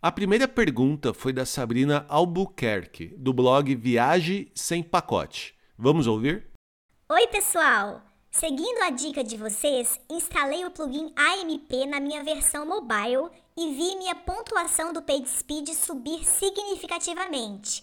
A 0.00 0.12
primeira 0.12 0.46
pergunta 0.46 1.12
foi 1.12 1.32
da 1.32 1.44
Sabrina 1.44 2.06
Albuquerque, 2.08 3.08
do 3.18 3.32
blog 3.32 3.74
Viagem 3.74 4.52
Sem 4.54 4.80
Pacote. 4.80 5.54
Vamos 5.76 6.06
ouvir? 6.06 6.46
Oi, 7.10 7.26
pessoal! 7.26 8.05
Seguindo 8.38 8.82
a 8.82 8.90
dica 8.90 9.24
de 9.24 9.34
vocês, 9.34 9.98
instalei 10.10 10.62
o 10.66 10.70
plugin 10.70 11.10
AMP 11.16 11.86
na 11.86 11.98
minha 11.98 12.22
versão 12.22 12.66
mobile 12.66 13.30
e 13.56 13.72
vi 13.72 13.96
minha 13.96 14.14
pontuação 14.14 14.92
do 14.92 15.00
PageSpeed 15.00 15.74
subir 15.74 16.22
significativamente. 16.22 17.82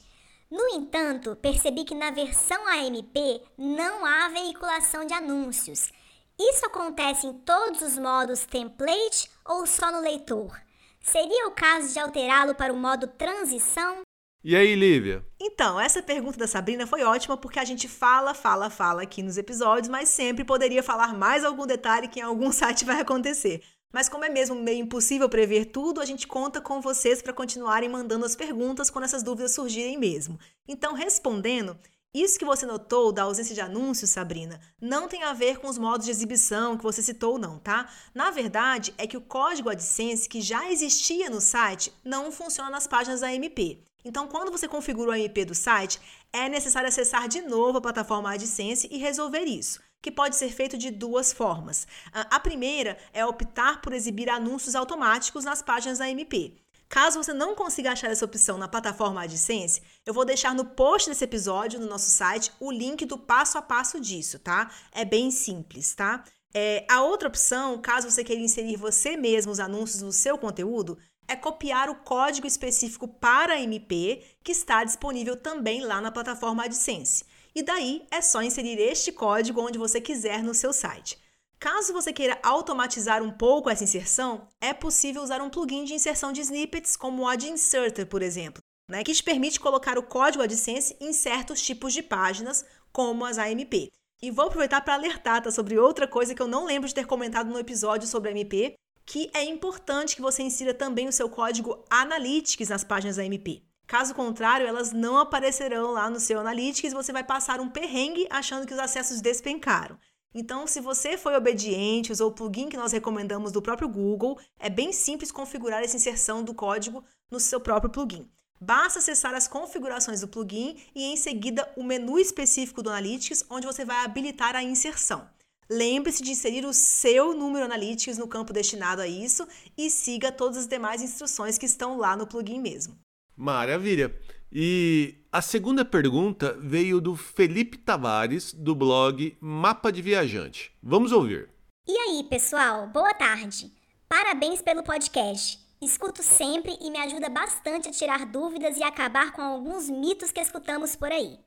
No 0.51 0.67
entanto, 0.75 1.35
percebi 1.37 1.83
que 1.83 1.95
na 1.95 2.11
versão 2.11 2.67
AMP 2.67 3.41
não 3.57 4.05
há 4.05 4.29
veiculação 4.29 5.03
de 5.05 5.13
anúncios. 5.15 5.91
Isso 6.39 6.67
acontece 6.67 7.25
em 7.25 7.33
todos 7.33 7.81
os 7.81 7.97
modos 7.97 8.45
template 8.45 9.31
ou 9.43 9.65
só 9.65 9.91
no 9.91 10.01
leitor? 10.01 10.55
Seria 11.01 11.47
o 11.47 11.51
caso 11.51 11.91
de 11.91 11.99
alterá-lo 11.99 12.53
para 12.53 12.71
o 12.71 12.77
modo 12.77 13.07
transição? 13.07 14.02
E 14.45 14.57
aí, 14.57 14.75
Lívia? 14.75 15.25
Então, 15.39 15.79
essa 15.79 16.03
pergunta 16.03 16.37
da 16.37 16.47
Sabrina 16.47 16.85
foi 16.85 17.01
ótima 17.01 17.37
porque 17.37 17.59
a 17.59 17.63
gente 17.63 17.87
fala, 17.87 18.33
fala, 18.33 18.69
fala 18.69 19.03
aqui 19.03 19.23
nos 19.23 19.37
episódios, 19.37 19.87
mas 19.87 20.09
sempre 20.09 20.43
poderia 20.43 20.83
falar 20.83 21.13
mais 21.13 21.45
algum 21.45 21.65
detalhe 21.65 22.09
que 22.09 22.19
em 22.19 22.23
algum 22.23 22.51
site 22.53 22.83
vai 22.83 22.99
acontecer. 22.99 23.63
Mas 23.93 24.09
como 24.09 24.25
é 24.25 24.29
mesmo 24.29 24.53
meio 24.53 24.83
impossível 24.83 25.29
prever 25.29 25.67
tudo, 25.67 26.01
a 26.01 26.05
gente 26.05 26.27
conta 26.27 26.59
com 26.59 26.81
vocês 26.81 27.21
para 27.21 27.31
continuarem 27.31 27.87
mandando 27.87 28.25
as 28.25 28.35
perguntas 28.35 28.89
quando 28.89 29.05
essas 29.05 29.23
dúvidas 29.23 29.53
surgirem 29.53 29.97
mesmo. 29.97 30.37
Então, 30.67 30.93
respondendo, 30.93 31.79
isso 32.13 32.37
que 32.37 32.43
você 32.43 32.65
notou 32.65 33.13
da 33.13 33.23
ausência 33.23 33.55
de 33.55 33.61
anúncios, 33.61 34.09
Sabrina, 34.09 34.59
não 34.81 35.07
tem 35.07 35.23
a 35.23 35.31
ver 35.31 35.57
com 35.57 35.69
os 35.69 35.77
modos 35.77 36.05
de 36.05 36.11
exibição 36.11 36.75
que 36.75 36.83
você 36.83 37.01
citou, 37.01 37.37
não, 37.37 37.59
tá? 37.59 37.89
Na 38.13 38.29
verdade, 38.29 38.93
é 38.97 39.07
que 39.07 39.15
o 39.15 39.21
código 39.21 39.69
AdSense 39.69 40.27
que 40.27 40.41
já 40.41 40.69
existia 40.69 41.29
no 41.29 41.39
site 41.39 41.93
não 42.03 42.29
funciona 42.29 42.69
nas 42.69 42.87
páginas 42.87 43.23
AMP. 43.23 43.81
Então, 44.05 44.27
quando 44.27 44.51
você 44.51 44.67
configura 44.67 45.11
o 45.11 45.13
AMP 45.13 45.45
do 45.45 45.55
site, 45.55 45.99
é 46.31 46.49
necessário 46.49 46.89
acessar 46.89 47.27
de 47.27 47.41
novo 47.41 47.77
a 47.77 47.81
plataforma 47.81 48.33
AdSense 48.33 48.87
e 48.91 48.97
resolver 48.97 49.43
isso, 49.43 49.81
que 50.01 50.11
pode 50.11 50.35
ser 50.35 50.49
feito 50.49 50.77
de 50.77 50.91
duas 50.91 51.31
formas. 51.31 51.87
A 52.11 52.39
primeira 52.39 52.97
é 53.13 53.25
optar 53.25 53.81
por 53.81 53.93
exibir 53.93 54.29
anúncios 54.29 54.75
automáticos 54.75 55.45
nas 55.45 55.61
páginas 55.61 56.01
AMP. 56.01 56.57
Caso 56.89 57.23
você 57.23 57.33
não 57.33 57.55
consiga 57.55 57.91
achar 57.91 58.11
essa 58.11 58.25
opção 58.25 58.55
na 58.55 58.67
plataforma 58.67 59.23
AdSense, 59.23 59.81
eu 60.05 60.13
vou 60.13 60.23
deixar 60.23 60.53
no 60.53 60.63
post 60.63 61.09
desse 61.09 61.23
episódio 61.23 61.79
no 61.79 61.87
nosso 61.87 62.11
site 62.11 62.51
o 62.59 62.71
link 62.71 63.03
do 63.05 63.17
passo 63.17 63.57
a 63.57 63.63
passo 63.63 63.99
disso, 63.99 64.37
tá? 64.37 64.69
É 64.91 65.03
bem 65.03 65.31
simples, 65.31 65.95
tá? 65.95 66.23
É, 66.53 66.85
a 66.87 67.01
outra 67.01 67.27
opção, 67.27 67.81
caso 67.81 68.07
você 68.07 68.23
queira 68.23 68.43
inserir 68.43 68.75
você 68.75 69.17
mesmo 69.17 69.51
os 69.51 69.59
anúncios 69.59 70.03
no 70.03 70.11
seu 70.11 70.37
conteúdo, 70.37 70.99
é 71.27 71.35
copiar 71.35 71.89
o 71.89 71.95
código 71.95 72.47
específico 72.47 73.07
para 73.07 73.59
MP 73.61 74.23
que 74.43 74.51
está 74.51 74.83
disponível 74.83 75.35
também 75.35 75.81
lá 75.81 76.01
na 76.01 76.11
plataforma 76.11 76.65
AdSense. 76.65 77.25
E 77.55 77.61
daí 77.61 78.05
é 78.09 78.21
só 78.21 78.41
inserir 78.41 78.79
este 78.79 79.11
código 79.11 79.61
onde 79.61 79.77
você 79.77 80.01
quiser 80.01 80.43
no 80.43 80.53
seu 80.53 80.73
site. 80.73 81.17
Caso 81.59 81.93
você 81.93 82.11
queira 82.11 82.37
automatizar 82.43 83.23
um 83.23 83.31
pouco 83.31 83.69
essa 83.69 83.85
inserção, 83.85 84.49
é 84.59 84.73
possível 84.73 85.23
usar 85.23 85.41
um 85.41 85.49
plugin 85.49 85.85
de 85.85 85.93
inserção 85.93 86.33
de 86.33 86.41
snippets 86.41 86.97
como 86.97 87.23
o 87.23 87.27
Ad 87.27 87.47
Inserter, 87.47 88.05
por 88.05 88.21
exemplo, 88.21 88.61
né, 88.89 89.01
que 89.01 89.13
te 89.13 89.23
permite 89.23 89.61
colocar 89.61 89.97
o 89.97 90.03
código 90.03 90.43
AdSense 90.43 90.97
em 90.99 91.13
certos 91.13 91.61
tipos 91.61 91.93
de 91.93 92.03
páginas, 92.03 92.65
como 92.91 93.23
as 93.23 93.37
AMP. 93.37 93.89
E 94.21 94.31
vou 94.31 94.47
aproveitar 94.47 94.81
para 94.81 94.95
alertar 94.95 95.41
tá, 95.41 95.51
sobre 95.51 95.77
outra 95.77 96.07
coisa 96.07 96.35
que 96.35 96.41
eu 96.41 96.47
não 96.47 96.65
lembro 96.65 96.87
de 96.87 96.95
ter 96.95 97.05
comentado 97.05 97.49
no 97.49 97.59
episódio 97.59 98.07
sobre 98.07 98.31
AMP, 98.31 98.75
que 99.05 99.29
é 99.33 99.43
importante 99.43 100.15
que 100.15 100.21
você 100.21 100.43
insira 100.43 100.73
também 100.73 101.07
o 101.07 101.11
seu 101.11 101.29
código 101.29 101.83
Analytics 101.89 102.69
nas 102.69 102.83
páginas 102.83 103.17
AMP. 103.17 103.63
Caso 103.85 104.15
contrário, 104.15 104.65
elas 104.65 104.91
não 104.91 105.17
aparecerão 105.17 105.91
lá 105.91 106.09
no 106.09 106.19
seu 106.19 106.39
Analytics 106.39 106.91
e 106.91 106.95
você 106.95 107.11
vai 107.11 107.23
passar 107.23 107.59
um 107.59 107.69
perrengue 107.69 108.27
achando 108.29 108.65
que 108.65 108.73
os 108.73 108.79
acessos 108.79 109.21
despencaram. 109.21 109.97
Então, 110.33 110.65
se 110.65 110.79
você 110.79 111.15
foi 111.15 111.35
obediente, 111.35 112.11
usou 112.11 112.29
o 112.29 112.33
plugin 112.33 112.67
que 112.67 112.77
nós 112.77 112.91
recomendamos 112.91 113.51
do 113.51 113.61
próprio 113.61 113.87
Google, 113.87 114.39
é 114.57 114.69
bem 114.69 114.91
simples 114.91 115.31
configurar 115.31 115.83
essa 115.83 115.95
inserção 115.95 116.43
do 116.43 116.55
código 116.55 117.03
no 117.29 117.39
seu 117.39 117.59
próprio 117.59 117.91
plugin. 117.91 118.27
Basta 118.59 118.99
acessar 118.99 119.35
as 119.35 119.47
configurações 119.47 120.21
do 120.21 120.27
plugin 120.27 120.77
e 120.95 121.03
em 121.03 121.17
seguida 121.17 121.71
o 121.75 121.83
menu 121.83 122.17
específico 122.17 122.81
do 122.81 122.89
Analytics, 122.89 123.45
onde 123.49 123.67
você 123.67 123.85
vai 123.85 124.03
habilitar 124.03 124.55
a 124.55 124.63
inserção. 124.63 125.29
Lembre-se 125.69 126.23
de 126.23 126.31
inserir 126.31 126.65
o 126.65 126.73
seu 126.73 127.33
número 127.33 127.65
Analytics 127.65 128.17
no 128.17 128.27
campo 128.27 128.53
destinado 128.53 129.01
a 129.01 129.07
isso 129.07 129.47
e 129.77 129.89
siga 129.89 130.31
todas 130.31 130.57
as 130.57 130.67
demais 130.67 131.01
instruções 131.01 131.57
que 131.57 131.65
estão 131.65 131.97
lá 131.97 132.15
no 132.15 132.27
plugin 132.27 132.59
mesmo. 132.59 132.97
Maravilha! 133.35 134.15
E 134.51 135.15
a 135.31 135.41
segunda 135.41 135.83
pergunta 135.83 136.55
veio 136.59 137.01
do 137.01 137.15
Felipe 137.15 137.77
Tavares, 137.77 138.53
do 138.53 138.75
blog 138.75 139.35
Mapa 139.41 139.91
de 139.91 140.01
Viajante. 140.01 140.71
Vamos 140.81 141.11
ouvir. 141.11 141.49
E 141.87 141.97
aí, 141.97 142.23
pessoal, 142.29 142.87
boa 142.87 143.13
tarde. 143.15 143.71
Parabéns 144.07 144.61
pelo 144.61 144.83
podcast. 144.83 145.59
Escuto 145.81 146.21
sempre 146.21 146.77
e 146.79 146.91
me 146.91 146.99
ajuda 146.99 147.29
bastante 147.29 147.89
a 147.89 147.91
tirar 147.91 148.25
dúvidas 148.27 148.77
e 148.77 148.83
acabar 148.83 149.31
com 149.33 149.41
alguns 149.41 149.89
mitos 149.89 150.31
que 150.31 150.39
escutamos 150.39 150.95
por 150.95 151.11
aí. 151.11 151.37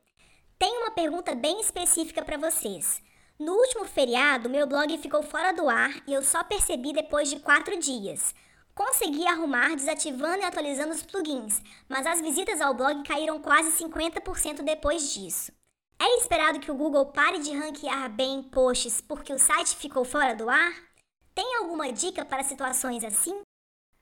Tenho 0.59 0.81
uma 0.81 0.91
pergunta 0.91 1.33
bem 1.33 1.61
específica 1.61 2.23
para 2.23 2.37
vocês. 2.37 3.01
No 3.39 3.53
último 3.53 3.85
feriado, 3.85 4.49
meu 4.49 4.65
blog 4.65 4.97
ficou 4.97 5.21
fora 5.21 5.51
do 5.51 5.69
ar 5.69 6.01
e 6.07 6.13
eu 6.13 6.23
só 6.23 6.43
percebi 6.43 6.91
depois 6.91 7.29
de 7.29 7.39
quatro 7.39 7.77
dias. 7.79 8.33
Consegui 8.73 9.27
arrumar 9.27 9.75
desativando 9.75 10.39
e 10.39 10.43
atualizando 10.43 10.91
os 10.91 11.03
plugins, 11.03 11.61
mas 11.87 12.07
as 12.07 12.19
visitas 12.19 12.59
ao 12.59 12.73
blog 12.73 13.03
caíram 13.03 13.39
quase 13.39 13.71
50% 13.83 14.63
depois 14.63 15.13
disso. 15.13 15.51
É 15.99 16.17
esperado 16.17 16.59
que 16.59 16.71
o 16.71 16.75
Google 16.75 17.05
pare 17.07 17.37
de 17.37 17.55
ranquear 17.55 18.09
bem 18.09 18.41
posts 18.41 19.01
porque 19.01 19.31
o 19.31 19.37
site 19.37 19.75
ficou 19.75 20.03
fora 20.03 20.33
do 20.35 20.49
ar? 20.49 20.73
Tem 21.35 21.57
alguma 21.57 21.93
dica 21.93 22.25
para 22.25 22.43
situações 22.43 23.03
assim? 23.03 23.39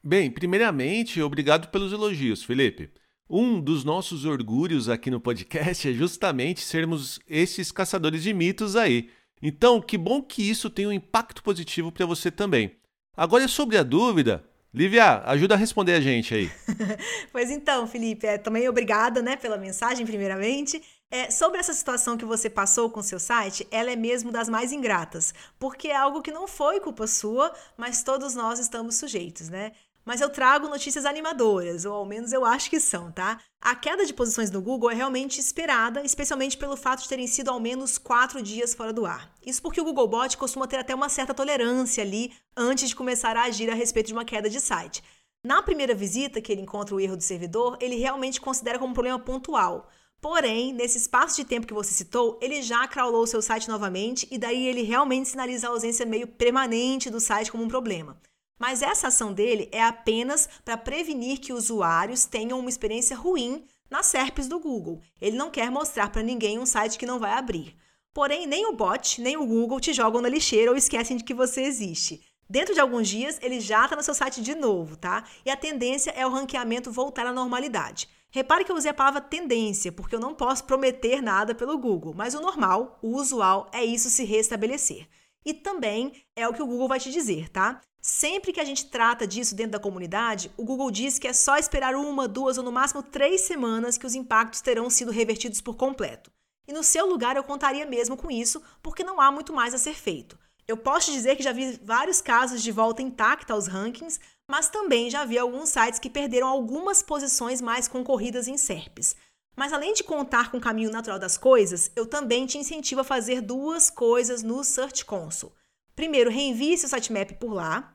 Bem, 0.02 0.32
primeiramente, 0.32 1.22
obrigado 1.22 1.68
pelos 1.72 1.92
elogios, 1.92 2.42
Felipe. 2.42 2.90
Um 3.30 3.60
dos 3.60 3.84
nossos 3.84 4.24
orgulhos 4.24 4.88
aqui 4.88 5.12
no 5.12 5.20
podcast 5.20 5.90
é 5.90 5.94
justamente 5.94 6.62
sermos 6.62 7.20
esses 7.28 7.70
caçadores 7.70 8.24
de 8.24 8.34
mitos 8.34 8.78
aí. 8.78 9.10
Então, 9.48 9.80
que 9.80 9.96
bom 9.96 10.24
que 10.24 10.41
isso 10.41 10.72
tem 10.72 10.88
um 10.88 10.91
impacto 10.91 11.43
positivo 11.43 11.91
para 11.91 12.04
você 12.04 12.32
também. 12.32 12.76
Agora, 13.16 13.48
sobre 13.48 13.78
a 13.78 13.84
dúvida, 13.84 14.43
Lívia, 14.74 15.22
ajuda 15.24 15.54
a 15.54 15.58
responder 15.58 15.93
a 15.93 16.02
gente 16.02 16.34
aí. 16.34 16.52
pois 17.32 17.52
então, 17.52 17.86
Felipe, 17.86 18.26
é, 18.26 18.39
também 18.39 18.68
obrigada 18.68 19.22
né, 19.22 19.36
pela 19.36 19.56
mensagem, 19.56 20.04
primeiramente. 20.04 20.82
É, 21.12 21.30
sobre 21.30 21.60
essa 21.60 21.76
situação 21.76 22.18
que 22.18 22.26
você 22.26 22.50
passou 22.50 22.89
com 22.89 23.04
seu 23.04 23.20
site, 23.20 23.68
ela 23.70 23.91
é 23.91 23.96
mesmo 23.96 24.32
das 24.32 24.50
mais 24.50 24.72
ingratas, 24.72 25.32
porque 25.60 25.89
é 25.89 25.96
algo 25.96 26.24
que 26.24 26.32
não 26.32 26.48
foi 26.48 26.80
culpa 26.80 27.06
sua, 27.06 27.54
mas 27.78 28.02
todos 28.02 28.34
nós 28.34 28.58
estamos 28.58 28.96
sujeitos, 28.96 29.48
né? 29.48 29.74
Mas 30.06 30.22
eu 30.22 30.30
trago 30.30 30.70
notícias 30.70 31.06
animadoras, 31.06 31.84
ou 31.84 31.93
ao 31.93 32.06
menos 32.06 32.32
eu 32.32 32.45
acho 32.45 32.70
que 32.70 32.80
são, 32.80 33.12
tá? 33.12 33.39
A 33.60 33.76
queda 33.76 34.06
de 34.06 34.14
posições 34.14 34.51
no 34.51 34.62
Google 34.62 34.91
é 34.91 34.93
realmente 34.93 35.39
esperada, 35.39 36.03
especialmente 36.03 36.58
pelo 36.58 36.78
fato 36.78 37.01
de 37.01 37.10
terem 37.10 37.26
sido 37.26 37.49
ao 37.49 37.60
menos 37.60 37.97
quatro 37.97 38.41
dias 38.41 38.76
fora 38.76 38.93
do 38.93 39.06
ar. 39.06 39.34
Isso 39.43 39.62
porque 39.62 39.82
o 39.82 39.84
Googlebot 39.84 40.38
costuma 40.38 40.68
ter 40.68 40.78
até 40.78 40.93
uma 40.93 41.10
certa 41.10 41.34
tolerância 41.34 42.03
ali 42.03 42.32
antes 42.56 42.88
de 42.88 42.95
começar 42.95 43.36
a 43.36 43.43
agir 43.43 43.70
a 43.72 43.74
respeito 43.74 44.08
de 44.08 44.14
uma 44.14 44.24
queda 44.24 44.49
de 44.49 44.62
site. 44.62 45.03
Na 45.43 45.64
primeira 45.64 45.95
visita 45.95 46.39
que 46.39 46.51
ele 46.51 46.62
encontra 46.62 46.95
o 46.95 46.99
erro 46.99 47.18
do 47.18 47.24
servidor, 47.24 47.78
ele 47.82 47.95
realmente 47.95 48.39
considera 48.39 48.78
como 48.78 48.91
um 48.91 48.95
problema 48.95 49.20
pontual. 49.20 49.89
Porém, 50.22 50.74
nesse 50.74 50.97
espaço 50.97 51.36
de 51.36 51.45
tempo 51.45 51.68
que 51.68 51.74
você 51.74 51.91
citou, 51.91 52.39
ele 52.41 52.62
já 52.62 52.88
crawlou 52.88 53.24
o 53.24 53.28
seu 53.28 53.41
site 53.41 53.68
novamente 53.68 54.28
e 54.32 54.38
daí 54.38 54.68
ele 54.68 54.82
realmente 54.82 55.30
sinaliza 55.30 55.68
a 55.68 55.70
ausência 55.72 56.06
meio 56.06 56.28
permanente 56.28 57.10
do 57.10 57.20
site 57.20 57.51
como 57.51 57.64
um 57.64 57.68
problema. 57.68 58.20
Mas 58.58 58.82
essa 58.82 59.08
ação 59.08 59.34
dele 59.34 59.70
é 59.72 59.84
apenas 59.84 60.47
para 60.64 60.78
prevenir 60.78 61.39
que 61.39 61.53
usuários 61.53 62.26
tenham 62.26 62.60
uma 62.60 62.70
experiência 62.70 63.16
ruim 63.16 63.66
nas 63.89 64.08
SERPs 64.08 64.47
do 64.47 64.60
Google. 64.60 65.01
Ele 65.22 65.38
não 65.38 65.51
quer 65.51 65.70
mostrar 65.70 66.10
para 66.10 66.24
ninguém 66.24 66.58
um 66.58 66.66
site 66.66 66.97
que 66.97 67.06
não 67.06 67.20
vai 67.20 67.34
abrir. 67.34 67.76
Porém, 68.14 68.47
nem 68.47 68.66
o 68.68 68.74
bot, 68.74 69.22
nem 69.22 69.36
o 69.36 69.45
Google 69.45 69.80
te 69.80 69.91
jogam 69.91 70.22
na 70.22 70.30
lixeira 70.30 70.72
ou 70.72 70.78
esquecem 70.78 71.18
de 71.18 71.24
que 71.24 71.34
você 71.34 71.62
existe. 71.64 72.22
Dentro 72.49 72.74
de 72.74 72.80
alguns 72.80 73.10
dias, 73.10 73.39
ele 73.41 73.60
já 73.60 73.84
está 73.84 73.95
no 73.95 74.03
seu 74.03 74.14
site 74.14 74.41
de 74.41 74.56
novo, 74.56 74.95
tá? 74.95 75.26
E 75.43 75.49
a 75.49 75.58
tendência 75.58 76.12
é 76.12 76.26
o 76.26 76.30
ranqueamento 76.30 76.91
voltar 76.91 77.26
à 77.26 77.34
normalidade. 77.34 78.08
Repare 78.30 78.64
que 78.64 78.72
eu 78.72 78.76
usei 78.76 78.91
a 78.91 78.93
palavra 78.93 79.22
tendência, 79.22 79.91
porque 79.91 80.16
eu 80.16 80.20
não 80.20 80.36
posso 80.36 80.64
prometer 80.66 81.22
nada 81.22 81.56
pelo 81.56 81.78
Google, 81.78 82.14
mas 82.16 82.36
o 82.36 82.41
normal, 82.41 82.99
o 83.01 83.16
usual, 83.16 83.70
é 83.74 83.84
isso 83.84 84.10
se 84.10 84.24
restabelecer. 84.24 85.08
E 85.45 85.53
também 85.53 86.12
é 86.36 86.47
o 86.47 86.53
que 86.53 86.62
o 86.62 86.68
Google 86.68 86.88
vai 86.88 86.99
te 86.99 87.12
dizer, 87.12 87.49
tá? 87.49 87.82
Sempre 88.08 88.53
que 88.53 88.60
a 88.60 88.64
gente 88.64 88.86
trata 88.86 89.26
disso 89.26 89.56
dentro 89.56 89.72
da 89.72 89.80
comunidade, 89.80 90.51
o 90.56 90.64
Google 90.64 90.91
diz 90.91 91.18
que 91.18 91.28
é 91.28 91.34
só 91.34 91.58
esperar 91.58 91.95
uma, 91.95 92.28
duas 92.28 92.56
ou 92.56 92.64
no 92.64 92.72
máximo 92.72 93.01
três 93.01 93.41
semanas 93.41 93.97
que 93.97 94.06
os 94.06 94.14
impactos 94.14 94.62
terão 94.62 94.91
sido 94.91 95.10
revertidos 95.10 95.60
por 95.60 95.76
completo. 95.76 96.32
E 96.68 96.72
no 96.72 96.84
seu 96.84 97.08
lugar 97.08 97.36
eu 97.36 97.43
contaria 97.43 97.84
mesmo 97.84 98.16
com 98.16 98.30
isso, 98.30 98.62
porque 98.84 99.03
não 99.03 99.20
há 99.20 99.32
muito 99.32 99.51
mais 99.51 99.74
a 99.74 99.80
ser 99.80 99.95
feito. 99.95 100.38
Eu 100.68 100.78
posso 100.78 101.12
dizer 101.12 101.36
que 101.36 101.41
já 101.41 101.51
vi 101.51 101.80
vários 101.84 102.22
casos 102.22 102.62
de 102.62 102.72
volta 102.72 103.01
intacta 103.01 103.53
aos 103.53 103.66
rankings, 103.66 104.20
mas 104.47 104.70
também 104.70 105.10
já 105.10 105.26
vi 105.26 105.39
alguns 105.39 105.70
sites 105.70 105.99
que 105.99 106.08
perderam 106.08 106.47
algumas 106.47 107.01
posições 107.01 107.60
mais 107.60 107.88
concorridas 107.88 108.47
em 108.47 108.56
SERPs. 108.56 109.16
Mas 109.58 109.74
além 109.74 109.95
de 109.95 110.03
contar 110.03 110.51
com 110.51 110.58
o 110.58 110.62
caminho 110.62 110.91
natural 110.91 111.18
das 111.18 111.39
coisas, 111.39 111.89
eu 111.95 112.06
também 112.06 112.45
te 112.45 112.60
incentivo 112.60 113.01
a 113.01 113.03
fazer 113.03 113.41
duas 113.41 113.89
coisas 113.89 114.43
no 114.43 114.64
Search 114.64 115.03
Console. 115.06 115.53
Primeiro, 115.95 116.30
reenvie 116.30 116.78
seu 116.78 116.89
sitemap 116.89 117.32
por 117.39 117.51
lá. 117.51 117.95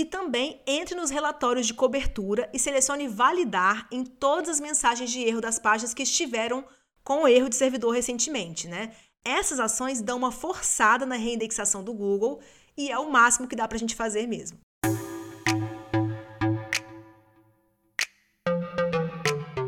E 0.00 0.04
também 0.06 0.62
entre 0.66 0.94
nos 0.94 1.10
relatórios 1.10 1.66
de 1.66 1.74
cobertura 1.74 2.48
e 2.54 2.58
selecione 2.58 3.06
validar 3.06 3.86
em 3.92 4.02
todas 4.02 4.48
as 4.48 4.58
mensagens 4.58 5.10
de 5.10 5.20
erro 5.20 5.42
das 5.42 5.58
páginas 5.58 5.92
que 5.92 6.04
estiveram 6.04 6.64
com 7.04 7.28
erro 7.28 7.50
de 7.50 7.56
servidor 7.56 7.94
recentemente, 7.94 8.66
né? 8.66 8.92
Essas 9.22 9.60
ações 9.60 10.00
dão 10.00 10.16
uma 10.16 10.32
forçada 10.32 11.04
na 11.04 11.16
reindexação 11.16 11.84
do 11.84 11.92
Google 11.92 12.40
e 12.78 12.90
é 12.90 12.98
o 12.98 13.12
máximo 13.12 13.46
que 13.46 13.54
dá 13.54 13.68
para 13.68 13.76
a 13.76 13.78
gente 13.78 13.94
fazer 13.94 14.26
mesmo. 14.26 14.58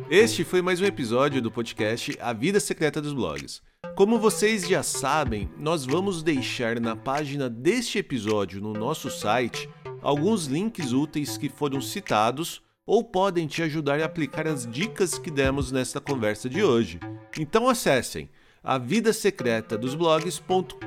Este 0.09 0.45
foi 0.45 0.62
mais 0.62 0.80
um 0.80 0.87
episódio 0.87 1.43
do 1.43 1.53
podcast 1.53 2.16
A 2.18 2.33
Vida 2.33 2.59
Secreta 2.59 3.03
dos 3.03 3.12
Blogs. 3.12 3.61
Como 3.95 4.18
vocês 4.18 4.66
já 4.66 4.83
sabem, 4.83 5.51
nós 5.59 5.85
vamos 5.85 6.22
deixar 6.22 6.80
na 6.80 6.97
página 6.97 7.51
deste 7.51 7.99
episódio 7.99 8.62
no 8.62 8.72
nosso 8.72 9.11
site 9.11 9.68
alguns 10.03 10.46
links 10.46 10.92
úteis 10.92 11.38
que 11.38 11.48
foram 11.48 11.80
citados 11.80 12.61
ou 12.84 13.05
podem 13.05 13.46
te 13.46 13.62
ajudar 13.62 14.00
a 14.00 14.05
aplicar 14.05 14.46
as 14.46 14.66
dicas 14.66 15.18
que 15.18 15.30
demos 15.30 15.70
nesta 15.70 16.00
conversa 16.00 16.48
de 16.48 16.62
hoje. 16.62 16.98
Então 17.38 17.68
acessem 17.68 18.28
a 18.62 18.78
vida 18.78 19.12
secreta 19.12 19.76
dos 19.76 19.94
blogs.com.br 19.94 20.80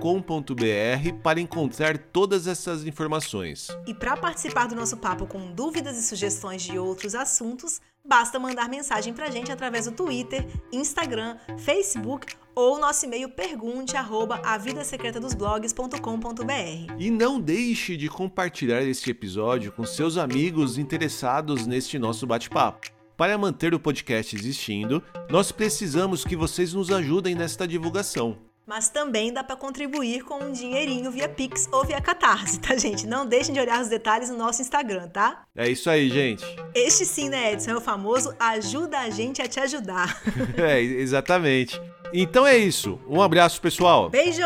para 1.21 1.41
encontrar 1.41 1.97
todas 1.97 2.47
essas 2.47 2.85
informações. 2.85 3.67
E 3.85 3.93
para 3.93 4.15
participar 4.15 4.67
do 4.67 4.75
nosso 4.75 4.97
papo 4.97 5.25
com 5.25 5.51
dúvidas 5.51 5.97
e 5.97 6.03
sugestões 6.03 6.61
de 6.61 6.77
outros 6.77 7.15
assuntos, 7.15 7.81
basta 8.05 8.39
mandar 8.39 8.69
mensagem 8.69 9.13
para 9.13 9.27
a 9.27 9.31
gente 9.31 9.51
através 9.51 9.85
do 9.85 9.91
Twitter, 9.91 10.47
Instagram, 10.71 11.37
Facebook 11.57 12.33
ou 12.55 12.79
nosso 12.79 13.05
e-mail 13.05 13.29
pergunte 13.29 13.95
arroba 13.97 14.39
avidasecretadosblogs.com.br. 14.43 16.93
E 16.97 17.11
não 17.11 17.39
deixe 17.39 17.95
de 17.97 18.07
compartilhar 18.07 18.81
este 18.81 19.11
episódio 19.11 19.73
com 19.73 19.85
seus 19.85 20.17
amigos 20.17 20.77
interessados 20.77 21.67
neste 21.67 21.99
nosso 21.99 22.25
bate-papo. 22.25 22.87
Para 23.17 23.37
manter 23.37 23.73
o 23.73 23.79
podcast 23.79 24.33
existindo, 24.35 25.03
nós 25.29 25.51
precisamos 25.51 26.23
que 26.23 26.35
vocês 26.35 26.73
nos 26.73 26.91
ajudem 26.91 27.35
nesta 27.35 27.67
divulgação. 27.67 28.37
Mas 28.65 28.89
também 28.89 29.31
dá 29.31 29.43
para 29.43 29.55
contribuir 29.55 30.23
com 30.23 30.43
um 30.43 30.51
dinheirinho 30.51 31.11
via 31.11 31.29
Pix 31.29 31.69
ou 31.71 31.85
via 31.85 32.01
Catarse, 32.01 32.59
tá, 32.59 32.75
gente? 32.75 33.05
Não 33.05 33.25
deixem 33.25 33.53
de 33.53 33.59
olhar 33.59 33.79
os 33.79 33.87
detalhes 33.87 34.29
no 34.29 34.37
nosso 34.37 34.61
Instagram, 34.61 35.07
tá? 35.09 35.43
É 35.55 35.69
isso 35.69 35.89
aí, 35.89 36.09
gente. 36.09 36.43
Este 36.73 37.05
sim, 37.05 37.29
né, 37.29 37.53
Edson? 37.53 37.71
É 37.71 37.77
o 37.77 37.81
famoso 37.81 38.35
ajuda 38.39 38.99
a 38.99 39.09
gente 39.09 39.41
a 39.41 39.47
te 39.47 39.59
ajudar. 39.59 40.19
é, 40.57 40.81
exatamente. 40.81 41.79
Então 42.11 42.45
é 42.45 42.57
isso. 42.57 42.99
Um 43.07 43.21
abraço, 43.21 43.61
pessoal. 43.61 44.09
Beijo! 44.09 44.45